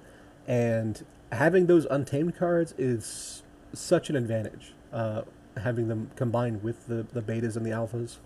And 0.47 1.05
having 1.33 1.67
those 1.67 1.87
untamed 1.87 2.37
cards 2.37 2.75
is 2.79 3.43
such 3.79 4.11
an 4.11 4.17
advantage. 4.17 4.75
Uh, 4.93 5.23
having 5.59 5.89
them 5.89 6.11
combined 6.17 6.63
with 6.63 6.87
the, 6.87 7.07
the 7.13 7.23
betas 7.23 7.57
and 7.57 7.65
the 7.65 7.71
alphas 7.71 8.17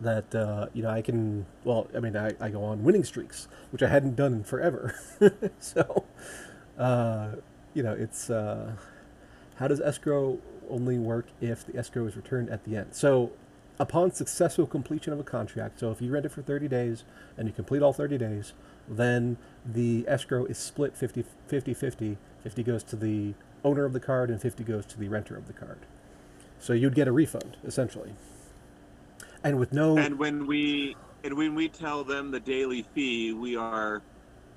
that 0.00 0.34
uh, 0.34 0.66
you 0.72 0.82
know 0.82 0.90
I 0.90 1.00
can 1.00 1.46
well 1.64 1.86
I 1.94 2.00
mean 2.00 2.16
I, 2.16 2.32
I 2.40 2.50
go 2.50 2.64
on 2.64 2.82
winning 2.82 3.04
streaks 3.04 3.48
which 3.70 3.82
I 3.82 3.88
hadn't 3.88 4.16
done 4.16 4.32
in 4.32 4.44
forever 4.44 4.94
so 5.60 6.04
uh, 6.78 7.36
you 7.74 7.82
know 7.82 7.92
it's 7.92 8.28
uh, 8.28 8.72
how 9.56 9.68
does 9.68 9.80
escrow 9.80 10.38
only 10.68 10.98
work 10.98 11.26
if 11.40 11.66
the 11.66 11.76
escrow 11.78 12.06
is 12.06 12.16
returned 12.16 12.50
at 12.50 12.64
the 12.64 12.76
end 12.76 12.88
so 12.94 13.32
upon 13.78 14.12
successful 14.12 14.66
completion 14.66 15.12
of 15.12 15.20
a 15.20 15.24
contract 15.24 15.80
so 15.80 15.90
if 15.90 16.00
you 16.00 16.10
rent 16.10 16.26
it 16.26 16.32
for 16.32 16.42
30 16.42 16.68
days 16.68 17.04
and 17.36 17.46
you 17.46 17.54
complete 17.54 17.82
all 17.82 17.92
30 17.92 18.18
days 18.18 18.52
then 18.88 19.36
the 19.64 20.04
escrow 20.08 20.44
is 20.46 20.58
split 20.58 20.96
50 20.96 21.24
50 21.46 21.74
50 21.74 22.18
50 22.42 22.62
goes 22.62 22.82
to 22.82 22.96
the 22.96 23.34
owner 23.64 23.84
of 23.84 23.92
the 23.92 24.00
card 24.00 24.30
and 24.30 24.40
50 24.40 24.64
goes 24.64 24.86
to 24.86 24.98
the 24.98 25.08
renter 25.08 25.36
of 25.36 25.46
the 25.46 25.52
card 25.52 25.78
so 26.58 26.72
you'd 26.72 26.94
get 26.94 27.08
a 27.08 27.12
refund 27.12 27.56
essentially 27.64 28.12
and 29.44 29.58
with 29.58 29.72
no 29.72 29.96
and 29.98 30.18
when 30.18 30.46
we 30.46 30.96
and 31.24 31.34
when 31.34 31.54
we 31.54 31.68
tell 31.68 32.02
them 32.02 32.30
the 32.32 32.40
daily 32.40 32.84
fee, 32.94 33.32
we 33.32 33.56
are 33.56 34.02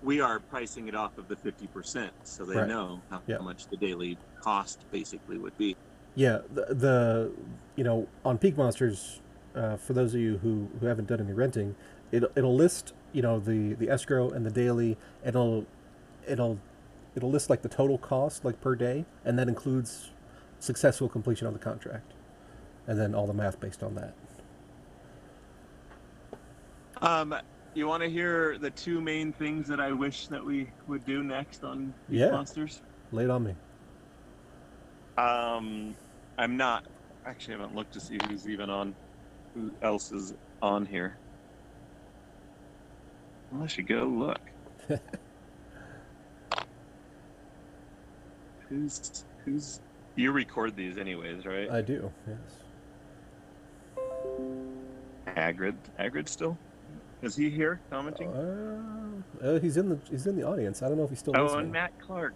we 0.04 0.20
are 0.20 0.40
pricing 0.40 0.88
it 0.88 0.96
off 0.96 1.18
of 1.18 1.28
the 1.28 1.36
fifty 1.36 1.68
percent, 1.68 2.12
so 2.24 2.44
they 2.46 2.56
Right. 2.58 2.68
know 2.68 3.02
how, 3.10 3.22
Yeah. 3.28 3.38
much 3.38 3.68
the 3.68 3.78
daily 3.78 4.18
cost 4.42 4.80
basically 4.92 5.38
would 5.38 5.56
be. 5.58 5.76
Yeah, 6.16 6.40
the, 6.54 6.66
the 6.74 7.32
you 7.76 7.84
know 7.84 8.08
on 8.24 8.38
PeakMonsters, 8.40 9.20
uh, 9.56 9.78
for 9.78 9.94
those 9.94 10.14
of 10.14 10.20
you 10.22 10.38
who, 10.40 10.68
who 10.80 10.88
haven't 10.88 11.08
done 11.08 11.20
any 11.20 11.34
renting, 11.34 11.76
it 12.12 12.24
it'll 12.36 12.56
list 12.56 12.94
you 13.14 13.22
know 13.22 13.40
the 13.40 13.74
the 13.74 13.90
escrow 13.90 14.30
and 14.30 14.46
the 14.46 14.52
daily. 14.52 14.98
It'll 15.24 15.66
it'll 16.28 16.60
it'll 17.16 17.32
list 17.32 17.50
like 17.50 17.62
the 17.62 17.70
total 17.70 17.98
cost 17.98 18.46
like 18.46 18.60
per 18.62 18.76
day, 18.76 19.06
and 19.24 19.38
that 19.40 19.48
includes 19.48 20.12
successful 20.60 21.10
completion 21.10 21.48
of 21.48 21.54
the 21.54 21.60
contract, 21.60 22.14
and 22.88 23.00
then 23.00 23.16
all 23.16 23.28
the 23.28 23.34
math 23.34 23.60
based 23.60 23.84
on 23.84 23.96
that. 23.96 24.14
Um, 27.02 27.36
you 27.74 27.88
want 27.88 28.04
to 28.04 28.10
hear 28.10 28.58
the 28.58 28.70
two 28.70 29.02
main 29.02 29.34
things 29.34 29.68
that 29.68 29.80
I 29.80 29.92
wish 29.92 30.28
that 30.28 30.44
we 30.44 30.70
would 30.88 31.06
do 31.06 31.24
next 31.24 31.64
on 31.64 31.94
Beast 32.10 32.22
Yeah. 32.22 32.32
Monsters? 32.32 32.82
Lay 33.12 33.26
it 33.26 33.30
on 33.30 33.44
me. 33.44 33.56
Um, 35.18 35.96
I'm 36.38 36.58
not 36.58 36.86
actually 37.26 37.56
I 37.56 37.58
haven't 37.60 37.76
looked 37.76 37.94
to 37.94 38.00
see 38.00 38.18
who's 38.28 38.48
even 38.48 38.70
on, 38.70 38.96
who 39.54 39.72
else 39.82 40.12
is 40.12 40.34
on 40.62 40.86
here. 40.86 41.18
I 43.62 43.68
should 43.68 43.88
go 43.88 44.04
look. 44.04 44.40
who's 48.70 49.26
who's 49.44 49.82
you 50.16 50.32
record 50.32 50.76
these 50.76 50.98
anyways, 50.98 51.46
right? 51.46 51.70
I 51.70 51.82
do. 51.82 52.12
Yes. 52.28 52.38
Aggroed, 55.36 55.76
Aggroed 56.00 56.28
still? 56.30 56.58
Is 57.22 57.36
he 57.36 57.50
here 57.50 57.80
commenting? 57.90 58.30
Uh, 58.30 59.46
uh, 59.46 59.60
he's 59.60 59.78
in 59.78 59.90
the 59.90 59.98
he's 60.10 60.28
in 60.28 60.36
the 60.36 60.44
audience. 60.44 60.82
I 60.82 60.88
don't 60.88 60.98
know 60.98 61.04
if 61.04 61.10
he's 61.10 61.20
still 61.20 61.34
Oh, 61.36 61.44
listening. 61.44 61.64
and 61.66 61.72
Matt 61.72 62.00
Clark. 62.00 62.36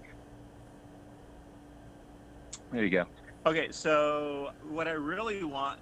There 2.72 2.84
you 2.84 2.90
go. 2.90 3.06
Okay, 3.46 3.68
so 3.72 4.52
what 4.70 4.88
I 4.88 4.92
really 4.92 5.44
want, 5.44 5.80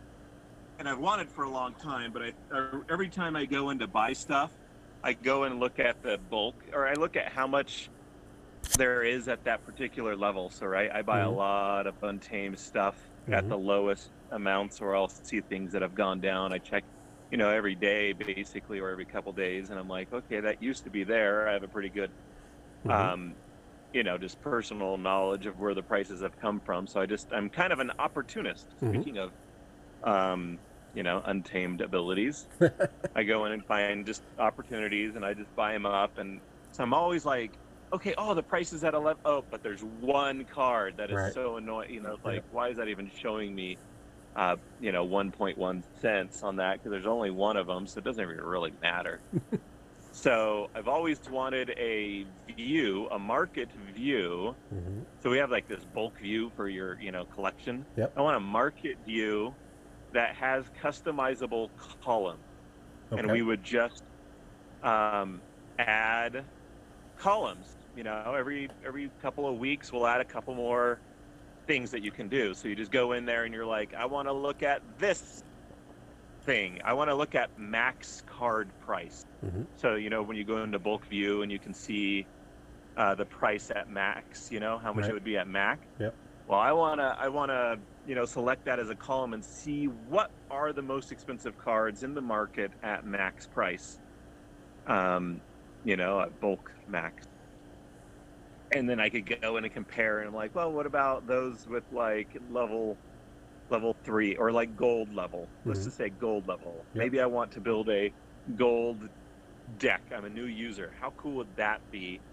and 0.80 0.88
I've 0.88 1.00
wanted 1.00 1.30
for 1.32 1.44
a 1.44 1.50
long 1.50 1.74
time, 1.74 2.12
but 2.12 2.22
I 2.22 2.34
uh, 2.56 2.80
every 2.90 3.10
time 3.10 3.36
I 3.36 3.46
go 3.46 3.72
in 3.72 3.80
to 3.80 3.88
buy 3.88 4.14
stuff, 4.14 4.52
I 5.04 5.14
go 5.14 5.44
and 5.44 5.60
look 5.60 5.80
at 5.80 6.02
the 6.04 6.20
bulk, 6.30 6.56
or 6.74 6.88
I 6.88 6.94
look 6.94 7.16
at 7.16 7.32
how 7.32 7.48
much 7.48 7.90
there 8.76 9.04
is 9.04 9.28
at 9.28 9.44
that 9.46 9.64
particular 9.64 10.16
level. 10.16 10.50
So, 10.50 10.66
right, 10.68 10.92
I 10.94 11.02
buy 11.02 11.20
Mhm. 11.20 11.22
a 11.22 11.32
lot 11.32 11.88
of 11.88 11.98
untamed 12.02 12.60
stuff 12.60 13.10
at 13.32 13.48
Mhm. 13.48 13.50
the 13.50 13.58
lowest 13.58 14.12
amounts, 14.32 14.82
or 14.82 14.96
I'll 14.96 15.10
see 15.10 15.42
things 15.42 15.74
that 15.74 15.82
have 15.82 15.94
gone 15.96 16.22
down. 16.22 16.54
I 16.54 16.60
check 16.60 16.86
you 17.30 17.38
know, 17.38 17.50
every 17.50 17.76
day 17.76 18.14
basically, 18.14 18.80
or 18.80 18.90
every 18.90 19.06
couple 19.06 19.34
days, 19.34 19.70
and 19.70 19.78
I'm 19.78 19.88
like, 19.90 20.14
okay, 20.14 20.40
that 20.40 20.62
used 20.62 20.86
to 20.86 20.90
be 20.90 21.04
there. 21.04 21.48
I 21.50 21.54
have 21.54 21.64
a 21.64 21.68
pretty 21.68 21.90
good, 21.90 22.14
Mhm. 22.84 23.10
um, 23.10 23.38
you 23.94 24.04
know, 24.04 24.18
just 24.18 24.42
personal 24.42 24.98
knowledge 24.98 25.46
of 25.46 25.58
where 25.58 25.74
the 25.76 25.84
prices 25.84 26.22
have 26.22 26.38
come 26.38 26.62
from. 26.62 26.88
So 26.88 27.02
I 27.02 27.06
just, 27.08 27.34
I'm 27.34 27.50
kind 27.50 27.74
of 27.74 27.80
an 27.80 27.92
opportunist. 28.00 28.76
Mhm. 28.82 29.08
Speaking 29.08 29.18
of, 29.18 29.34
um, 30.04 30.62
you 30.94 31.04
know, 31.04 31.22
untamed 31.26 31.82
abilities, 31.82 32.48
I 33.16 33.24
go 33.24 33.46
in 33.46 33.52
and 33.52 33.66
find 33.66 34.06
just 34.06 34.24
opportunities, 34.38 35.16
and 35.16 35.26
I 35.26 35.34
just 35.34 35.54
buy 35.56 35.74
them 35.74 35.86
up, 35.86 36.18
and 36.18 36.42
so 36.72 36.84
I'm 36.84 36.94
always 36.94 37.26
like. 37.26 37.60
Okay. 37.94 38.14
Oh, 38.18 38.34
the 38.34 38.44
price 38.44 38.74
is 38.74 38.84
at 38.84 38.94
eleven. 38.94 39.20
Oh, 39.26 39.44
but 39.50 39.62
there's 39.64 39.82
one 39.84 40.46
card 40.46 40.98
that 40.98 41.10
is 41.12 41.22
Right. 41.22 41.34
so 41.34 41.58
annoying. 41.58 41.90
You 41.92 42.02
know, 42.02 42.18
like 42.24 42.44
why 42.50 42.70
is 42.70 42.78
that 42.78 42.88
even 42.90 43.08
showing 43.10 43.56
me 43.56 43.80
uh, 44.36 44.58
you 44.80 44.92
know, 44.94 45.06
1.1 45.06 45.84
cents 46.02 46.44
on 46.44 46.58
that 46.58 46.76
because 46.76 46.92
there's 46.92 47.08
only 47.08 47.32
one 47.32 47.58
of 47.58 47.68
them, 47.68 47.88
so 47.88 48.00
it 48.00 48.06
doesn't 48.06 48.24
even 48.24 48.38
really 48.38 48.74
matter. 48.82 49.24
so 50.12 50.68
I've 50.76 50.88
always 50.88 51.20
wanted 51.28 51.72
a 51.78 52.26
view, 52.48 53.08
a 53.12 53.20
market 53.20 53.72
view. 53.74 54.56
Mhm. 54.70 55.08
So 55.20 55.32
we 55.32 55.38
have 55.40 55.52
like 55.52 55.68
this 55.68 55.86
bulk 55.86 56.20
view 56.20 56.52
for 56.56 56.70
your, 56.70 57.00
you 57.00 57.12
know, 57.12 57.26
collection. 57.26 57.88
Yep. 57.96 58.18
I 58.18 58.22
want 58.22 58.38
a 58.38 58.42
market 58.42 59.00
view 59.00 59.58
that 60.14 60.36
has 60.38 60.70
customizable 60.72 61.70
column, 62.04 62.46
and 63.16 63.32
we 63.32 63.42
would 63.44 63.64
just 63.64 64.04
um, 64.84 65.44
add 65.78 66.50
columns. 67.18 67.77
You 67.98 68.04
know, 68.04 68.36
every 68.38 68.70
every 68.86 69.10
couple 69.20 69.48
of 69.50 69.58
weeks 69.58 69.92
we'll 69.92 70.06
add 70.06 70.22
a 70.22 70.26
couple 70.26 70.54
more 70.54 71.02
things 71.66 71.90
that 71.92 72.04
you 72.04 72.12
can 72.12 72.30
do. 72.30 72.54
So 72.54 72.68
you 72.68 72.76
just 72.76 72.92
go 72.92 73.14
in 73.14 73.26
there 73.26 73.44
and 73.44 73.54
you're 73.54 73.66
like, 73.66 73.96
I 73.96 74.06
want 74.06 74.28
to 74.28 74.34
look 74.34 74.62
at 74.62 74.82
this 75.00 75.42
thing. 76.44 76.80
I 76.86 76.94
want 76.94 77.10
to 77.10 77.16
look 77.16 77.34
at 77.34 77.50
max 77.58 78.22
card 78.22 78.70
price. 78.80 79.24
Mhm. 79.44 79.66
So 79.78 79.96
you 79.96 80.12
know 80.12 80.22
when 80.22 80.38
you 80.38 80.46
go 80.46 80.62
into 80.62 80.78
bulk 80.78 81.08
view 81.08 81.42
and 81.42 81.52
you 81.52 81.60
can 81.60 81.74
see 81.74 82.28
uh, 82.96 83.16
the 83.16 83.26
price 83.26 83.72
at 83.72 83.90
max. 83.90 84.52
You 84.52 84.60
know 84.60 84.78
how 84.78 84.94
much 84.94 85.04
Right. 85.04 85.10
it 85.12 85.14
would 85.14 85.24
be 85.24 85.38
at 85.38 85.48
max. 85.48 85.82
Yep. 86.00 86.16
Well, 86.46 86.60
I 86.60 86.72
wanna 86.74 87.16
I 87.20 87.30
wanna 87.30 87.78
you 88.06 88.14
know 88.14 88.26
select 88.26 88.66
that 88.66 88.78
as 88.80 88.92
a 88.92 88.96
column 88.96 89.34
and 89.34 89.44
see 89.44 89.86
what 89.88 90.30
are 90.52 90.72
the 90.72 90.84
most 90.84 91.12
expensive 91.12 91.58
cards 91.58 92.04
in 92.04 92.14
the 92.14 92.22
market 92.22 92.74
at 92.84 93.06
max 93.06 93.48
price. 93.48 94.00
Um, 94.86 95.42
you 95.84 95.96
know, 95.98 96.22
at 96.22 96.40
bulk 96.40 96.72
max. 96.86 97.27
And 98.72 98.90
then 98.90 99.00
I 99.00 99.10
could 99.10 99.40
go 99.42 99.58
in 99.58 99.64
and 99.64 99.74
compare, 99.74 100.20
and 100.20 100.28
I'm 100.28 100.34
like, 100.34 100.54
well, 100.54 100.74
what 100.74 100.86
about 100.86 101.26
those 101.26 101.66
with 101.66 101.86
like 101.90 102.36
level, 102.42 103.00
level 103.70 103.98
three 104.06 104.36
or 104.38 104.52
like 104.52 104.76
gold 104.76 105.14
level? 105.14 105.52
Let's 105.66 105.84
Mhm. 105.84 105.86
just 105.86 105.98
say 105.98 106.10
gold 106.12 106.48
level. 106.48 106.88
Yep. 106.94 107.10
Maybe 107.10 107.22
I 107.22 107.28
want 107.28 107.54
to 107.54 107.62
build 107.62 107.90
a 107.90 108.14
gold 108.56 109.10
deck. 109.78 110.04
I'm 110.12 110.26
a 110.26 110.30
new 110.32 110.46
user. 110.46 110.94
How 111.00 111.12
cool 111.18 111.38
would 111.38 111.58
that 111.58 111.82
be? 111.92 112.24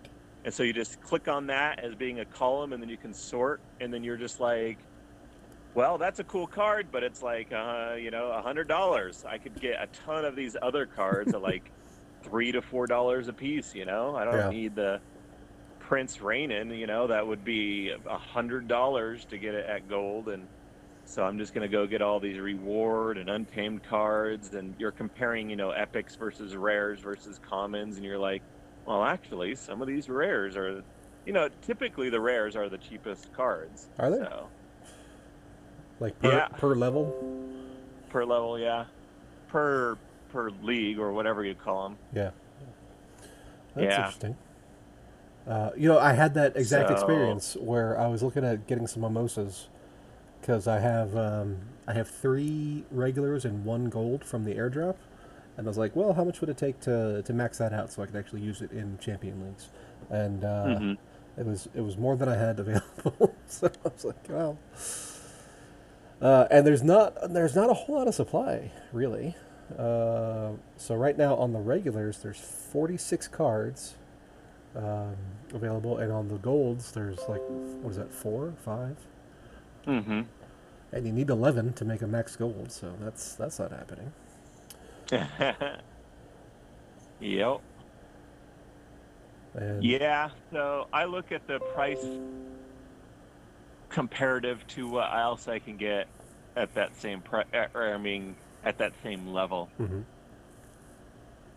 And 0.45 0.55
so 0.55 0.63
you 0.65 0.73
just 0.75 1.01
click 1.01 1.29
on 1.29 1.49
that 1.49 1.81
as 1.81 1.97
being 1.97 2.21
a 2.21 2.27
column, 2.27 2.73
and 2.75 2.83
then 2.83 2.91
you 2.91 2.99
can 2.99 3.15
sort, 3.15 3.63
and 3.81 3.93
then 3.95 4.05
you're 4.05 4.19
just 4.19 4.41
like, 4.41 4.87
well, 5.75 5.99
that's 5.99 6.19
a 6.21 6.25
cool 6.25 6.47
card, 6.47 6.91
but 6.91 7.03
it's 7.03 7.21
like, 7.23 7.51
uh, 7.53 7.95
you 7.99 8.11
know, 8.11 8.31
a 8.33 8.43
hundred 8.43 8.69
dollars. 8.69 9.25
I 9.25 9.39
could 9.39 9.59
get 9.59 9.83
a 9.83 9.89
ton 9.93 10.25
of 10.25 10.37
these 10.37 10.57
other 10.63 10.87
cards 10.87 11.33
at 11.33 11.41
like 11.41 11.73
three 12.25 12.53
to 12.53 12.63
four 12.63 12.87
dollars 12.87 13.29
a 13.29 13.35
piece. 13.35 13.75
You 13.75 13.85
know, 13.85 14.15
I 14.17 14.25
don't 14.25 14.47
Yeah. 14.47 14.49
need 14.49 14.77
the 14.77 15.01
Prince 15.89 16.19
Rennyn. 16.19 16.77
You 16.79 16.87
know, 16.87 17.07
that 17.07 17.27
would 17.27 17.45
be 17.45 17.91
a 18.09 18.19
hundred 18.19 18.69
dollars 18.69 19.25
to 19.27 19.39
get 19.39 19.55
it 19.55 19.67
at 19.67 19.89
gold, 19.89 20.29
and 20.29 20.47
so 21.05 21.23
I'm 21.25 21.39
just 21.39 21.53
gonna 21.55 21.69
go 21.69 21.87
get 21.87 22.01
all 22.03 22.21
these 22.21 22.39
reward 22.39 23.19
and 23.19 23.29
untamed 23.29 23.83
cards, 23.85 24.55
and 24.55 24.75
you're 24.79 24.93
comparing, 24.93 25.51
you 25.51 25.57
know, 25.57 25.71
epics 25.71 26.17
versus 26.17 26.57
rares 26.57 27.01
versus 27.01 27.39
commons, 27.49 27.97
and 27.97 28.05
you're 28.05 28.19
like, 28.19 28.43
well, 28.87 29.03
actually, 29.05 29.55
some 29.55 29.81
of 29.83 29.89
these 29.89 30.09
rares 30.09 30.57
are, 30.57 30.83
you 31.27 31.33
know, 31.33 31.49
typically 31.63 32.09
the 32.11 32.21
rares 32.21 32.57
are 32.57 32.69
the 32.69 32.79
cheapest 32.79 33.33
cards. 33.35 33.89
Are 33.99 34.11
they? 34.11 34.19
So 34.19 34.49
Like 36.01 36.19
per, 36.19 36.33
Yeah. 36.33 36.49
per 36.49 36.75
level? 36.75 37.15
per 38.11 38.25
level, 38.25 38.59
yeah, 38.59 38.87
per 39.49 39.97
per 40.31 40.51
league 40.63 40.99
or 40.99 41.13
whatever 41.13 41.45
you 41.45 41.55
call 41.55 41.85
them. 41.89 41.99
Yeah. 42.13 42.31
That's 43.75 43.85
Yeah. 43.85 43.97
interesting. 43.99 44.37
Uh, 45.47 45.71
you 45.77 45.89
know, 45.89 45.99
I 45.99 46.13
had 46.15 46.35
that 46.35 46.57
exact 46.57 46.89
So- 46.89 46.95
experience 46.95 47.57
where 47.61 47.99
I 47.99 48.07
was 48.07 48.23
looking 48.23 48.45
at 48.45 48.67
getting 48.67 48.87
some 48.87 49.03
mimosas 49.03 49.69
because 50.41 50.67
I 50.67 50.79
have 50.81 51.15
um, 51.17 51.59
I 51.87 51.93
have 51.93 52.09
three 52.09 52.85
regulars 52.91 53.45
and 53.45 53.65
one 53.65 53.87
gold 53.91 54.25
from 54.25 54.45
the 54.45 54.55
airdrop, 54.55 54.97
and 55.57 55.67
I 55.67 55.69
was 55.69 55.77
like, 55.79 55.95
well, 55.95 56.15
how 56.15 56.25
much 56.25 56.41
would 56.41 56.49
it 56.51 56.57
take 56.57 56.81
to, 56.81 57.23
to 57.23 57.33
max 57.33 57.59
that 57.59 57.73
out 57.75 57.93
so 57.93 58.03
I 58.03 58.07
could 58.07 58.17
actually 58.17 58.41
use 58.41 58.63
it 58.63 58.73
in 58.73 58.99
champion 58.99 59.45
leagues? 59.45 59.69
And 60.11 60.45
uh, 60.45 60.65
Mhm. 60.67 60.99
it 61.37 61.47
was 61.47 61.69
it 61.75 61.81
was 61.83 61.97
more 61.99 62.17
than 62.17 62.29
I 62.29 62.37
had 62.37 62.59
available, 62.65 63.35
so 63.47 63.67
I 63.85 63.89
was 63.89 64.05
like, 64.05 64.17
well. 64.29 64.57
Uh, 66.23 66.47
and 66.51 66.67
there's 66.67 66.83
not 66.83 67.15
there's 67.33 67.55
not 67.55 67.69
a 67.71 67.75
whole 67.75 67.97
lot 67.97 68.09
of 68.09 68.15
supply 68.15 68.71
really. 68.93 69.35
Uh, 69.79 70.53
so 70.77 70.95
right 70.95 71.17
now 71.19 71.35
on 71.35 71.53
the 71.53 71.59
regulars, 71.59 72.19
there's 72.19 72.39
46 72.39 73.29
cards 73.29 73.95
um, 74.77 75.17
available, 75.53 75.99
and 75.99 76.13
on 76.13 76.29
the 76.29 76.37
golds, 76.37 76.93
there's 76.93 77.19
like 77.29 77.41
what 77.49 77.91
is 77.91 77.97
that, 77.97 78.13
four, 78.13 78.53
five, 78.65 78.97
Mm-hmm. 79.87 80.23
and 80.93 81.07
you 81.07 81.13
need 81.13 81.29
11 81.31 81.75
to 81.75 81.85
make 81.85 82.03
a 82.03 82.07
max 82.07 82.37
gold. 82.37 82.73
So 82.73 82.95
that's 83.01 83.35
that's 83.35 83.59
not 83.59 83.71
happening. 83.71 84.13
yep. 87.21 87.61
And 89.55 89.85
Yeah. 89.85 90.31
So 90.53 90.89
I 90.93 91.05
look 91.05 91.33
at 91.33 91.47
the 91.47 91.61
price 91.61 92.05
comparative 93.89 94.67
to 94.69 94.89
what 94.89 95.13
else 95.15 95.47
I 95.49 95.59
can 95.59 95.77
get 95.77 96.09
at 96.57 96.75
that 96.75 96.97
same 96.97 97.21
price, 97.21 97.47
or 97.75 97.93
I 97.95 97.99
mean, 97.99 98.35
at 98.65 98.79
that 98.79 98.93
same 99.03 99.27
level. 99.29 99.69
Mm-hmm. 99.81 100.01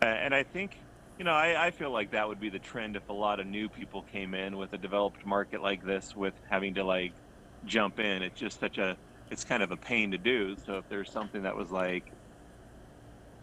Uh, 0.02 0.04
and 0.04 0.34
I 0.34 0.42
think, 0.44 0.78
you 1.18 1.24
know, 1.24 1.32
I, 1.32 1.68
I 1.68 1.70
feel 1.72 1.92
like 1.92 2.12
that 2.12 2.28
would 2.28 2.40
be 2.40 2.50
the 2.50 2.60
trend 2.60 2.96
if 2.96 3.08
a 3.08 3.12
lot 3.12 3.40
of 3.40 3.46
new 3.46 3.68
people 3.68 4.02
came 4.04 4.34
in 4.34 4.56
with 4.56 4.72
a 4.72 4.78
developed 4.78 5.24
market 5.26 5.60
like 5.62 5.82
this 5.82 6.14
with 6.14 6.34
having 6.48 6.74
to 6.74 6.84
like 6.84 7.16
jump 7.64 7.98
in. 7.98 8.22
It's 8.22 8.38
just 8.38 8.60
such 8.60 8.78
a, 8.78 8.98
it's 9.30 9.44
kind 9.44 9.62
of 9.62 9.72
a 9.72 9.76
pain 9.76 10.12
to 10.12 10.18
do. 10.18 10.56
So 10.56 10.78
if 10.78 10.86
there's 10.88 11.12
something 11.12 11.42
that 11.42 11.56
was 11.56 11.70
like, 11.70 12.04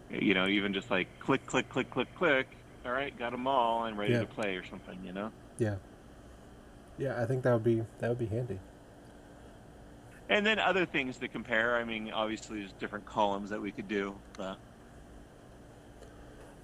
you 0.10 0.34
know, 0.34 0.48
even 0.48 0.74
just 0.74 0.90
like 0.92 1.10
click, 1.20 1.46
click, 1.46 1.70
click, 1.70 1.90
click, 1.90 2.14
click. 2.14 2.48
All 2.86 2.92
right, 2.92 3.16
got 3.16 3.32
them 3.32 3.48
all. 3.48 3.84
I'm 3.84 4.00
ready 4.00 4.14
Yeah. 4.14 4.20
to 4.20 4.28
play 4.28 4.56
or 4.56 4.64
something. 4.64 5.04
You 5.04 5.14
know. 5.14 5.32
yeah, 5.58 5.78
yeah, 6.98 7.22
I 7.22 7.26
think 7.26 7.44
that 7.44 7.54
would 7.54 7.64
be 7.64 7.84
that 8.00 8.10
would 8.10 8.18
be 8.18 8.28
handy. 8.28 8.62
And 10.30 10.46
then 10.46 10.60
other 10.60 10.86
things 10.86 11.20
to 11.20 11.30
compare. 11.30 11.76
I 11.78 11.84
mean, 11.84 12.12
obviously, 12.12 12.60
there's 12.60 12.74
different 12.74 13.06
columns 13.06 13.50
that 13.52 13.62
we 13.62 13.72
could 13.72 13.88
do. 13.88 14.24
Uh, 14.38 14.56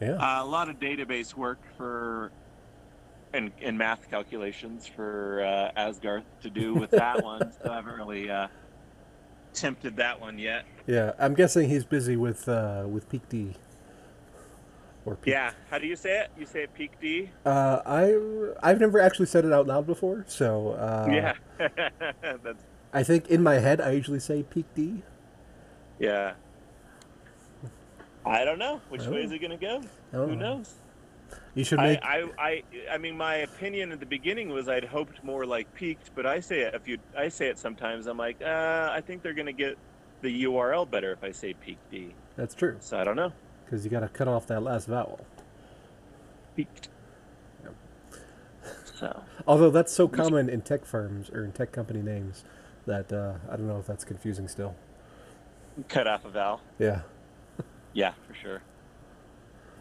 Yeah. 0.01 0.13
Uh, 0.13 0.43
a 0.43 0.45
lot 0.45 0.69
of 0.69 0.79
database 0.79 1.35
work 1.35 1.59
for 1.77 2.31
and, 3.33 3.51
and 3.61 3.77
math 3.77 4.09
calculations 4.09 4.87
for 4.87 5.43
uh, 5.43 5.79
Asgarth 5.79 6.23
to 6.41 6.49
do 6.49 6.73
with 6.73 6.91
that 6.91 7.23
one. 7.23 7.51
So 7.63 7.71
I 7.71 7.75
haven't 7.75 7.95
really 7.95 8.29
uh, 8.29 8.47
attempted 9.53 9.95
that 9.97 10.19
one 10.19 10.37
yet. 10.39 10.65
Yeah, 10.87 11.13
I'm 11.19 11.33
guessing 11.33 11.69
he's 11.69 11.85
busy 11.85 12.15
with 12.15 12.49
uh, 12.49 12.85
with 12.87 13.07
Peak 13.09 13.27
D. 13.29 13.53
Or 15.05 15.15
Peak. 15.15 15.31
Yeah, 15.31 15.51
how 15.69 15.77
do 15.77 15.87
you 15.87 15.95
say 15.95 16.19
it? 16.21 16.31
You 16.37 16.45
say 16.45 16.63
it 16.63 16.73
peak 16.75 16.91
D? 17.01 17.29
Uh, 17.43 17.79
I 17.85 18.15
I've 18.61 18.79
never 18.79 18.99
actually 18.99 19.25
said 19.25 19.45
it 19.45 19.51
out 19.51 19.65
loud 19.65 19.87
before, 19.87 20.25
so 20.27 20.71
uh, 20.73 21.07
yeah, 21.09 21.33
that's 22.43 22.63
I 22.93 23.01
think 23.01 23.27
in 23.27 23.41
my 23.41 23.55
head 23.55 23.81
I 23.81 23.91
usually 23.91 24.19
say 24.19 24.43
Peak 24.43 24.65
D. 24.75 25.01
yeah. 25.99 26.33
I 28.25 28.43
don't 28.45 28.59
know 28.59 28.81
which 28.89 29.07
Oh. 29.07 29.11
way 29.11 29.23
is 29.23 29.31
it 29.31 29.39
gonna 29.39 29.57
go. 29.57 29.81
Oh. 30.13 30.27
Who 30.27 30.35
knows? 30.35 30.73
You 31.55 31.63
should 31.63 31.79
I, 31.79 31.83
make 31.87 31.99
I, 32.03 32.23
I, 32.37 32.63
I 32.91 32.97
mean, 32.97 33.15
my 33.17 33.35
opinion 33.35 33.91
at 33.91 33.99
the 33.99 34.05
beginning 34.05 34.49
was 34.49 34.67
I'd 34.69 34.83
hoped 34.85 35.23
more 35.23 35.45
like 35.45 35.73
peaked, 35.73 36.11
but 36.15 36.25
I 36.25 36.39
say 36.41 36.61
it 36.61 36.73
if 36.75 36.87
you, 36.87 36.97
I 37.17 37.29
say 37.29 37.47
it 37.47 37.57
sometimes. 37.57 38.05
I'm 38.07 38.17
like, 38.17 38.41
uh, 38.41 38.89
I 38.91 39.01
think 39.01 39.21
they're 39.21 39.33
gonna 39.33 39.51
get 39.53 39.77
the 40.21 40.43
URL 40.43 40.89
better 40.89 41.11
if 41.13 41.23
I 41.23 41.31
say 41.31 41.53
peak 41.53 41.77
D. 41.89 42.13
that's 42.35 42.53
true 42.53 42.77
So 42.79 42.97
I 42.99 43.03
don't 43.03 43.15
know. 43.15 43.31
because 43.65 43.83
you 43.83 43.89
got 43.91 44.01
to 44.01 44.07
cut 44.09 44.27
off 44.27 44.45
that 44.47 44.61
last 44.61 44.87
vowel. 44.87 45.25
Peaked. 46.55 46.89
Yep. 47.63 47.73
So 48.95 49.23
Although 49.47 49.71
that's 49.71 49.91
so 49.91 50.07
common 50.07 50.47
in 50.49 50.61
tech 50.61 50.85
firms 50.85 51.29
or 51.31 51.43
in 51.43 51.51
tech 51.53 51.71
company 51.71 52.01
names 52.01 52.43
that 52.85 53.11
uh, 53.11 53.33
I 53.49 53.55
don't 53.55 53.67
know 53.67 53.79
if 53.79 53.87
that's 53.87 54.03
confusing 54.03 54.47
still. 54.47 54.75
cut 55.89 56.05
off 56.07 56.23
a 56.25 56.29
vowel. 56.29 56.61
Yeah. 56.77 57.01
Yeah, 57.93 58.13
for 58.27 58.33
sure. 58.33 58.61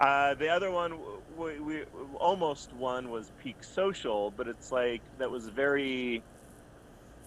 Uh, 0.00 0.34
the 0.34 0.48
other 0.48 0.70
one, 0.70 0.98
we, 1.36 1.60
we 1.60 1.82
almost 2.16 2.72
one 2.72 3.10
was 3.10 3.32
Peak 3.42 3.62
Social, 3.62 4.30
but 4.30 4.48
it's 4.48 4.72
like 4.72 5.02
that 5.18 5.30
was 5.30 5.48
very 5.48 6.22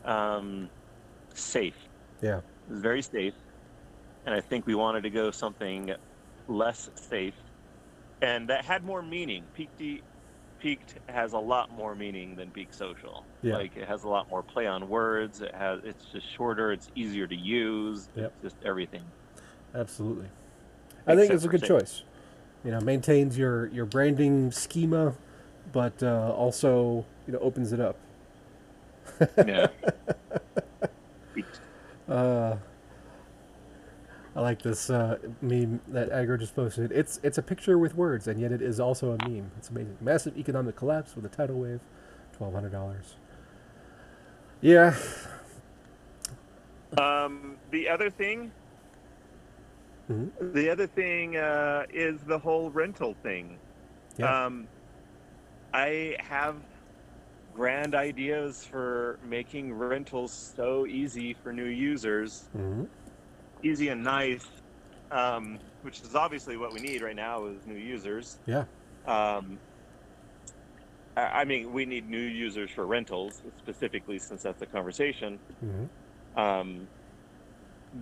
um, 0.05 0.69
safe. 1.36 1.77
Yeah. 2.21 2.38
It 2.38 2.43
was 2.69 2.81
very 2.81 3.03
safe, 3.03 3.36
and 4.25 4.34
I 4.34 4.41
think 4.41 4.65
we 4.65 4.73
wanted 4.73 5.03
to 5.03 5.11
go 5.11 5.29
something 5.29 5.93
less 6.47 6.89
safe, 6.95 7.36
and 8.21 8.49
that 8.49 8.65
had 8.65 8.84
more 8.84 9.03
meaning. 9.03 9.43
Peaked 9.53 9.81
Peaked 10.59 10.95
has 11.07 11.34
a 11.34 11.38
lot 11.38 11.71
more 11.73 11.93
meaning 11.93 12.36
than 12.38 12.49
Peak 12.49 12.73
Social. 12.73 13.25
Yeah. 13.41 13.57
Like 13.57 13.75
it 13.75 13.88
has 13.88 14.05
a 14.05 14.07
lot 14.07 14.29
more 14.29 14.41
play 14.41 14.65
on 14.65 14.88
words. 14.88 15.41
It 15.41 15.53
has 15.53 15.81
it's 15.84 16.05
just 16.05 16.25
shorter. 16.34 16.71
It's 16.71 16.89
easier 16.95 17.27
to 17.27 17.36
use. 17.36 18.07
Yep. 18.15 18.34
It's 18.41 18.53
just 18.53 18.65
everything. 18.65 19.03
Absolutely. 19.75 20.27
I 21.08 21.16
think 21.16 21.32
it's 21.32 21.45
a 21.45 21.47
good 21.47 21.64
choice. 21.64 22.04
You 22.64 22.72
know, 22.72 22.80
maintains 22.80 23.38
your 23.38 23.68
your 23.68 23.86
branding 23.86 24.51
schema, 24.51 25.16
but 25.72 26.01
uh, 26.01 26.34
also 26.36 27.06
you 27.28 27.34
know 27.34 27.39
opens 27.39 27.74
it 27.74 27.80
up. 27.80 27.97
Yeah. 29.38 29.68
Uh, 32.10 32.58
I 34.36 34.41
like 34.41 34.62
this 34.62 34.89
uh, 34.89 35.18
meme 35.41 35.80
that 35.88 36.10
Aggroed 36.12 36.39
just 36.39 36.56
posted. 36.56 36.91
It's 36.91 37.20
it's 37.24 37.38
a 37.38 37.41
picture 37.41 37.78
with 37.78 37.95
words, 37.95 38.28
and 38.28 38.39
yet 38.39 38.51
it 38.51 38.62
is 38.62 38.80
also 38.80 39.12
a 39.12 39.30
meme. 39.30 39.51
It's 39.58 39.70
amazing. 39.70 39.97
Massive 40.01 40.38
economic 40.38 40.76
collapse 40.76 41.16
with 41.16 41.26
a 41.26 41.30
tidal 41.30 41.60
wave, 41.60 41.80
twelve 42.36 42.54
hundred 42.54 42.72
dollars. 42.72 43.16
Yeah. 44.62 44.95
Um, 46.97 47.58
the 47.72 47.89
other 47.89 48.10
thing, 48.10 48.51
The 50.39 50.70
other 50.70 50.88
thing 50.88 51.38
uh, 51.38 51.84
is 51.93 52.22
the 52.24 52.39
whole 52.39 52.70
rental 52.72 53.16
thing. 53.24 53.60
Um, 54.22 54.68
I 55.74 56.16
have 56.20 56.58
grand 57.54 57.95
ideas 57.95 58.64
for 58.66 59.20
making 59.24 59.74
rentals 59.74 60.54
so 60.56 60.86
easy 60.88 61.34
for 61.34 61.54
new 61.54 61.66
users, 61.66 62.49
hmm 62.51 62.84
easy 63.64 63.88
and 63.89 64.04
nice, 64.04 64.45
um, 65.12 65.58
which 65.82 66.01
is 66.01 66.16
obviously 66.16 66.58
what 66.58 66.74
we 66.74 66.82
need 66.82 67.01
right 67.01 67.16
now 67.16 67.45
is 67.45 67.66
new 67.66 67.76
users. 67.78 68.38
Yeah. 68.45 68.66
Um, 69.06 69.60
I 71.16 71.22
I 71.41 71.45
mean, 71.45 71.72
we 71.72 71.86
need 71.86 72.10
new 72.10 72.18
users 72.18 72.72
for 72.72 72.86
rentals 72.86 73.41
specifically, 73.60 74.20
since 74.20 74.41
that's 74.43 74.60
the 74.60 74.68
conversation. 74.68 75.39
hmm 75.60 75.86
Um, 76.36 76.89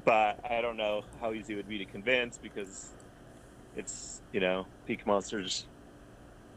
but 0.05 0.39
I 0.49 0.61
don't 0.61 0.77
know 0.77 1.03
how 1.19 1.33
easy 1.33 1.53
it 1.53 1.57
would 1.57 1.69
be 1.69 1.77
to 1.77 1.85
convince 1.85 2.37
because 2.37 2.93
it's 3.75 4.21
you 4.31 4.39
know 4.39 4.65
PeakMonsters 4.87 5.65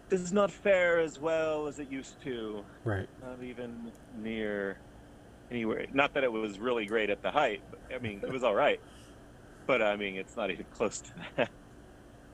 does 0.08 0.32
not 0.32 0.50
fare 0.50 1.00
as 1.00 1.18
well 1.18 1.66
as 1.66 1.78
it 1.78 1.90
used 1.90 2.20
to. 2.22 2.64
Right. 2.84 3.08
Not 3.22 3.42
even 3.42 3.90
near 4.18 4.78
anywhere. 5.50 5.86
Not 5.92 6.14
that 6.14 6.24
it 6.24 6.32
was 6.32 6.58
really 6.58 6.86
great 6.86 7.10
at 7.10 7.22
the 7.22 7.30
height. 7.30 7.62
But, 7.70 7.80
I 7.94 7.98
mean, 7.98 8.20
it 8.22 8.30
was 8.32 8.44
all 8.44 8.54
right. 8.54 8.80
But 9.66 9.82
I 9.82 9.96
mean, 9.96 10.16
it's 10.16 10.36
not 10.36 10.50
even 10.50 10.66
close 10.72 11.00
to 11.00 11.10
that. 11.36 11.50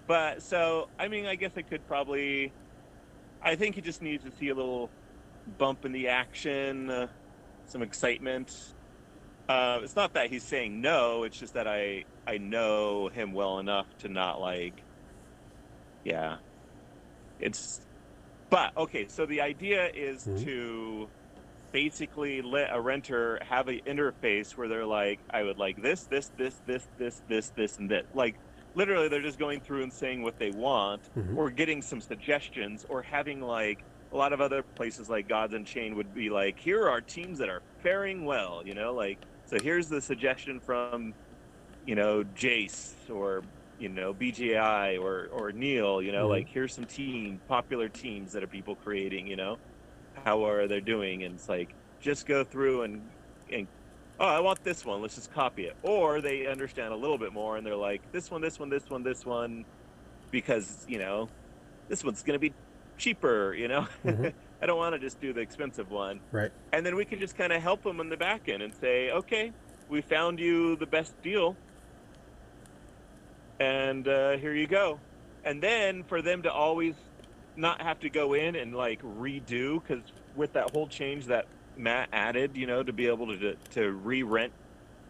But 0.07 0.43
so 0.43 0.89
I 0.99 1.09
mean, 1.09 1.27
I 1.27 1.37
guess 1.37 1.53
I 1.57 1.63
could 1.63 1.87
probably. 1.87 2.53
I 3.43 3.55
think 3.55 3.75
he 3.75 3.81
just 3.81 4.03
needs 4.03 4.25
to 4.25 4.31
see 4.33 4.49
a 4.51 4.55
little 4.55 4.91
bump 5.57 5.87
in 5.87 5.93
the 5.93 6.09
action, 6.09 6.91
uh, 6.91 7.07
some 7.65 7.81
excitement. 7.81 8.75
Uh, 9.51 9.81
it's 9.83 9.97
not 9.97 10.13
that 10.15 10.31
he's 10.31 10.45
saying 10.45 10.81
no. 10.81 11.25
It's 11.25 11.37
just 11.39 11.55
that 11.55 11.67
I 11.67 12.05
I 12.25 12.39
know 12.39 13.09
him 13.09 13.33
well 13.33 13.59
enough 13.59 13.87
to 13.99 14.09
not 14.09 14.41
like. 14.41 14.81
Yeah. 16.05 16.37
It's. 17.41 17.81
But 18.49 18.77
okay, 18.77 19.07
so 19.09 19.27
the 19.27 19.41
idea 19.41 19.91
is 19.93 20.25
Mhm. 20.27 20.45
to 20.45 21.09
basically 21.73 22.43
let 22.43 22.73
a 22.73 22.81
renter 22.81 23.39
have 23.49 23.67
an 23.69 23.81
interface 23.87 24.57
where 24.57 24.69
they're 24.69 24.87
like, 24.87 25.19
I 25.31 25.43
would 25.45 25.59
like 25.59 25.81
this, 25.81 26.05
this, 26.05 26.31
this, 26.37 26.55
this, 26.67 26.89
this, 26.99 27.23
this, 27.29 27.51
this, 27.51 27.79
and 27.79 27.89
this. 27.91 28.07
Like 28.15 28.37
literally, 28.77 29.09
they're 29.09 29.21
just 29.23 29.39
going 29.39 29.61
through 29.61 29.83
and 29.85 29.93
saying 29.93 30.23
what 30.23 30.39
they 30.39 30.51
want, 30.51 31.03
Mhm. 31.17 31.37
or 31.37 31.51
getting 31.51 31.81
some 31.83 32.01
suggestions, 32.01 32.87
or 32.89 33.03
having 33.03 33.41
like 33.41 33.85
a 34.13 34.17
lot 34.17 34.33
of 34.33 34.41
other 34.41 34.63
places 34.63 35.09
like 35.09 35.29
Gods 35.29 35.55
Unchained 35.55 35.95
would 35.97 36.13
be 36.15 36.31
like, 36.31 36.59
here 36.59 36.89
are 36.89 37.01
teams 37.01 37.39
that 37.39 37.49
are 37.49 37.63
faring 37.83 38.25
well, 38.25 38.63
you 38.65 38.75
know, 38.75 38.93
like 38.93 39.19
so 39.51 39.59
here's 39.61 39.89
the 39.89 40.01
suggestion 40.03 40.61
from, 40.61 41.15
you 41.87 41.95
know, 41.97 42.25
Jace 42.25 42.95
or 43.11 43.45
you 43.79 43.89
know 43.91 44.15
BGI 44.15 44.99
or 44.99 45.29
or 45.33 45.53
Neil, 45.53 46.03
you 46.03 46.13
know, 46.13 46.29
Mhm. 46.29 46.29
like 46.29 46.49
here's 46.53 46.75
some 46.75 46.87
team 46.87 47.43
popular 47.49 47.89
teams 47.91 48.33
that 48.33 48.43
are 48.45 48.49
people 48.49 48.77
creating, 48.77 49.27
you 49.29 49.37
know, 49.37 49.59
how 50.15 50.45
are 50.47 50.69
they 50.69 50.81
doing? 50.81 51.25
And 51.25 51.37
it's 51.37 51.49
like 51.49 51.75
just 52.01 52.27
go 52.27 52.45
through 52.45 52.83
and 52.85 53.13
and 53.53 53.69
oh, 54.21 54.27
I 54.27 54.41
want 54.41 54.61
this 54.65 54.85
one. 54.87 55.03
Let's 55.03 55.17
just 55.17 55.31
copy 55.31 55.65
it. 55.67 55.75
Or 55.83 56.21
they 56.23 56.47
understand 56.47 56.93
a 56.95 56.97
little 56.97 57.19
bit 57.19 57.33
more 57.33 57.57
and 57.59 57.67
they're 57.67 57.77
like 57.77 58.03
this 58.13 58.31
one, 58.31 58.43
this 58.43 58.59
one, 58.61 58.71
this 58.71 58.85
one, 58.91 59.03
this 59.05 59.25
one, 59.27 59.65
because 60.33 60.85
you 60.89 60.99
know 60.99 61.31
this 61.89 62.05
one's 62.05 62.23
gonna 62.25 62.41
be 62.41 62.57
cheaper, 62.99 63.55
you 63.55 63.69
know. 63.69 63.89
Mhm. 64.05 64.33
I 64.63 64.67
don't 64.67 64.77
want 64.79 64.95
to 64.95 64.99
just 64.99 65.21
do 65.21 65.33
the 65.33 65.41
expensive 65.41 65.91
one. 65.91 66.21
Right. 66.33 66.51
And 66.73 66.85
then 66.85 66.97
we 66.97 67.05
can 67.05 67.19
just 67.19 67.37
kind 67.37 67.53
of 67.53 67.63
help 67.63 67.83
them 67.83 68.01
in 68.01 68.09
the 68.09 68.17
back 68.17 68.49
end 68.49 68.63
and 68.63 68.75
say, 68.75 69.11
okay, 69.11 69.53
we 69.89 70.01
found 70.03 70.39
you 70.39 70.77
the 70.77 70.87
best 70.87 71.21
deal, 71.23 71.57
and 73.59 74.07
uh, 74.07 74.37
here 74.37 74.55
you 74.55 74.67
go. 74.67 74.99
And 75.45 75.63
then 75.63 76.05
for 76.05 76.23
them 76.23 76.43
to 76.43 76.53
always 76.53 76.95
not 77.57 77.81
have 77.83 78.01
to 78.01 78.11
go 78.11 78.35
in 78.35 78.57
and 78.57 78.75
like 78.75 79.03
redo, 79.03 79.83
because 79.83 80.03
with 80.37 80.53
that 80.53 80.71
whole 80.71 80.87
change 80.87 81.27
that 81.27 81.47
Matt 81.77 82.09
added, 82.13 82.57
you 82.57 82.67
know, 82.67 82.83
to 82.83 82.93
be 82.93 83.07
able 83.07 83.27
to 83.39 83.57
to 83.71 83.91
re-rent, 83.91 84.53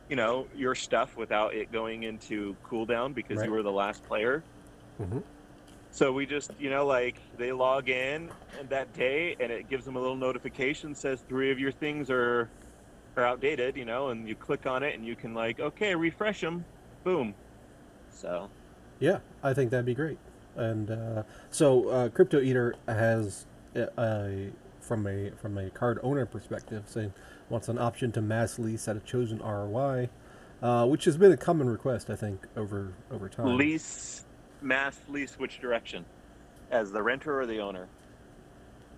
you 0.09 0.17
know, 0.17 0.47
your 0.57 0.75
stuff 0.75 1.17
without 1.17 1.55
it 1.55 1.73
going 1.73 2.05
into 2.05 2.57
cooldown 2.65 3.15
because 3.15 3.39
Right. 3.39 3.47
you 3.47 3.53
were 3.53 3.63
the 3.63 3.73
last 3.73 4.05
player. 4.05 4.43
hmm 4.99 5.19
So 5.93 6.13
we 6.13 6.25
just, 6.25 6.53
you 6.59 6.71
know, 6.71 6.87
like 6.87 7.17
they 7.37 7.53
log 7.53 7.89
in 7.89 8.31
and 8.59 8.69
that 8.69 8.93
day 8.95 9.37
and 9.41 9.51
it 9.51 9.69
gives 9.69 9.85
them 9.85 9.97
a 9.97 10.01
little 10.01 10.17
notification 10.17 10.95
says 10.95 11.23
three 11.29 11.51
of 11.51 11.59
your 11.59 11.73
things 11.73 12.11
are 12.11 12.49
are 13.17 13.25
outdated, 13.25 13.77
you 13.77 13.85
know, 13.85 14.09
and 14.11 14.29
you 14.29 14.35
click 14.35 14.67
on 14.67 14.83
it 14.83 14.95
and 14.95 15.05
you 15.05 15.17
can 15.17 15.35
like, 15.35 15.59
okay, 15.59 15.95
refresh 15.95 16.41
them. 16.41 16.65
Boom. 17.03 17.35
So, 18.13 18.49
Yeah, 18.99 19.19
I 19.43 19.53
think 19.53 19.71
that'd 19.71 19.87
be 19.87 19.95
great. 19.95 20.19
And 20.57 20.91
uh, 20.91 21.23
so, 21.51 21.89
uh, 21.89 22.09
Crypto 22.09 22.41
Eater 22.41 22.75
has 22.87 23.47
a, 23.75 23.89
a 23.99 24.51
from 24.81 25.07
a 25.07 25.31
from 25.31 25.57
a 25.59 25.71
card 25.71 25.99
owner 26.03 26.27
perspective, 26.27 26.85
saying 26.87 27.13
wants 27.49 27.69
an 27.69 27.79
option 27.79 28.13
to 28.13 28.21
mass 28.21 28.59
lease 28.59 28.87
at 28.89 28.97
a 28.97 29.01
chosen 29.01 29.39
ROI, 29.39 30.09
uh, 30.63 30.87
which 30.87 31.05
has 31.05 31.17
been 31.17 31.33
a 31.33 31.37
common 31.37 31.69
request, 31.69 32.11
I 32.11 32.17
think, 32.17 32.47
over 32.57 32.93
over 33.11 33.29
time. 33.29 33.57
lease 33.57 34.25
mass 34.63 34.99
lease 35.09 35.39
which 35.39 35.61
direction? 35.61 36.05
As 36.71 36.93
the 36.93 37.03
renter 37.03 37.41
or 37.41 37.47
the 37.47 37.59
owner? 37.59 37.89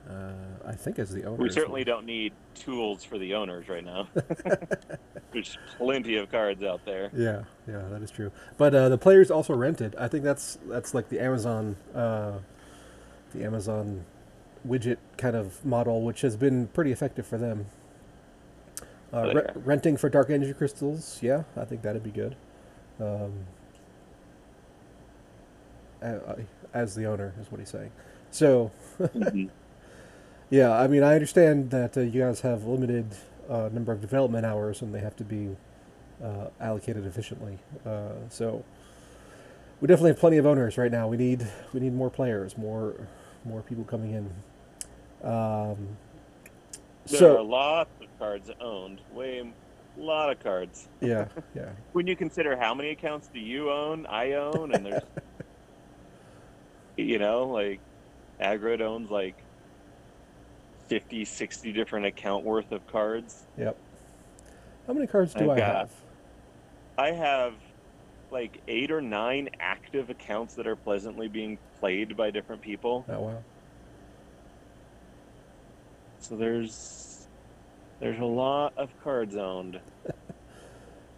Uh, 0.09 0.33
I 0.67 0.73
think 0.73 0.99
as 0.99 1.11
the 1.11 1.25
owner. 1.25 1.43
We 1.43 1.51
certainly 1.51 1.85
don't 1.85 2.05
need 2.05 2.33
tools 2.55 3.05
for 3.05 3.19
the 3.19 3.35
owners 3.35 3.69
right 3.69 3.85
now. 3.85 4.09
There's 5.33 5.57
plenty 5.79 6.17
of 6.17 6.31
cards 6.31 6.63
out 6.63 6.85
there. 6.85 7.11
Yeah, 7.15 7.45
yeah, 7.69 7.83
that 7.91 8.03
is 8.03 8.11
true. 8.11 8.33
But 8.59 8.75
uh, 8.75 8.89
the 8.89 8.99
players 8.99 9.31
also 9.31 9.55
rented. 9.55 9.95
I 9.97 10.09
think 10.09 10.25
that's 10.25 10.59
that's 10.67 10.93
like 10.93 11.09
the 11.09 11.21
Amazon, 11.21 11.77
uh, 11.95 12.33
the 13.33 13.45
Amazon 13.45 14.05
widget 14.67 14.99
kind 15.17 15.37
of 15.37 15.65
model, 15.65 16.03
which 16.03 16.21
has 16.23 16.37
been 16.37 16.67
pretty 16.69 16.93
effective 16.93 17.27
for 17.27 17.39
them. 17.39 17.67
Uh, 19.13 19.33
re- 19.35 19.47
renting 19.57 19.97
for 19.97 20.09
dark 20.09 20.31
energy 20.31 20.55
crystals, 20.55 21.19
yeah, 21.23 21.43
I 21.57 21.65
think 21.65 21.83
that'd 21.83 22.03
be 22.03 22.11
good. 22.11 22.35
Um, 22.99 23.33
as 26.75 26.95
the 26.95 27.07
owner 27.07 27.33
is 27.41 27.51
what 27.51 27.59
he's 27.61 27.71
saying. 27.71 27.91
So 28.31 28.71
Mhm. 29.01 29.51
yeah, 30.51 30.73
I 30.79 30.87
mean, 30.87 31.03
I 31.03 31.15
understand 31.15 31.71
that 31.71 31.97
uh, 31.97 32.01
you 32.01 32.21
guys 32.23 32.41
have 32.43 32.65
limited 32.65 33.07
uh, 33.49 33.69
number 33.73 33.93
of 33.93 34.01
development 34.01 34.47
hours 34.47 34.83
and 34.83 34.95
they 34.95 35.01
have 35.01 35.17
to 35.17 35.25
be 35.25 35.57
uh, 36.23 36.47
allocated 36.61 37.05
efficiently. 37.07 37.59
Uh, 37.85 38.13
so 38.29 38.65
we 39.81 39.89
definitely 39.89 40.11
have 40.11 40.19
plenty 40.21 40.37
of 40.39 40.47
owners 40.47 40.79
right 40.79 40.93
now. 40.93 41.09
We 41.09 41.17
need 41.17 41.47
we 41.73 41.81
need 41.81 41.93
more 41.95 42.11
players, 42.11 42.57
more 42.57 42.95
more 43.45 43.63
people 43.63 43.85
coming 43.85 44.13
in. 44.13 44.31
Um, 45.29 45.97
There 47.09 47.19
so 47.19 47.39
are 47.39 47.43
lots 47.43 47.91
of 48.01 48.07
cards 48.19 48.51
owned. 48.61 49.01
Way, 49.13 49.41
a 49.41 50.01
lot 50.01 50.31
of 50.31 50.39
cards. 50.41 50.89
yeah, 51.01 51.27
yeah, 51.55 51.71
when 51.93 52.07
you 52.07 52.15
consider 52.17 52.57
how 52.57 52.75
many 52.75 52.91
accounts 52.91 53.29
do 53.33 53.41
you 53.41 53.71
own, 53.71 54.07
I 54.07 54.33
own, 54.33 54.73
and 54.73 54.87
there's, 54.87 55.03
you 56.97 57.19
know, 57.19 57.45
like, 57.49 57.81
Aggroed 58.41 58.81
owns 58.81 59.11
like 59.11 59.37
50, 60.89 61.25
60 61.25 61.73
different 61.73 62.07
account 62.07 62.45
worth 62.45 62.73
of 62.73 62.87
cards. 62.87 63.45
yep. 63.57 63.77
How 64.87 64.93
many 64.93 65.07
cards 65.07 65.33
do 65.33 65.45
I've 65.45 65.51
I 65.51 65.57
got- 65.59 65.77
have? 65.77 65.91
I 66.99 67.11
have 67.13 67.55
like 68.31 68.61
eight 68.69 68.91
or 68.91 69.01
nine 69.01 69.49
active 69.61 70.11
accounts 70.11 70.55
that 70.55 70.67
are 70.67 70.77
pleasantly 70.77 71.29
being 71.29 71.57
played 71.81 72.17
by 72.17 72.31
different 72.31 72.61
people. 72.63 73.05
Oh 73.09 73.21
wow. 73.21 73.43
So 76.19 76.37
there's 76.37 77.29
there's 78.01 78.19
a 78.19 78.25
lot 78.25 78.73
of 78.77 78.91
cards 79.03 79.37
owned. 79.37 79.81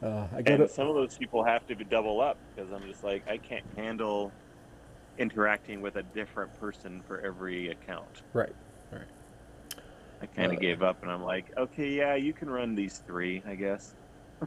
Uh, 0.03 0.27
I 0.37 0.43
go 0.43 0.53
And 0.53 0.62
to 0.64 0.68
some 0.68 0.87
of 0.87 0.95
those 0.95 1.16
people 1.16 1.43
have 1.45 1.66
to 1.68 1.75
be 1.75 1.83
double 1.85 2.20
up 2.20 2.37
because 2.55 2.70
I'm 2.70 2.83
just 2.83 3.03
like 3.03 3.27
I 3.27 3.39
can't 3.39 3.64
handle 3.75 4.33
interacting 5.18 5.80
with 5.80 5.96
a 5.96 6.02
different 6.02 6.58
person 6.60 7.02
for 7.06 7.20
every 7.20 7.68
account. 7.70 8.22
right. 8.32 9.02
I 10.22 10.26
kind 10.26 10.52
of 10.52 10.58
Uh, 10.58 10.60
gave 10.60 10.82
up, 10.82 11.02
and 11.02 11.10
I'm 11.10 11.22
like, 11.22 11.46
okay, 11.56 11.88
yeah, 11.90 12.14
you 12.14 12.32
can 12.32 12.48
run 12.48 12.74
these 12.74 13.02
three, 13.06 13.42
I 13.46 13.54
guess. 13.56 13.94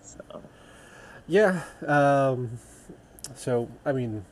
so 0.00 0.42
Yeah. 1.28 1.62
Um, 1.86 2.58
so, 3.34 3.68
I 3.84 3.92
mean, 3.92 4.24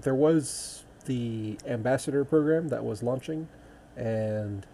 there 0.00 0.14
was 0.14 0.84
the 1.06 1.58
ambassador 1.66 2.24
program 2.24 2.68
that 2.68 2.84
was 2.84 3.02
launching, 3.02 3.48
and 3.96 4.66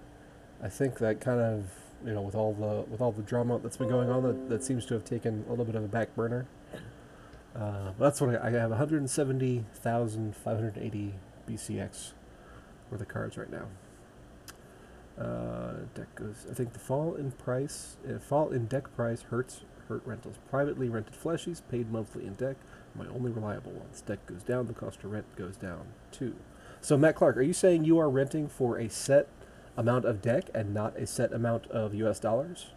I 0.62 0.68
think 0.68 0.98
that 0.98 1.20
kind 1.20 1.40
of, 1.40 1.64
you 2.04 2.12
know, 2.12 2.22
with 2.22 2.34
all 2.34 2.52
the 2.52 2.90
with 2.90 3.00
all 3.00 3.12
the 3.12 3.22
drama 3.22 3.58
that's 3.58 3.76
been 3.76 3.88
going 3.88 4.10
on, 4.10 4.22
that, 4.24 4.48
that 4.48 4.64
seems 4.64 4.84
to 4.86 4.94
have 4.94 5.04
taken 5.04 5.44
a 5.46 5.50
little 5.50 5.64
bit 5.64 5.74
of 5.74 5.84
a 5.84 5.88
back 5.88 6.14
burner. 6.14 6.46
Uh, 7.55 7.92
that's 7.98 8.20
what 8.20 8.42
I, 8.42 8.48
I 8.48 8.50
have 8.50 8.70
170,580 8.70 11.14
BCX 11.48 12.12
worth 12.90 13.00
of 13.00 13.09
cards 13.09 13.36
right 13.36 13.50
now. 13.50 13.66
Uh, 15.18 15.74
DEC 15.94 16.07
goes. 16.14 16.46
I 16.50 16.55
think 16.55 16.72
the 16.72 16.78
fall 16.78 17.14
in 17.14 17.32
price, 17.32 17.98
uh, 18.09 18.18
fall 18.18 18.48
in 18.50 18.66
DEC 18.66 18.84
price 18.96 19.22
hurts 19.22 19.61
hurt 19.88 20.03
rentals. 20.07 20.36
Privately 20.48 20.88
rented 20.88 21.14
fleshies 21.14 21.61
paid 21.70 21.92
monthly 21.92 22.26
in 22.26 22.36
DEC. 22.36 22.57
My 22.94 23.07
only 23.09 23.30
reliable 23.30 23.72
ones. 23.72 24.03
DEC 24.07 24.18
goes 24.26 24.42
down, 24.42 24.68
the 24.68 24.72
cost 24.72 25.00
to 25.00 25.09
rent 25.09 25.26
goes 25.36 25.57
down 25.57 25.88
too. 26.11 26.36
So 26.80 26.96
Matt 26.96 27.16
Clark, 27.16 27.36
are 27.36 27.42
you 27.42 27.53
saying 27.53 27.84
you 27.84 27.98
are 27.98 28.09
renting 28.09 28.48
for 28.48 28.78
a 28.78 28.88
set 28.88 29.28
amount 29.76 30.05
of 30.05 30.22
DEC 30.22 30.48
and 30.55 30.72
not 30.72 30.96
a 30.96 31.07
set 31.07 31.32
amount 31.32 31.66
of 31.66 31.94
U.S. 31.94 32.18
dollars? 32.18 32.70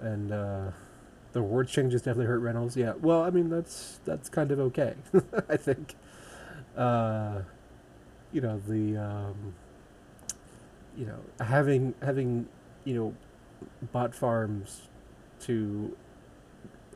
And 0.00 0.32
uh, 0.32 0.70
the 1.32 1.40
reward 1.40 1.68
changes 1.68 2.02
definitely 2.02 2.26
hurt 2.26 2.40
Reynolds. 2.40 2.76
Yeah. 2.76 2.94
Well, 3.00 3.22
I 3.22 3.30
mean 3.30 3.50
that's 3.50 4.00
that's 4.04 4.28
kind 4.28 4.50
of 4.50 4.60
okay. 4.60 4.94
I 5.48 5.56
think. 5.56 5.94
Uh, 6.76 7.42
you 8.32 8.40
know 8.40 8.58
the 8.66 8.96
um, 8.96 9.54
you 10.96 11.06
know 11.06 11.18
having 11.44 11.94
having 12.02 12.48
you 12.84 12.94
know 12.94 13.14
bot 13.92 14.14
farms 14.14 14.88
to 15.40 15.96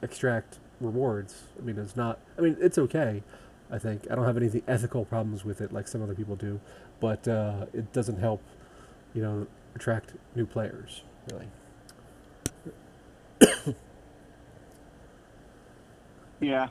extract 0.02 0.58
rewards. 0.80 1.44
I 1.58 1.62
mean, 1.62 1.78
it's 1.78 1.96
not. 1.96 2.18
I 2.38 2.40
mean, 2.40 2.56
it's 2.60 2.78
okay. 2.78 3.22
I 3.70 3.78
think 3.78 4.06
I 4.10 4.14
don't 4.14 4.24
have 4.24 4.36
any 4.36 4.62
ethical 4.68 5.04
problems 5.04 5.44
with 5.44 5.60
it 5.60 5.72
like 5.72 5.88
some 5.88 6.02
other 6.02 6.14
people 6.14 6.36
do, 6.36 6.60
but 7.00 7.26
uh, 7.26 7.66
it 7.72 7.92
doesn't 7.92 8.18
help, 8.18 8.40
you 9.12 9.22
know, 9.22 9.46
attract 9.74 10.14
new 10.34 10.46
players 10.46 11.02
really. 11.30 11.48
Yeah. 16.40 16.68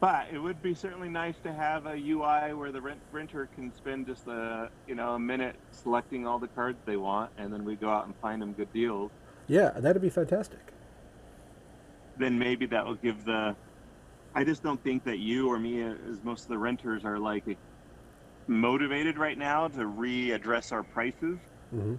But 0.00 0.28
it 0.32 0.38
would 0.38 0.62
be 0.62 0.74
certainly 0.74 1.08
nice 1.08 1.34
to 1.42 1.52
have 1.52 1.86
a 1.86 1.96
UI 1.96 2.54
where 2.54 2.70
the 2.70 2.80
rent- 2.80 3.00
renter 3.10 3.48
can 3.54 3.74
spend 3.74 4.06
just 4.06 4.26
a 4.28 4.70
you 4.86 4.94
know 4.94 5.14
a 5.14 5.18
minute 5.18 5.56
selecting 5.72 6.26
all 6.26 6.38
the 6.38 6.48
cards 6.48 6.78
they 6.86 6.96
want, 6.96 7.32
and 7.36 7.52
then 7.52 7.64
we 7.64 7.74
go 7.74 7.88
out 7.88 8.06
and 8.06 8.14
find 8.22 8.40
them 8.40 8.52
good 8.52 8.72
deals. 8.72 9.10
Yeah, 9.48 9.70
that'd 9.70 10.00
be 10.00 10.10
fantastic. 10.10 10.60
Then 12.16 12.38
maybe 12.38 12.66
that 12.66 12.86
will 12.86 12.94
give 12.96 13.24
the. 13.24 13.56
I 14.34 14.44
just 14.44 14.62
don't 14.62 14.82
think 14.84 15.04
that 15.04 15.18
you 15.18 15.50
or 15.50 15.58
me, 15.58 15.82
as 15.82 16.22
most 16.22 16.42
of 16.42 16.48
the 16.48 16.58
renters, 16.58 17.04
are 17.04 17.18
like 17.18 17.44
motivated 18.46 19.18
right 19.18 19.36
now 19.36 19.66
to 19.68 19.78
readdress 19.78 20.72
our 20.72 20.82
prices 20.82 21.38
hmm 21.70 21.96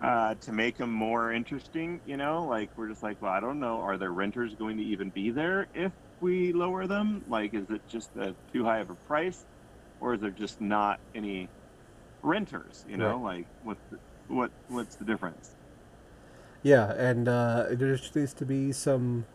uh, 0.00 0.34
to 0.34 0.52
make 0.52 0.76
them 0.78 0.90
more 0.90 1.32
interesting. 1.32 2.00
You 2.06 2.16
know, 2.16 2.44
like 2.44 2.70
we're 2.76 2.88
just 2.88 3.02
like, 3.02 3.20
well, 3.22 3.32
I 3.32 3.40
don't 3.40 3.60
know, 3.60 3.80
are 3.80 3.96
there 3.98 4.10
renters 4.10 4.54
going 4.54 4.76
to 4.76 4.82
even 4.84 5.10
be 5.10 5.30
there 5.30 5.66
if 5.74 5.92
we 6.20 6.52
lower 6.52 6.86
them? 6.86 7.24
Like, 7.28 7.54
is 7.54 7.68
it 7.70 7.82
just 7.88 8.10
a, 8.16 8.34
too 8.52 8.64
high 8.64 8.78
of 8.78 8.90
a 8.90 8.94
price, 8.94 9.44
or 10.00 10.14
is 10.14 10.20
there 10.20 10.30
just 10.30 10.60
not 10.60 11.00
any 11.14 11.48
renters? 12.22 12.84
You 12.88 12.96
know, 12.96 13.18
like 13.20 13.46
what, 13.62 13.78
what, 14.28 14.50
what's 14.68 14.96
the 14.96 15.04
difference? 15.04 15.50
Yeah, 16.62 16.92
and 16.92 17.28
uh, 17.28 17.66
there 17.72 17.94
just 17.96 18.16
needs 18.16 18.32
to 18.34 18.46
be 18.46 18.72
some, 18.72 19.26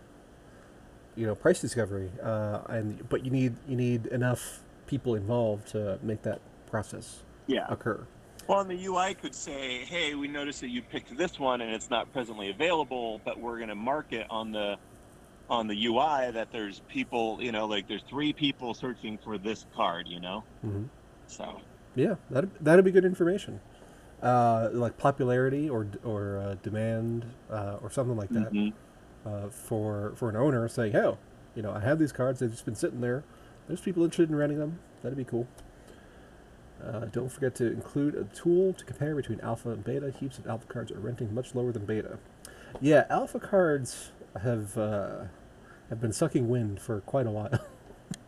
you 1.15 1.27
know, 1.27 1.35
price 1.35 1.61
discovery, 1.61 2.09
uh, 2.23 2.61
and 2.69 3.07
but 3.07 3.23
you 3.23 3.29
need 3.31 3.55
you 3.67 3.75
need 3.75 4.07
enough 4.07 4.61
people 4.87 5.13
involved 5.13 5.67
to 5.69 5.99
make 6.01 6.23
that 6.23 6.41
process 6.65 7.19
Yeah. 7.45 7.67
occur. 7.69 8.07
Well, 8.49 8.61
and 8.61 8.69
the 8.71 8.85
UI 8.87 9.13
could 9.13 9.35
say, 9.35 9.85
"Hey, 9.85 10.15
we 10.15 10.27
noticed 10.27 10.61
that 10.61 10.69
you 10.69 10.81
picked 10.81 11.15
this 11.15 11.37
one 11.37 11.61
and 11.61 11.71
it's 11.71 11.91
not 11.91 12.11
presently 12.11 12.49
available, 12.49 13.21
but 13.23 13.39
we're 13.39 13.57
going 13.57 13.69
to 13.69 13.75
mark 13.75 14.11
it 14.11 14.25
on 14.31 14.51
the 14.51 14.77
on 15.51 15.67
the 15.67 15.85
UI 15.85 16.31
that 16.31 16.51
there's 16.51 16.81
people, 16.87 17.37
you 17.41 17.51
know, 17.51 17.67
like 17.67 17.87
there's 17.87 18.01
three 18.09 18.33
people 18.33 18.73
searching 18.73 19.19
for 19.19 19.37
this 19.37 19.67
card, 19.75 20.07
you 20.07 20.19
know." 20.19 20.43
hmm 20.61 20.85
So, 21.27 21.61
Yeah, 21.93 22.15
that 22.31 22.63
that'd 22.63 22.83
be 22.83 22.89
good 22.89 23.05
information, 23.05 23.59
uh, 24.23 24.69
like 24.73 24.97
popularity 24.97 25.69
or 25.69 25.85
or 26.03 26.39
uh, 26.39 26.55
demand 26.63 27.25
uh, 27.51 27.77
or 27.83 27.91
something 27.91 28.17
like 28.17 28.29
that 28.29 28.51
mhm. 28.51 28.73
uh, 29.27 29.49
for 29.49 30.13
for 30.15 30.27
an 30.27 30.35
owner 30.35 30.67
saying, 30.67 30.93
"Hey, 30.93 31.15
you 31.53 31.61
know, 31.61 31.71
I 31.71 31.81
have 31.81 31.99
these 31.99 32.11
cards. 32.11 32.39
They've 32.39 32.49
just 32.49 32.65
been 32.65 32.73
sitting 32.73 33.01
there. 33.01 33.23
There's 33.67 33.81
people 33.81 34.03
interested 34.03 34.31
in 34.31 34.35
renting 34.35 34.57
them. 34.57 34.79
That'd 35.03 35.19
be 35.19 35.23
cool." 35.23 35.47
Uh, 36.83 37.05
don't 37.05 37.29
forget 37.31 37.55
to 37.55 37.65
include 37.71 38.15
a 38.15 38.23
tool 38.35 38.73
to 38.73 38.85
compare 38.85 39.15
between 39.15 39.39
alpha 39.41 39.69
and 39.69 39.83
beta. 39.83 40.11
Heaps 40.17 40.37
of 40.37 40.47
alpha 40.47 40.65
cards 40.67 40.91
are 40.91 40.99
renting 40.99 41.33
much 41.33 41.53
lower 41.53 41.71
than 41.71 41.85
beta. 41.85 42.17
Yeah, 42.79 43.05
alpha 43.09 43.39
cards 43.39 44.11
have 44.41 44.77
uh, 44.77 45.23
have 45.89 45.99
been 45.99 46.13
sucking 46.13 46.47
wind 46.49 46.79
for 46.79 47.01
quite 47.01 47.27
a 47.27 47.31
while 47.31 47.59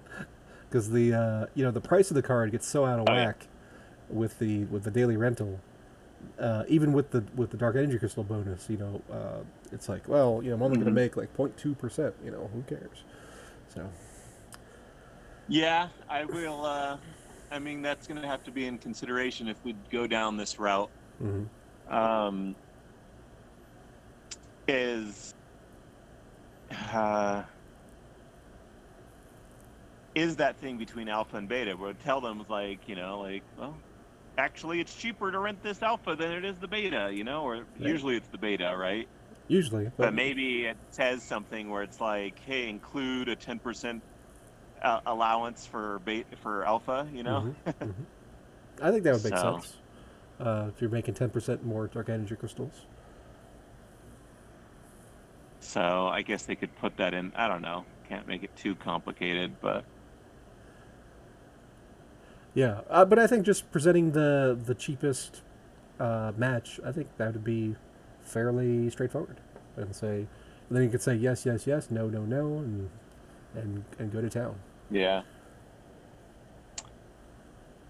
because 0.70 0.89
the 0.91 1.14
uh, 1.14 1.45
you 1.54 1.64
know 1.64 1.72
the 1.72 1.82
price 1.82 2.12
of 2.12 2.16
the 2.16 2.22
card 2.22 2.52
gets 2.52 2.68
so 2.68 2.86
out 2.86 2.99
of 2.99 3.08
Oh, 3.08 3.14
whack 3.14 3.47
with 4.10 4.39
the 4.39 4.66
with 4.66 4.84
the 4.84 4.91
daily 4.91 5.16
rental. 5.18 5.60
Uh, 6.39 6.64
even 6.68 6.93
with 6.93 7.12
the 7.12 7.24
with 7.36 7.49
the 7.52 7.58
dark 7.58 7.76
energy 7.76 7.97
crystal 7.97 8.24
bonus, 8.24 8.70
you 8.70 8.78
know, 8.78 9.02
uh, 9.12 9.39
it's 9.72 9.89
like, 9.89 10.08
well, 10.08 10.41
you 10.43 10.49
know, 10.49 10.56
I'm 10.56 10.62
only 10.62 10.76
going 10.78 10.86
Mhm. 10.86 10.95
to 10.95 11.02
make 11.02 11.18
like 11.18 11.36
0.2 11.36 11.78
percent. 11.78 12.14
You 12.24 12.32
know, 12.32 12.49
who 12.54 12.62
cares? 12.64 13.04
So 13.74 13.89
yeah, 15.47 15.88
I 16.10 16.26
will. 16.26 16.66
I 17.52 17.60
mean, 17.60 17.82
that's 17.82 18.08
going 18.08 18.22
to 18.22 18.28
have 18.28 18.43
to 18.45 18.52
be 18.52 18.66
in 18.66 18.78
consideration 18.78 19.47
if 19.47 19.58
we 19.64 19.76
go 19.91 20.08
down 20.08 20.38
this 20.38 20.58
route. 20.58 20.89
mhm. 21.22 21.47
um, 21.89 22.56
is 24.68 25.34
uh, 26.93 27.43
is 30.16 30.38
that 30.38 30.58
thing 30.60 30.78
between 30.78 31.10
alpha 31.10 31.38
and 31.38 31.47
beta 31.47 31.74
where 31.74 31.91
it 31.91 31.99
tell 31.99 32.22
them 32.22 32.43
like 32.49 32.88
you 32.88 32.95
know 32.95 33.20
like 33.20 33.43
well 33.58 33.78
actually 34.38 34.80
it's 34.80 34.93
cheaper 34.95 35.32
to 35.32 35.39
rent 35.39 35.62
this 35.64 35.82
alpha 35.82 36.16
than 36.16 36.32
it 36.32 36.45
is 36.45 36.58
the 36.60 36.68
beta 36.68 37.12
you 37.14 37.24
know 37.24 37.43
or 37.43 37.66
usually 37.78 38.16
it's 38.16 38.28
the 38.30 38.38
beta 38.38 38.74
right 38.78 39.08
usually, 39.47 39.86
but, 39.86 39.97
but 39.97 40.14
maybe 40.14 40.66
it 40.66 40.78
says 40.91 41.24
something 41.24 41.70
where 41.70 41.84
it's 41.84 41.99
like 41.99 42.39
hey 42.45 42.70
include 42.70 43.30
a 43.30 43.36
10% 43.36 44.02
uh, 44.82 45.00
allowance 45.06 45.66
for 45.66 46.00
beta 46.06 46.36
for 46.42 46.64
alpha 46.66 47.08
you 47.14 47.24
know 47.24 47.54
Mhm, 47.66 47.74
mhm. 47.82 47.94
I 48.82 48.92
think 48.92 49.04
that 49.04 49.14
would 49.14 49.24
make 49.24 49.38
So- 49.38 49.60
sense. 49.60 49.78
Uh, 50.40 50.70
if 50.74 50.82
you're 50.82 50.90
making 50.90 51.14
10% 51.14 51.62
more 51.64 51.86
dark 51.88 52.10
energy 52.10 52.36
crystals. 52.36 52.88
so 55.60 56.08
i 56.08 56.24
guess 56.24 56.44
they 56.44 56.56
could 56.56 56.76
put 56.78 56.98
that 56.98 57.14
in 57.14 57.32
i 57.36 57.48
don't 57.48 57.62
know 57.62 57.86
can't 58.10 58.28
make 58.28 58.42
it 58.44 58.54
too 58.56 58.74
complicated 58.76 59.52
but 59.62 59.84
Yeah, 62.54 62.82
uh, 62.90 63.06
but 63.06 63.18
I 63.18 63.28
think 63.28 63.46
just 63.46 63.72
presenting 63.72 64.12
the 64.12 64.58
the 64.70 64.76
cheapest 64.76 65.42
uh, 66.02 66.34
match, 66.36 66.82
I 66.84 66.92
think 66.92 67.08
that 67.18 67.32
would 67.34 67.46
be 67.46 67.76
fairly 68.20 68.90
straightforward, 68.90 69.38
and 69.78 69.96
say, 69.96 70.28
and 70.68 70.72
then 70.76 70.84
you 70.84 70.90
could 70.90 71.02
say 71.02 71.16
yes, 71.16 71.46
yes, 71.46 71.66
yes, 71.66 71.90
no, 71.90 72.08
no, 72.10 72.26
no, 72.26 72.58
and 72.58 72.90
and 73.56 73.86
and 74.00 74.12
go 74.12 74.20
to 74.20 74.30
town. 74.30 74.56
Yeah. 74.92 75.24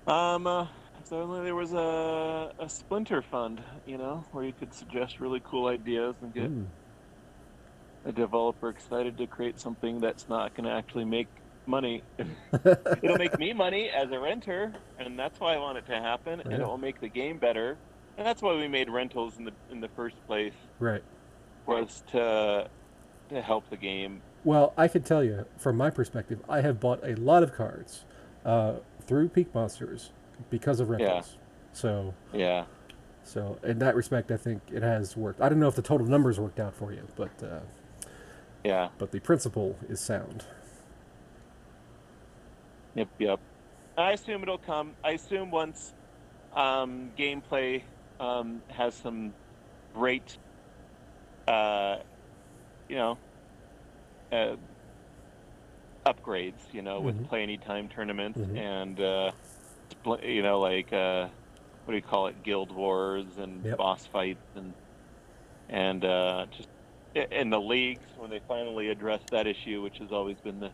Um, 0.08 0.48
uh, 0.48 0.68
if 1.00 1.12
only 1.12 1.44
there 1.44 1.56
was 1.56 1.74
a, 1.74 2.52
a 2.60 2.70
splinter 2.70 3.22
fund, 3.22 3.64
you 3.86 3.98
know, 3.98 4.28
where 4.32 4.44
you 4.44 4.54
could 4.54 4.74
suggest 4.74 5.20
really 5.20 5.42
cool 5.44 5.68
ideas 5.68 6.18
and 6.22 6.34
get 6.34 6.52
Mm. 6.52 6.72
a 8.06 8.12
developer 8.12 8.70
excited 8.70 9.18
to 9.18 9.28
create 9.28 9.60
something 9.60 10.00
that's 10.00 10.28
not 10.28 10.54
going 10.56 10.66
to 10.66 10.72
actually 10.76 11.06
make 11.06 11.30
money. 11.68 12.06
It'll 13.04 13.18
make 13.18 13.38
me 13.38 13.54
money 13.54 13.90
as 13.92 14.12
a 14.12 14.20
renter, 14.20 14.74
and 14.98 15.18
that's 15.20 15.40
why 15.40 15.56
I 15.56 15.60
want 15.60 15.80
it 15.80 15.86
to 15.88 16.00
happen, 16.00 16.44
and 16.50 16.62
it 16.62 16.66
will 16.66 16.78
make 16.80 17.00
the 17.00 17.10
game 17.10 17.40
better. 17.40 17.82
And 18.18 18.28
that's 18.28 18.42
why 18.42 18.56
we 18.56 18.68
made 18.68 18.90
rentals 18.90 19.38
in 19.38 19.46
the 19.46 19.56
in 19.70 19.82
the 19.82 19.90
first 19.90 20.18
place 20.28 20.56
Right. 20.80 21.04
was 21.66 22.04
to 22.08 22.70
to 23.30 23.42
help 23.42 23.70
the 23.70 23.78
game. 23.78 24.24
Well, 24.44 24.74
I 24.78 24.88
can 24.88 25.04
tell 25.04 25.24
you 25.24 25.46
from 25.58 25.78
my 25.78 25.90
perspective, 25.90 26.42
I 26.50 26.62
have 26.62 26.80
bought 26.80 27.00
a 27.04 27.16
lot 27.16 27.44
of 27.44 27.54
cards 27.54 28.06
uh, 28.44 28.76
through 29.06 29.30
PeakMonsters 29.30 30.10
because 30.50 30.80
of 30.80 30.90
rentals. 30.90 31.38
So 31.74 32.14
Yeah. 32.34 32.66
So 33.24 33.60
in 33.64 33.80
that 33.80 33.96
respect, 33.96 34.32
I 34.32 34.38
think 34.38 34.62
it 34.72 34.82
has 34.82 35.16
worked. 35.16 35.42
I 35.42 35.50
don't 35.50 35.60
know 35.60 35.68
if 35.68 35.76
the 35.76 35.82
total 35.82 36.08
numbers 36.08 36.40
worked 36.40 36.60
out 36.60 36.74
for 36.74 36.92
you, 36.92 37.08
but 37.16 37.32
uh, 37.44 37.60
Yeah. 38.64 38.90
but 38.98 39.12
the 39.12 39.20
principle 39.20 39.78
is 39.88 40.00
sound. 40.00 40.46
Yep, 42.96 43.10
yep. 43.20 43.40
I 43.98 44.12
assume 44.14 44.42
it'll 44.42 44.58
come. 44.58 44.96
I 45.04 45.12
assume 45.12 45.52
once 45.52 45.94
um, 46.54 47.12
gameplay 47.18 47.84
um, 48.20 48.62
has 48.70 48.96
some 48.96 49.34
great, 49.94 50.38
uh, 51.48 51.98
you 52.90 52.96
know, 52.96 53.18
uh, 54.32 54.58
upgrades. 56.08 56.62
You 56.72 56.82
know, 56.82 57.02
Mhm. 57.02 57.02
with 57.02 57.22
play 57.24 57.44
anytime 57.44 57.90
tournaments 57.90 58.42
Mhm. 58.42 58.54
and 58.54 59.00
uh, 59.00 59.32
you 60.24 60.44
know, 60.44 60.60
like 60.60 60.94
uh, 60.94 61.30
what 61.86 61.94
do 61.94 61.98
you 61.98 62.04
call 62.04 62.28
it, 62.28 62.44
guild 62.44 62.72
wars 62.74 63.38
and 63.38 63.66
Yep. 63.66 63.78
boss 63.78 64.08
fights 64.08 64.48
and 64.56 64.76
and 65.70 66.06
uh, 66.06 66.48
just 66.52 66.70
in 67.16 67.50
the 67.52 67.62
leagues 67.62 68.08
when 68.16 68.30
they 68.32 68.42
finally 68.48 68.90
address 68.90 69.24
that 69.32 69.48
issue, 69.48 69.82
which 69.82 70.00
has 70.00 70.12
always 70.12 70.42
been 70.42 70.60
the 70.60 70.74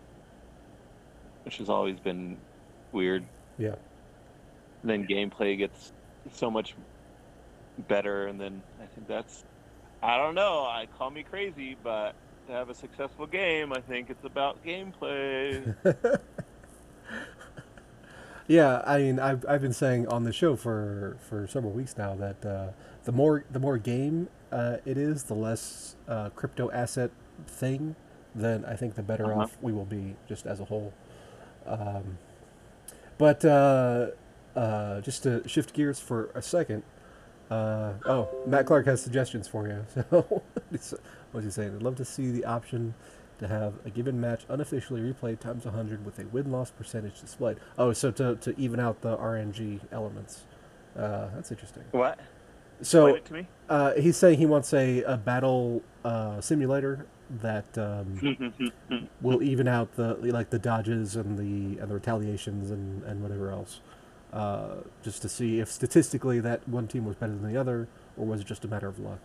which 1.44 1.58
has 1.58 1.70
always 1.70 2.00
been 2.00 2.46
weird. 2.92 3.30
Yeah. 3.58 3.78
then 4.84 5.06
gameplay 5.08 5.58
gets 5.58 5.92
so 6.32 6.50
much 6.52 6.76
better, 7.78 8.28
and 8.28 8.40
then 8.40 8.64
I 8.80 8.88
think 8.88 9.08
that's 9.08 9.44
I 10.02 10.18
don't 10.18 10.36
know. 10.36 10.66
I 10.66 10.88
call 10.88 11.12
me 11.12 11.24
crazy, 11.24 11.76
but 11.76 12.16
to 12.48 12.54
have 12.54 12.70
a 12.70 12.74
successful 12.74 13.28
game, 13.28 13.72
I 13.74 13.82
think 13.82 14.10
it's 14.10 14.24
about 14.26 14.64
gameplay. 14.66 15.76
Yeah, 18.48 18.82
I 18.88 19.00
mean, 19.00 19.20
I've, 19.20 19.46
I've 19.48 19.62
been 19.62 19.74
saying 19.74 20.08
on 20.08 20.24
the 20.24 20.32
show 20.32 20.56
for, 20.56 21.18
for 21.20 21.48
several 21.48 21.74
weeks 21.74 21.98
now 21.98 22.16
that 22.16 22.46
uh, 22.46 22.68
the 23.04 23.12
more 23.12 23.44
the 23.52 23.60
more 23.60 23.78
game 23.78 24.30
uh, 24.54 24.78
it 24.86 24.98
is, 24.98 25.24
the 25.24 25.34
less 25.34 25.98
uh, 26.08 26.30
crypto 26.30 26.72
asset 26.72 27.12
thing, 27.46 27.98
then 28.34 28.64
I 28.64 28.78
think 28.78 28.96
the 28.96 29.04
better 29.04 29.34
Uh-huh. 29.34 29.42
off 29.42 29.58
we 29.62 29.74
will 29.74 29.84
be 29.86 30.16
just 30.30 30.46
as 30.46 30.62
a 30.62 30.66
whole. 30.66 30.94
Um, 31.66 32.20
but 33.18 33.44
uh, 33.44 34.12
uh, 34.56 35.02
just 35.02 35.24
to 35.24 35.46
shift 35.46 35.74
gears 35.74 36.00
for 36.00 36.30
a 36.34 36.42
second, 36.42 36.84
uh, 37.52 37.94
oh, 38.06 38.30
Matt 38.46 38.66
Clark 38.66 38.86
has 38.86 39.02
suggestions 39.02 39.50
for 39.50 39.68
you. 39.68 39.86
So, 40.80 40.98
what's 41.38 41.46
he 41.46 41.52
saying? 41.52 41.76
I'd 41.76 41.84
love 41.84 41.96
to 41.98 42.06
see 42.06 42.32
the 42.32 42.46
option 42.46 42.96
to 43.38 43.48
have 43.48 43.76
a 43.86 43.92
given 43.92 44.20
match 44.20 44.44
unofficially 44.50 45.02
replayed 45.02 45.40
times 45.40 45.66
100 45.66 46.04
with 46.04 46.18
a 46.18 46.26
win-loss 46.26 46.72
percentage 46.72 47.22
displayed. 47.22 47.58
Oh, 47.78 47.94
so 47.94 48.10
to, 48.10 48.36
to 48.38 48.60
even 48.60 48.80
out 48.80 49.02
the 49.02 49.16
RNG 49.16 49.82
elements. 49.92 50.46
Uh, 50.98 51.28
that's 51.36 51.52
interesting. 51.52 51.84
what? 51.92 52.20
So 52.82 53.08
it 53.08 53.26
to 53.26 53.34
me. 53.34 53.48
uh, 53.70 53.94
he's 53.94 54.18
saying 54.18 54.40
he 54.40 54.48
wants 54.48 54.74
a, 54.74 55.04
a 55.04 55.16
battle 55.16 55.84
uh, 56.04 56.42
simulator 56.42 57.06
that 57.42 57.78
um, 57.78 58.74
will 59.22 59.44
even 59.44 59.68
out 59.68 59.96
the 59.96 60.16
like 60.16 60.50
the 60.50 60.60
dodges 60.60 61.16
and 61.16 61.38
the 61.38 61.80
and 61.80 61.90
the 61.90 61.96
retaliations 61.96 62.72
and, 62.72 63.04
and 63.04 63.22
whatever 63.22 63.52
else, 63.52 63.82
uh, 64.34 64.78
just 65.04 65.22
to 65.24 65.30
see 65.30 65.60
if 65.60 65.70
statistically 65.72 66.40
that 66.40 66.68
one 66.68 66.88
team 66.88 67.06
was 67.06 67.16
better 67.16 67.34
than 67.34 67.52
the 67.52 67.60
other, 67.60 67.88
or 68.16 68.26
was 68.26 68.42
it 68.42 68.48
just 68.48 68.64
a 68.64 68.68
matter 68.68 68.88
of 68.88 69.00
luck? 69.00 69.22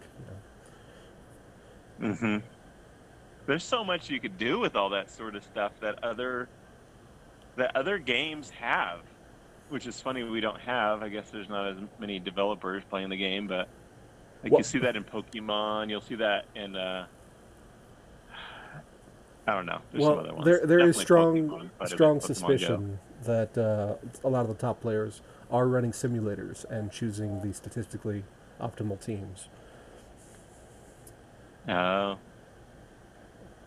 You 2.02 2.08
know? 2.08 2.14
hmm 2.14 2.36
There's 3.46 3.64
so 3.64 3.82
much 3.84 4.10
you 4.10 4.20
could 4.20 4.36
do 4.38 4.58
with 4.58 4.76
all 4.76 4.90
that 4.90 5.10
sort 5.10 5.36
of 5.36 5.42
stuff 5.44 5.72
that 5.80 6.02
other 6.04 6.48
that 7.56 7.76
other 7.76 7.98
games 7.98 8.50
have, 8.50 9.00
which 9.68 9.86
is 9.86 10.00
funny 10.00 10.22
we 10.22 10.40
don't 10.40 10.60
have. 10.60 11.02
I 11.02 11.08
guess 11.08 11.30
there's 11.30 11.48
not 11.48 11.68
as 11.68 11.76
many 11.98 12.18
developers 12.18 12.82
playing 12.88 13.10
the 13.10 13.16
game, 13.16 13.46
but 13.46 13.68
like 14.42 14.52
Well- 14.52 14.60
you 14.60 14.64
see 14.64 14.78
that 14.80 14.96
in 14.96 15.04
Pokemon, 15.04 15.88
you'll 15.90 16.00
see 16.00 16.16
that 16.16 16.46
in 16.54 16.76
uh, 16.76 17.06
I 19.46 19.54
don't 19.54 19.66
know. 19.66 19.80
There's 19.90 20.04
some 20.04 20.18
other 20.18 20.28
well, 20.28 20.36
ones. 20.36 20.44
there 20.46 20.66
there 20.66 20.80
is 20.80 20.96
Definitely 20.96 21.04
strong 21.04 21.36
Pokemon, 21.36 21.48
quite 21.48 21.62
a 21.62 21.78
bit 21.80 21.88
strong 21.88 22.16
Pokemon 22.18 22.20
Go. 22.20 22.26
suspicion 22.26 22.98
that 23.24 23.58
uh, 23.58 23.94
a 24.24 24.28
lot 24.28 24.42
of 24.42 24.48
the 24.48 24.54
top 24.54 24.80
players 24.80 25.20
are 25.50 25.66
running 25.66 25.90
simulators 25.92 26.64
and 26.70 26.90
choosing 26.92 27.40
the 27.42 27.52
statistically 27.52 28.24
optimal 28.60 29.04
teams. 29.04 29.48
Oh, 31.68 32.18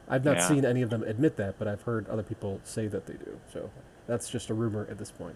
I've 0.07 0.23
not 0.25 0.37
Yeah. 0.37 0.47
seen 0.47 0.65
any 0.65 0.81
of 0.81 0.89
them 0.89 1.03
admit 1.03 1.35
that, 1.37 1.57
but 1.57 1.67
I've 1.67 1.81
heard 1.81 2.07
other 2.09 2.23
people 2.23 2.59
say 2.63 2.87
that 2.87 3.05
they 3.07 3.13
do. 3.13 3.39
So 3.51 3.69
that's 4.07 4.29
just 4.29 4.49
a 4.49 4.53
rumor 4.53 4.87
at 4.89 4.97
this 4.97 5.11
point. 5.11 5.35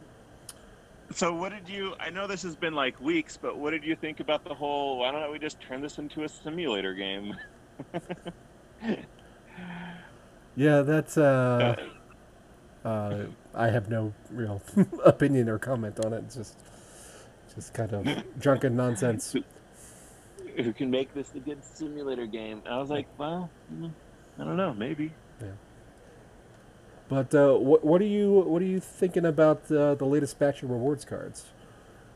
So 1.12 1.34
what 1.34 1.51
did 1.51 1.68
you? 1.68 1.95
I 1.99 2.12
know 2.12 2.28
this 2.28 2.43
has 2.43 2.55
been 2.55 2.76
like 2.76 2.99
weeks, 3.01 3.36
but 3.36 3.57
what 3.57 3.72
did 3.72 3.84
you 3.84 3.95
think 3.95 4.20
about 4.20 4.43
the 4.43 4.53
whole? 4.53 4.99
Why 4.99 5.12
don't 5.12 5.32
we 5.32 5.39
just 5.39 5.60
turn 5.60 5.82
this 5.82 5.97
into 5.97 6.24
a 6.24 6.30
simulator 6.30 6.93
game? 6.93 7.36
Yeah, 10.55 10.82
that's. 10.82 11.18
Uh, 11.18 11.76
uh, 12.84 13.18
I 13.53 13.68
have 13.70 13.89
no 13.89 14.14
real 14.30 14.62
opinion 15.05 15.47
or 15.47 15.57
comment 15.57 16.03
on 16.03 16.12
it. 16.14 16.24
It's 16.26 16.36
just, 16.36 16.57
just 17.55 17.74
kind 17.74 17.93
of 17.93 18.39
drunken 18.39 18.76
nonsense. 18.76 19.36
Who 20.58 20.74
can 20.74 20.89
make 20.89 21.14
this 21.14 21.32
a 21.36 21.39
good 21.39 21.64
simulator 21.64 22.26
game? 22.26 22.62
I 22.70 22.78
was 22.78 22.89
like, 22.89 23.08
well, 23.18 23.50
mm, 23.74 23.91
I 24.38 24.43
don't 24.43 24.58
know, 24.58 24.74
maybe. 24.74 25.14
Yeah. 25.41 25.47
But 27.08 27.34
uh, 27.34 27.54
what 27.56 27.84
what 27.84 28.02
are 28.02 28.06
you 28.06 28.32
what 28.41 28.62
are 28.62 28.66
you 28.66 28.80
thinking 28.80 29.26
about 29.26 29.72
uh, 29.72 29.95
the 29.95 30.06
latest 30.06 30.38
batch 30.38 30.62
of 30.64 30.70
rewards 30.70 31.06
cards? 31.06 31.45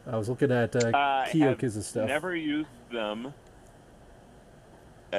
I 0.06 0.18
was 0.18 0.30
looking 0.30 0.52
at 0.52 0.76
uh, 0.76 0.92
I 0.94 1.30
Kyokiz's 1.32 1.88
stuff. 1.88 2.08
Never 2.08 2.36
used 2.36 2.68
them 2.92 3.34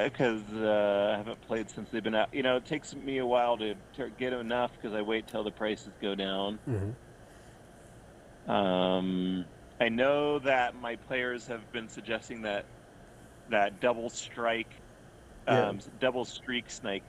because 0.03 0.41
uh, 0.53 1.11
I 1.13 1.17
haven't 1.17 1.41
played 1.41 1.69
since 1.69 1.89
they've 1.89 2.03
been 2.03 2.15
out. 2.15 2.33
You 2.33 2.43
know, 2.43 2.57
it 2.57 2.65
takes 2.65 2.93
me 2.95 3.19
a 3.19 3.25
while 3.25 3.57
to, 3.57 3.75
to 3.95 4.09
get 4.17 4.33
enough 4.33 4.71
because 4.75 4.93
I 4.95 5.01
wait 5.01 5.27
till 5.27 5.43
the 5.43 5.51
prices 5.51 5.91
go 6.01 6.15
down. 6.15 6.59
hmm 6.65 8.51
Um, 8.51 9.45
I 9.79 9.89
know 9.89 10.39
that 10.39 10.75
my 10.75 10.95
players 10.95 11.47
have 11.47 11.71
been 11.71 11.89
suggesting 11.89 12.41
that 12.43 12.65
that 13.49 13.79
double 13.79 14.09
strike, 14.09 14.69
Yeah. 15.47 15.69
um, 15.69 15.79
double 15.99 16.25
streak 16.25 16.69
snake 16.69 17.03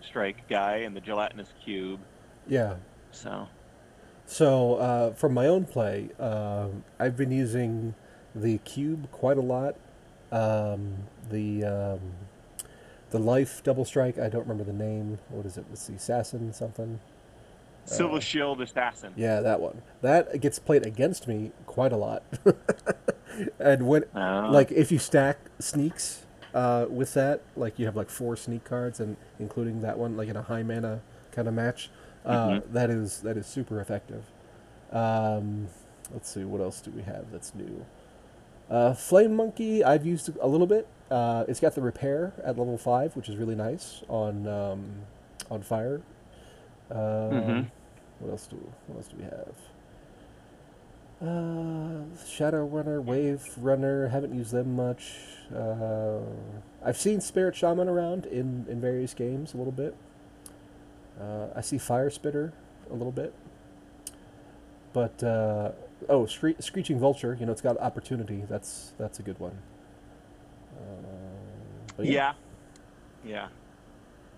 strike 0.00 0.48
guy 0.48 0.78
and 0.78 0.96
the 0.96 1.00
gelatinous 1.00 1.52
cube. 1.64 2.00
Yeah. 2.46 2.74
So 3.10 3.48
So 4.26 4.74
uh, 4.76 5.12
from 5.12 5.34
my 5.34 5.46
own 5.46 5.64
play, 5.64 6.10
um, 6.18 6.84
I've 6.98 7.16
been 7.16 7.30
using 7.30 7.94
the 8.34 8.58
cube 8.58 9.10
quite 9.10 9.36
a 9.38 9.42
lot. 9.42 9.76
Um, 10.32 10.94
the 11.30 11.64
um, 11.64 12.00
the 13.10 13.18
life 13.18 13.62
double 13.62 13.84
strike. 13.84 14.18
I 14.18 14.28
don't 14.28 14.42
remember 14.46 14.64
the 14.64 14.72
name. 14.72 15.18
What 15.30 15.46
is 15.46 15.56
it? 15.56 15.64
Let's 15.68 15.82
see, 15.82 15.94
assassin 15.94 16.52
something. 16.52 17.00
Silver 17.86 18.16
Uh, 18.16 18.20
Shield 18.20 18.60
Assassin. 18.60 19.14
Yeah, 19.16 19.40
that 19.40 19.60
one. 19.60 19.80
That 20.02 20.40
gets 20.42 20.58
played 20.58 20.84
against 20.84 21.26
me 21.26 21.52
quite 21.64 21.92
a 21.92 21.96
lot. 21.96 22.22
and 23.58 23.86
when 23.86 24.04
Oh. 24.14 24.48
like 24.50 24.70
if 24.72 24.90
you 24.92 24.98
stack 24.98 25.38
sneaks 25.58 26.24
uh, 26.54 26.86
with 26.88 27.14
that, 27.14 27.40
like 27.56 27.78
you 27.78 27.86
have 27.86 27.96
like 27.96 28.10
four 28.10 28.36
sneak 28.36 28.64
cards, 28.64 29.00
and 29.00 29.16
including 29.38 29.80
that 29.82 29.98
one, 29.98 30.16
like 30.16 30.28
in 30.28 30.36
a 30.36 30.42
high 30.42 30.62
mana 30.62 31.00
kind 31.32 31.46
of 31.48 31.54
match, 31.54 31.90
uh, 32.24 32.48
Mhm. 32.48 32.72
that 32.72 32.90
is 32.90 33.20
that 33.22 33.36
is 33.36 33.46
super 33.46 33.80
effective. 33.80 34.24
Um, 34.92 35.68
let's 36.12 36.28
see, 36.30 36.44
what 36.44 36.60
else 36.60 36.80
do 36.80 36.90
we 36.90 37.02
have 37.02 37.30
that's 37.30 37.54
new? 37.54 37.84
Uh, 38.70 38.92
Flame 38.94 39.34
Monkey, 39.34 39.82
I've 39.84 40.04
used 40.04 40.30
a 40.40 40.46
little 40.46 40.66
bit. 40.66 40.86
Uh, 41.10 41.44
it's 41.48 41.60
got 41.60 41.74
the 41.74 41.80
repair 41.80 42.32
at 42.44 42.58
level 42.58 42.76
five, 42.76 43.16
which 43.16 43.28
is 43.28 43.36
really 43.36 43.54
nice 43.54 44.02
on 44.08 44.46
um, 44.46 44.84
on 45.50 45.62
fire. 45.62 46.00
Um, 46.90 46.98
Mhm. 46.98 47.66
What 48.20 48.30
else 48.30 48.46
do 48.46 48.56
What 48.86 48.96
else 48.96 49.08
do 49.08 49.16
we 49.18 49.24
have? 49.24 49.54
Uh, 51.20 52.02
Shadow 52.26 52.64
Runner, 52.64 53.00
Wave 53.00 53.44
Runner. 53.58 54.08
Haven't 54.08 54.34
used 54.34 54.52
them 54.52 54.76
much. 54.76 55.14
Uh, 55.54 56.20
I've 56.84 56.96
seen 56.96 57.20
Spirit 57.20 57.56
Shaman 57.56 57.88
around 57.88 58.26
in 58.26 58.66
in 58.68 58.80
various 58.80 59.14
games 59.14 59.52
a 59.52 59.56
little 59.56 59.72
bit. 59.72 59.96
Uh, 61.20 61.48
I 61.56 61.60
see 61.60 61.78
Fire 61.78 62.10
Spitter 62.10 62.52
a 62.90 62.94
little 62.94 63.10
bit. 63.12 63.34
But 64.92 65.22
uh, 65.24 65.72
oh, 66.08 66.26
Scree- 66.26 66.56
Screeching 66.60 67.00
Vulture. 67.00 67.36
You 67.38 67.46
know, 67.46 67.52
it's 67.52 67.60
got 67.62 67.76
opportunity. 67.78 68.44
That's 68.48 68.92
that's 68.98 69.18
a 69.18 69.22
good 69.22 69.40
one. 69.40 69.58
Uh, 70.78 72.02
yeah. 72.02 72.34
Yeah. 73.24 73.48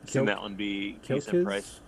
Seen 0.05 0.12
Kill- 0.12 0.24
that 0.26 0.41
one 0.41 0.55
be 0.55 0.99
Kill 1.03 1.20
Kids? 1.20 1.45
price. 1.45 1.81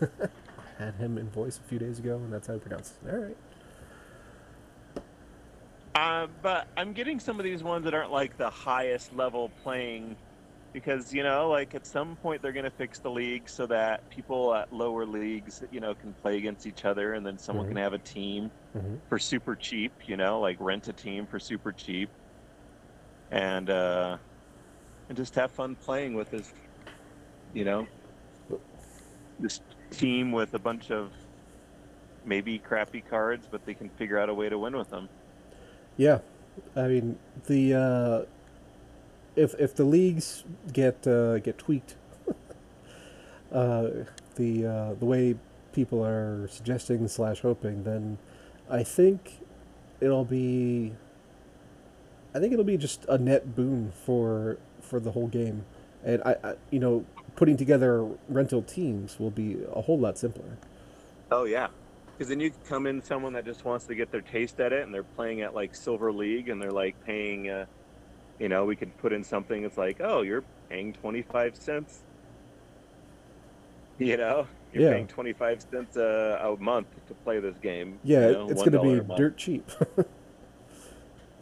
Had 0.78 0.94
him 0.94 1.18
in 1.18 1.28
voice 1.30 1.58
a 1.58 1.62
few 1.62 1.78
days 1.78 1.98
ago, 1.98 2.16
and 2.16 2.32
that's 2.32 2.48
how 2.48 2.54
I 2.54 2.58
pronounce 2.58 2.94
it. 3.04 3.10
All 3.10 3.18
right. 3.18 3.36
Uh, 5.94 6.26
but 6.42 6.66
I'm 6.76 6.92
getting 6.92 7.20
some 7.20 7.38
of 7.38 7.44
these 7.44 7.62
ones 7.62 7.84
that 7.84 7.94
aren't 7.94 8.10
like 8.10 8.36
the 8.36 8.50
highest 8.50 9.12
level 9.12 9.48
playing 9.62 10.16
because 10.72 11.12
you 11.14 11.22
know, 11.22 11.48
like 11.48 11.74
at 11.76 11.86
some 11.86 12.16
point 12.16 12.42
they're 12.42 12.52
going 12.52 12.64
to 12.64 12.70
fix 12.70 12.98
the 12.98 13.10
league 13.10 13.48
so 13.48 13.66
that 13.68 14.08
people 14.10 14.52
at 14.54 14.72
lower 14.72 15.06
leagues, 15.06 15.62
you 15.70 15.78
know, 15.78 15.94
can 15.94 16.12
play 16.12 16.36
against 16.36 16.66
each 16.66 16.84
other, 16.84 17.14
and 17.14 17.24
then 17.24 17.38
someone 17.38 17.66
Mhm. 17.66 17.68
can 17.68 17.76
have 17.76 17.92
a 17.92 17.98
team 17.98 18.50
hmm 18.72 18.96
for 19.08 19.18
super 19.20 19.54
cheap. 19.54 19.92
You 20.08 20.16
know, 20.16 20.40
like 20.40 20.56
rent 20.58 20.88
a 20.88 20.92
team 20.92 21.26
for 21.28 21.38
super 21.38 21.72
cheap, 21.72 22.10
and 23.30 23.70
uh, 23.70 24.18
and 25.08 25.16
just 25.16 25.36
have 25.36 25.52
fun 25.52 25.76
playing 25.76 26.14
with 26.14 26.30
this, 26.30 26.52
you 27.52 27.64
know, 27.64 27.86
this 29.38 29.60
team 29.98 30.32
with 30.32 30.54
a 30.54 30.58
bunch 30.58 30.90
of 30.90 31.10
maybe 32.24 32.58
crappy 32.58 33.00
cards, 33.00 33.46
but 33.50 33.64
they 33.66 33.74
can 33.74 33.88
figure 33.90 34.18
out 34.18 34.28
a 34.28 34.34
way 34.34 34.48
to 34.48 34.58
win 34.58 34.76
with 34.76 34.90
them. 34.90 35.08
Yeah, 35.96 36.20
I 36.76 36.88
mean 36.88 37.18
the 37.46 37.74
uh, 37.74 38.22
if 39.36 39.54
if 39.58 39.74
the 39.74 39.84
leagues 39.84 40.44
get 40.72 41.06
uh, 41.06 41.38
get 41.38 41.58
tweaked, 41.58 41.96
uh, 43.52 43.88
the 44.36 44.66
uh, 44.66 44.94
the 44.94 45.04
way 45.04 45.36
people 45.72 46.04
are 46.04 46.48
suggesting 46.48 47.06
slash 47.08 47.40
hoping, 47.40 47.84
then 47.84 48.18
I 48.70 48.82
think 48.82 49.40
it'll 50.00 50.24
be. 50.24 50.94
I 52.34 52.40
think 52.40 52.52
it'll 52.52 52.64
be 52.64 52.76
just 52.76 53.04
a 53.08 53.16
net 53.16 53.54
boon 53.54 53.92
for 54.04 54.58
for 54.80 54.98
the 54.98 55.12
whole 55.12 55.28
game, 55.28 55.64
and 56.04 56.22
I, 56.24 56.36
I 56.42 56.54
you 56.70 56.80
know 56.80 57.04
putting 57.36 57.56
together 57.56 58.06
rental 58.28 58.62
teams 58.62 59.18
will 59.18 59.30
be 59.30 59.58
a 59.74 59.82
whole 59.82 59.98
lot 59.98 60.18
simpler. 60.18 60.56
Oh 61.30 61.44
yeah, 61.44 61.68
because 62.12 62.28
then 62.28 62.40
you 62.40 62.52
come 62.68 62.86
in 62.86 63.02
someone 63.02 63.32
that 63.32 63.44
just 63.44 63.64
wants 63.64 63.84
to 63.86 63.94
get 63.94 64.10
their 64.12 64.20
taste 64.20 64.60
at 64.60 64.72
it, 64.72 64.82
and 64.84 64.94
they're 64.94 65.02
playing 65.02 65.40
at 65.42 65.54
like 65.54 65.74
silver 65.74 66.12
league, 66.12 66.48
and 66.48 66.60
they're 66.60 66.70
like 66.70 66.94
paying. 67.04 67.48
Uh, 67.50 67.66
you 68.38 68.48
know, 68.48 68.64
we 68.64 68.74
could 68.74 68.96
put 68.98 69.12
in 69.12 69.22
something 69.22 69.62
that's 69.62 69.78
like, 69.78 70.00
oh, 70.00 70.22
you're 70.22 70.42
paying 70.68 70.92
twenty 70.92 71.22
five 71.22 71.56
cents. 71.56 72.00
You 73.98 74.16
know, 74.16 74.46
you're 74.72 74.82
Yeah. 74.84 74.92
paying 74.94 75.06
twenty 75.06 75.32
five 75.32 75.64
cents 75.70 75.96
a, 75.96 76.40
a 76.42 76.56
month 76.60 76.88
to 77.06 77.14
play 77.14 77.38
this 77.38 77.56
game. 77.58 77.98
Yeah, 78.02 78.26
you 78.26 78.32
know, 78.32 78.48
it's 78.50 78.62
going 78.62 78.72
to 78.72 78.80
be 79.02 79.16
dirt 79.16 79.36
cheap. 79.36 79.70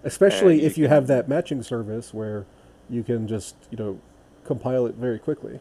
Especially 0.05 0.55
And 0.55 0.61
you 0.63 0.67
if 0.67 0.77
you 0.79 0.85
can- 0.85 0.93
have 0.93 1.07
that 1.07 1.29
matching 1.29 1.63
service 1.63 2.13
where 2.13 2.45
you 2.91 3.03
can 3.03 3.27
just, 3.29 3.55
you 3.71 3.79
know, 3.79 4.01
compile 4.45 4.85
it 4.87 4.97
very 4.97 5.19
quickly. 5.19 5.61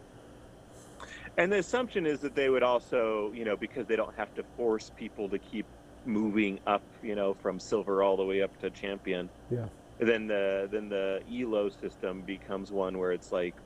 And 1.38 1.52
the 1.52 1.60
assumption 1.60 2.06
is 2.06 2.22
that 2.22 2.36
they 2.36 2.50
would 2.50 2.64
also, 2.64 3.32
you 3.34 3.46
know, 3.46 3.58
because 3.58 3.88
they 3.88 3.96
don't 3.96 4.16
have 4.16 4.34
to 4.36 4.44
force 4.44 4.90
people 4.90 5.30
to 5.30 5.40
keep 5.40 5.68
moving 6.04 6.60
up, 6.66 6.86
you 7.02 7.16
know, 7.16 7.34
from 7.34 7.60
silver 7.60 8.04
all 8.04 8.18
the 8.18 8.26
way 8.26 8.42
up 8.42 8.58
to 8.58 8.72
champion. 8.72 9.32
Yeah. 9.50 9.70
Then 10.00 10.28
the 10.28 10.70
then 10.72 10.90
the 10.90 11.22
elo 11.32 11.70
system 11.70 12.26
becomes 12.26 12.72
one 12.72 12.98
where 13.00 13.12
it's 13.14 13.32
like, 13.32 13.62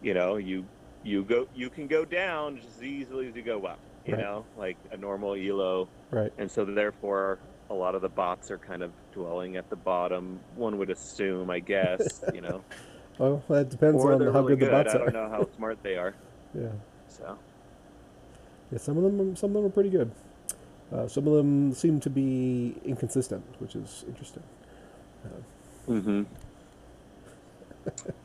you 0.00 0.14
know, 0.14 0.36
you 0.36 0.70
you 1.02 1.24
go 1.24 1.46
you 1.52 1.70
can 1.70 1.88
go 1.88 2.04
down 2.04 2.56
just 2.56 2.68
as 2.76 2.82
easily 2.82 3.28
as 3.28 3.34
you 3.36 3.42
go 3.42 3.64
up, 3.64 3.80
you 4.04 4.16
Right. 4.16 4.16
know, 4.16 4.48
like 4.54 4.78
a 4.90 4.96
normal 4.96 5.34
elo, 5.34 5.90
Right. 6.10 6.32
and 6.38 6.50
so 6.50 6.64
therefore 6.64 7.42
a 7.70 7.74
lot 7.74 7.94
of 7.94 8.02
the 8.02 8.10
bots 8.10 8.50
are 8.50 8.58
kind 8.58 8.82
of 8.82 8.96
dwelling 9.12 9.56
at 9.56 9.68
the 9.70 9.76
bottom. 9.76 10.44
One 10.48 10.78
would 10.78 10.90
assume, 10.90 11.50
I 11.50 11.60
guess, 11.60 12.26
you 12.30 12.40
know, 12.40 12.64
Well, 13.18 13.42
that 13.48 13.70
depends 13.70 14.02
or 14.02 14.14
on 14.14 14.20
how 14.20 14.40
really 14.40 14.56
good 14.56 14.68
the 14.68 14.70
bots 14.70 14.94
I 14.94 14.98
are. 14.98 15.04
don't 15.04 15.12
know 15.14 15.28
how 15.28 15.48
smart 15.56 15.82
they 15.82 15.96
are. 15.96 16.14
Yeah. 16.54 16.68
So. 17.08 17.38
Yeah, 18.70 18.76
some 18.76 18.98
of 18.98 19.04
them 19.04 19.34
some 19.36 19.50
of 19.50 19.54
them 19.54 19.64
are 19.64 19.70
pretty 19.72 19.88
good. 19.88 20.10
Uh, 20.92 21.08
some 21.08 21.26
of 21.26 21.32
them 21.32 21.72
seem 21.72 21.98
to 22.00 22.10
be 22.10 22.74
inconsistent, 22.84 23.42
which 23.58 23.74
is 23.74 24.04
interesting. 24.06 24.42
Mm-hmm. 25.88 26.24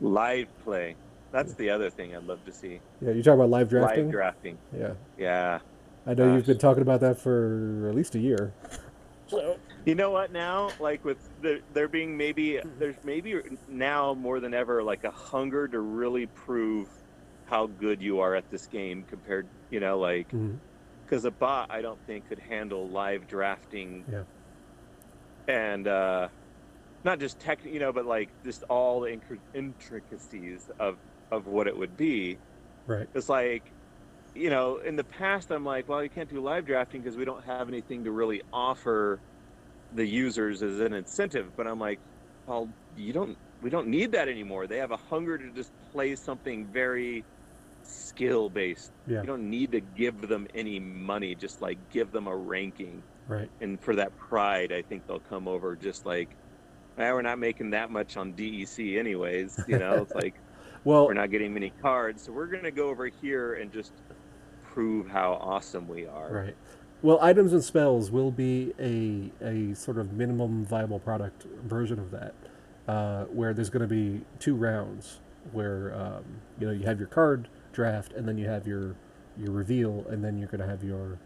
Live 0.02 0.48
play. 0.62 0.94
That's 1.32 1.54
the 1.54 1.70
other 1.70 1.88
thing 1.88 2.14
I'd 2.14 2.24
love 2.24 2.44
to 2.44 2.52
see. 2.52 2.80
Yeah, 3.00 3.12
you 3.12 3.22
talk 3.22 3.34
about 3.34 3.50
live 3.50 3.68
drafting? 3.68 4.04
Live 4.04 4.12
drafting. 4.12 4.58
yeah. 4.78 4.92
Yeah. 5.16 5.58
I 6.06 6.14
know 6.14 6.34
you've 6.34 6.46
been 6.46 6.58
talking 6.58 6.82
about 6.82 7.00
that 7.00 7.18
for 7.18 7.86
at 7.88 7.94
least 7.94 8.14
a 8.14 8.18
year. 8.18 8.52
So. 9.26 9.58
You 9.84 9.94
know 9.94 10.10
what? 10.10 10.32
Now, 10.32 10.70
like 10.80 11.04
with 11.04 11.27
the, 11.40 11.60
there 11.72 11.88
being 11.88 12.16
maybe 12.16 12.60
there's 12.78 12.96
maybe 13.04 13.40
now 13.68 14.14
more 14.14 14.40
than 14.40 14.54
ever 14.54 14.82
like 14.82 15.04
a 15.04 15.10
hunger 15.10 15.68
to 15.68 15.80
really 15.80 16.26
prove 16.26 16.88
how 17.46 17.66
good 17.66 18.02
you 18.02 18.20
are 18.20 18.34
at 18.34 18.50
this 18.50 18.66
game 18.66 19.04
compared, 19.08 19.46
you 19.70 19.80
know, 19.80 19.98
like 19.98 20.32
because 21.04 21.24
a 21.24 21.30
bot 21.30 21.70
I 21.70 21.80
don't 21.80 21.98
think 22.06 22.28
could 22.28 22.38
handle 22.38 22.88
live 22.88 23.26
drafting. 23.26 24.04
Yeah. 24.10 24.22
And 25.46 25.88
uh, 25.88 26.28
not 27.04 27.20
just 27.20 27.38
tech, 27.38 27.64
you 27.64 27.80
know, 27.80 27.92
but 27.92 28.04
like 28.04 28.28
just 28.44 28.64
all 28.64 29.00
the 29.00 29.18
intricacies 29.54 30.70
of 30.78 30.96
of 31.30 31.46
what 31.46 31.66
it 31.66 31.76
would 31.76 31.96
be. 31.96 32.38
Right. 32.86 33.08
It's 33.14 33.28
like, 33.28 33.62
you 34.34 34.50
know, 34.50 34.78
in 34.78 34.96
the 34.96 35.04
past, 35.04 35.50
I'm 35.50 35.64
like, 35.64 35.88
well, 35.88 36.02
you 36.02 36.08
can't 36.08 36.28
do 36.28 36.40
live 36.40 36.66
drafting 36.66 37.02
because 37.02 37.16
we 37.16 37.24
don't 37.24 37.44
have 37.44 37.68
anything 37.68 38.04
to 38.04 38.10
really 38.10 38.42
offer 38.52 39.20
the 39.94 40.06
users 40.06 40.62
as 40.62 40.80
an 40.80 40.92
incentive. 40.92 41.56
But 41.56 41.66
I'm 41.66 41.78
like, 41.78 42.00
well, 42.46 42.68
you 42.96 43.12
don't, 43.12 43.36
we 43.62 43.70
don't 43.70 43.88
need 43.88 44.12
that 44.12 44.28
anymore. 44.28 44.66
They 44.66 44.78
have 44.78 44.90
a 44.90 44.96
hunger 44.96 45.38
to 45.38 45.50
just 45.50 45.72
play 45.92 46.14
something 46.14 46.66
very 46.66 47.24
skill 47.82 48.48
based. 48.48 48.92
Yeah. 49.06 49.20
You 49.20 49.26
don't 49.26 49.48
need 49.48 49.72
to 49.72 49.80
give 49.80 50.28
them 50.28 50.46
any 50.54 50.78
money, 50.78 51.34
just 51.34 51.60
like 51.62 51.78
give 51.90 52.12
them 52.12 52.26
a 52.26 52.36
ranking. 52.36 53.02
Right. 53.26 53.50
And 53.60 53.80
for 53.80 53.94
that 53.96 54.16
pride, 54.16 54.72
I 54.72 54.82
think 54.82 55.06
they'll 55.06 55.20
come 55.20 55.48
over 55.48 55.76
just 55.76 56.06
like, 56.06 56.36
well, 56.96 57.14
we're 57.14 57.22
not 57.22 57.38
making 57.38 57.70
that 57.70 57.90
much 57.90 58.16
on 58.16 58.32
DEC 58.32 58.98
anyways. 58.98 59.60
You 59.68 59.78
know, 59.78 59.94
it's 60.02 60.14
like, 60.14 60.34
Well, 60.84 61.06
we're 61.06 61.14
not 61.14 61.30
getting 61.30 61.52
many 61.52 61.70
cards, 61.82 62.22
so 62.22 62.32
we're 62.32 62.46
gonna 62.46 62.70
go 62.70 62.88
over 62.88 63.06
here 63.06 63.54
and 63.54 63.72
just 63.72 63.92
prove 64.62 65.08
how 65.08 65.34
awesome 65.34 65.88
we 65.88 66.06
are. 66.06 66.32
Right. 66.32 66.56
Well, 67.02 67.18
items 67.22 67.52
and 67.52 67.62
spells 67.62 68.10
will 68.10 68.30
be 68.32 68.74
a 68.78 69.30
a 69.44 69.74
sort 69.74 69.98
of 69.98 70.12
minimum 70.12 70.64
viable 70.64 70.98
product 70.98 71.44
version 71.64 71.98
of 71.98 72.10
that, 72.10 72.34
uh, 72.88 73.24
where 73.26 73.54
there's 73.54 73.70
going 73.70 73.88
to 73.88 73.94
be 73.94 74.22
two 74.40 74.56
rounds, 74.56 75.20
where 75.52 75.94
um, 75.94 76.24
you 76.58 76.66
know 76.66 76.72
you 76.72 76.84
have 76.86 76.98
your 76.98 77.08
card 77.08 77.48
draft, 77.72 78.12
and 78.12 78.26
then 78.26 78.36
you 78.36 78.48
have 78.48 78.66
your 78.66 78.96
your 79.36 79.52
reveal, 79.52 80.04
and 80.08 80.24
then 80.24 80.38
you're 80.38 80.48
going 80.48 80.60
to 80.60 80.66
have 80.66 80.82
your 80.82 81.18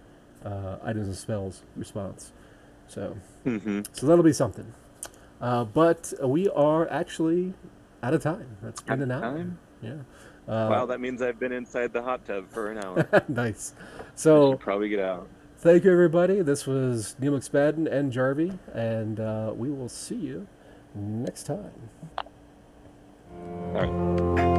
uh, 0.45 0.77
items 0.85 1.07
and 1.07 1.17
spells 1.17 1.63
response. 1.77 2.33
So 2.87 3.17
hmm 3.45 3.81
so 3.93 4.07
that'll 4.07 4.25
be 4.25 4.33
something. 4.35 4.75
Uh, 5.41 5.65
but 5.65 6.13
we 6.23 6.49
are 6.51 6.89
actually 6.91 7.55
out 8.03 8.15
of 8.15 8.23
time. 8.23 8.57
That's 8.63 8.83
been 8.83 9.01
Out 9.01 9.03
an 9.03 9.11
of 9.11 9.23
hour. 9.23 9.37
time? 9.39 9.59
Yeah. 9.81 9.95
Uh, 10.47 10.69
wow, 10.71 10.87
that 10.87 11.01
means 11.01 11.23
I've 11.23 11.39
been 11.39 11.53
inside 11.53 11.93
the 11.93 12.03
hot 12.03 12.25
tub 12.27 12.51
for 12.51 12.71
an 12.71 12.79
hour. 12.79 13.09
nice. 13.29 13.73
So 14.15 14.55
probably 14.57 14.89
get 14.89 15.01
out. 15.01 15.29
Thank 15.63 15.85
you, 15.85 15.93
everybody. 15.93 16.43
This 16.43 16.67
was 16.67 17.15
Neil 17.21 17.35
McSpadden 17.35 17.87
and 17.87 18.11
Jarvie, 18.11 18.59
and 18.75 19.21
uh, 19.21 19.53
we 19.55 19.71
will 19.71 19.89
see 19.89 20.17
you 20.17 20.49
next 20.93 21.45
time. 21.45 21.71
All 23.73 24.35
right. 24.35 24.52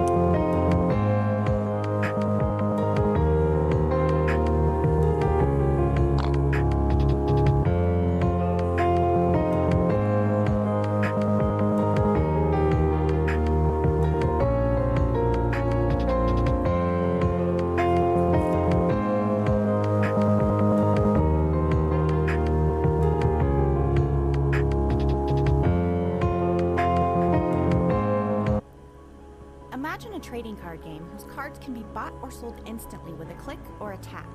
Or 33.84 33.92
a 33.92 33.98
tap. 33.98 34.26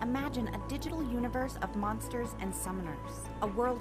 Imagine 0.00 0.48
a 0.48 0.68
digital 0.68 1.02
universe 1.02 1.58
of 1.60 1.76
monsters 1.76 2.34
and 2.40 2.52
summoners, 2.52 3.28
a 3.42 3.46
world 3.46 3.74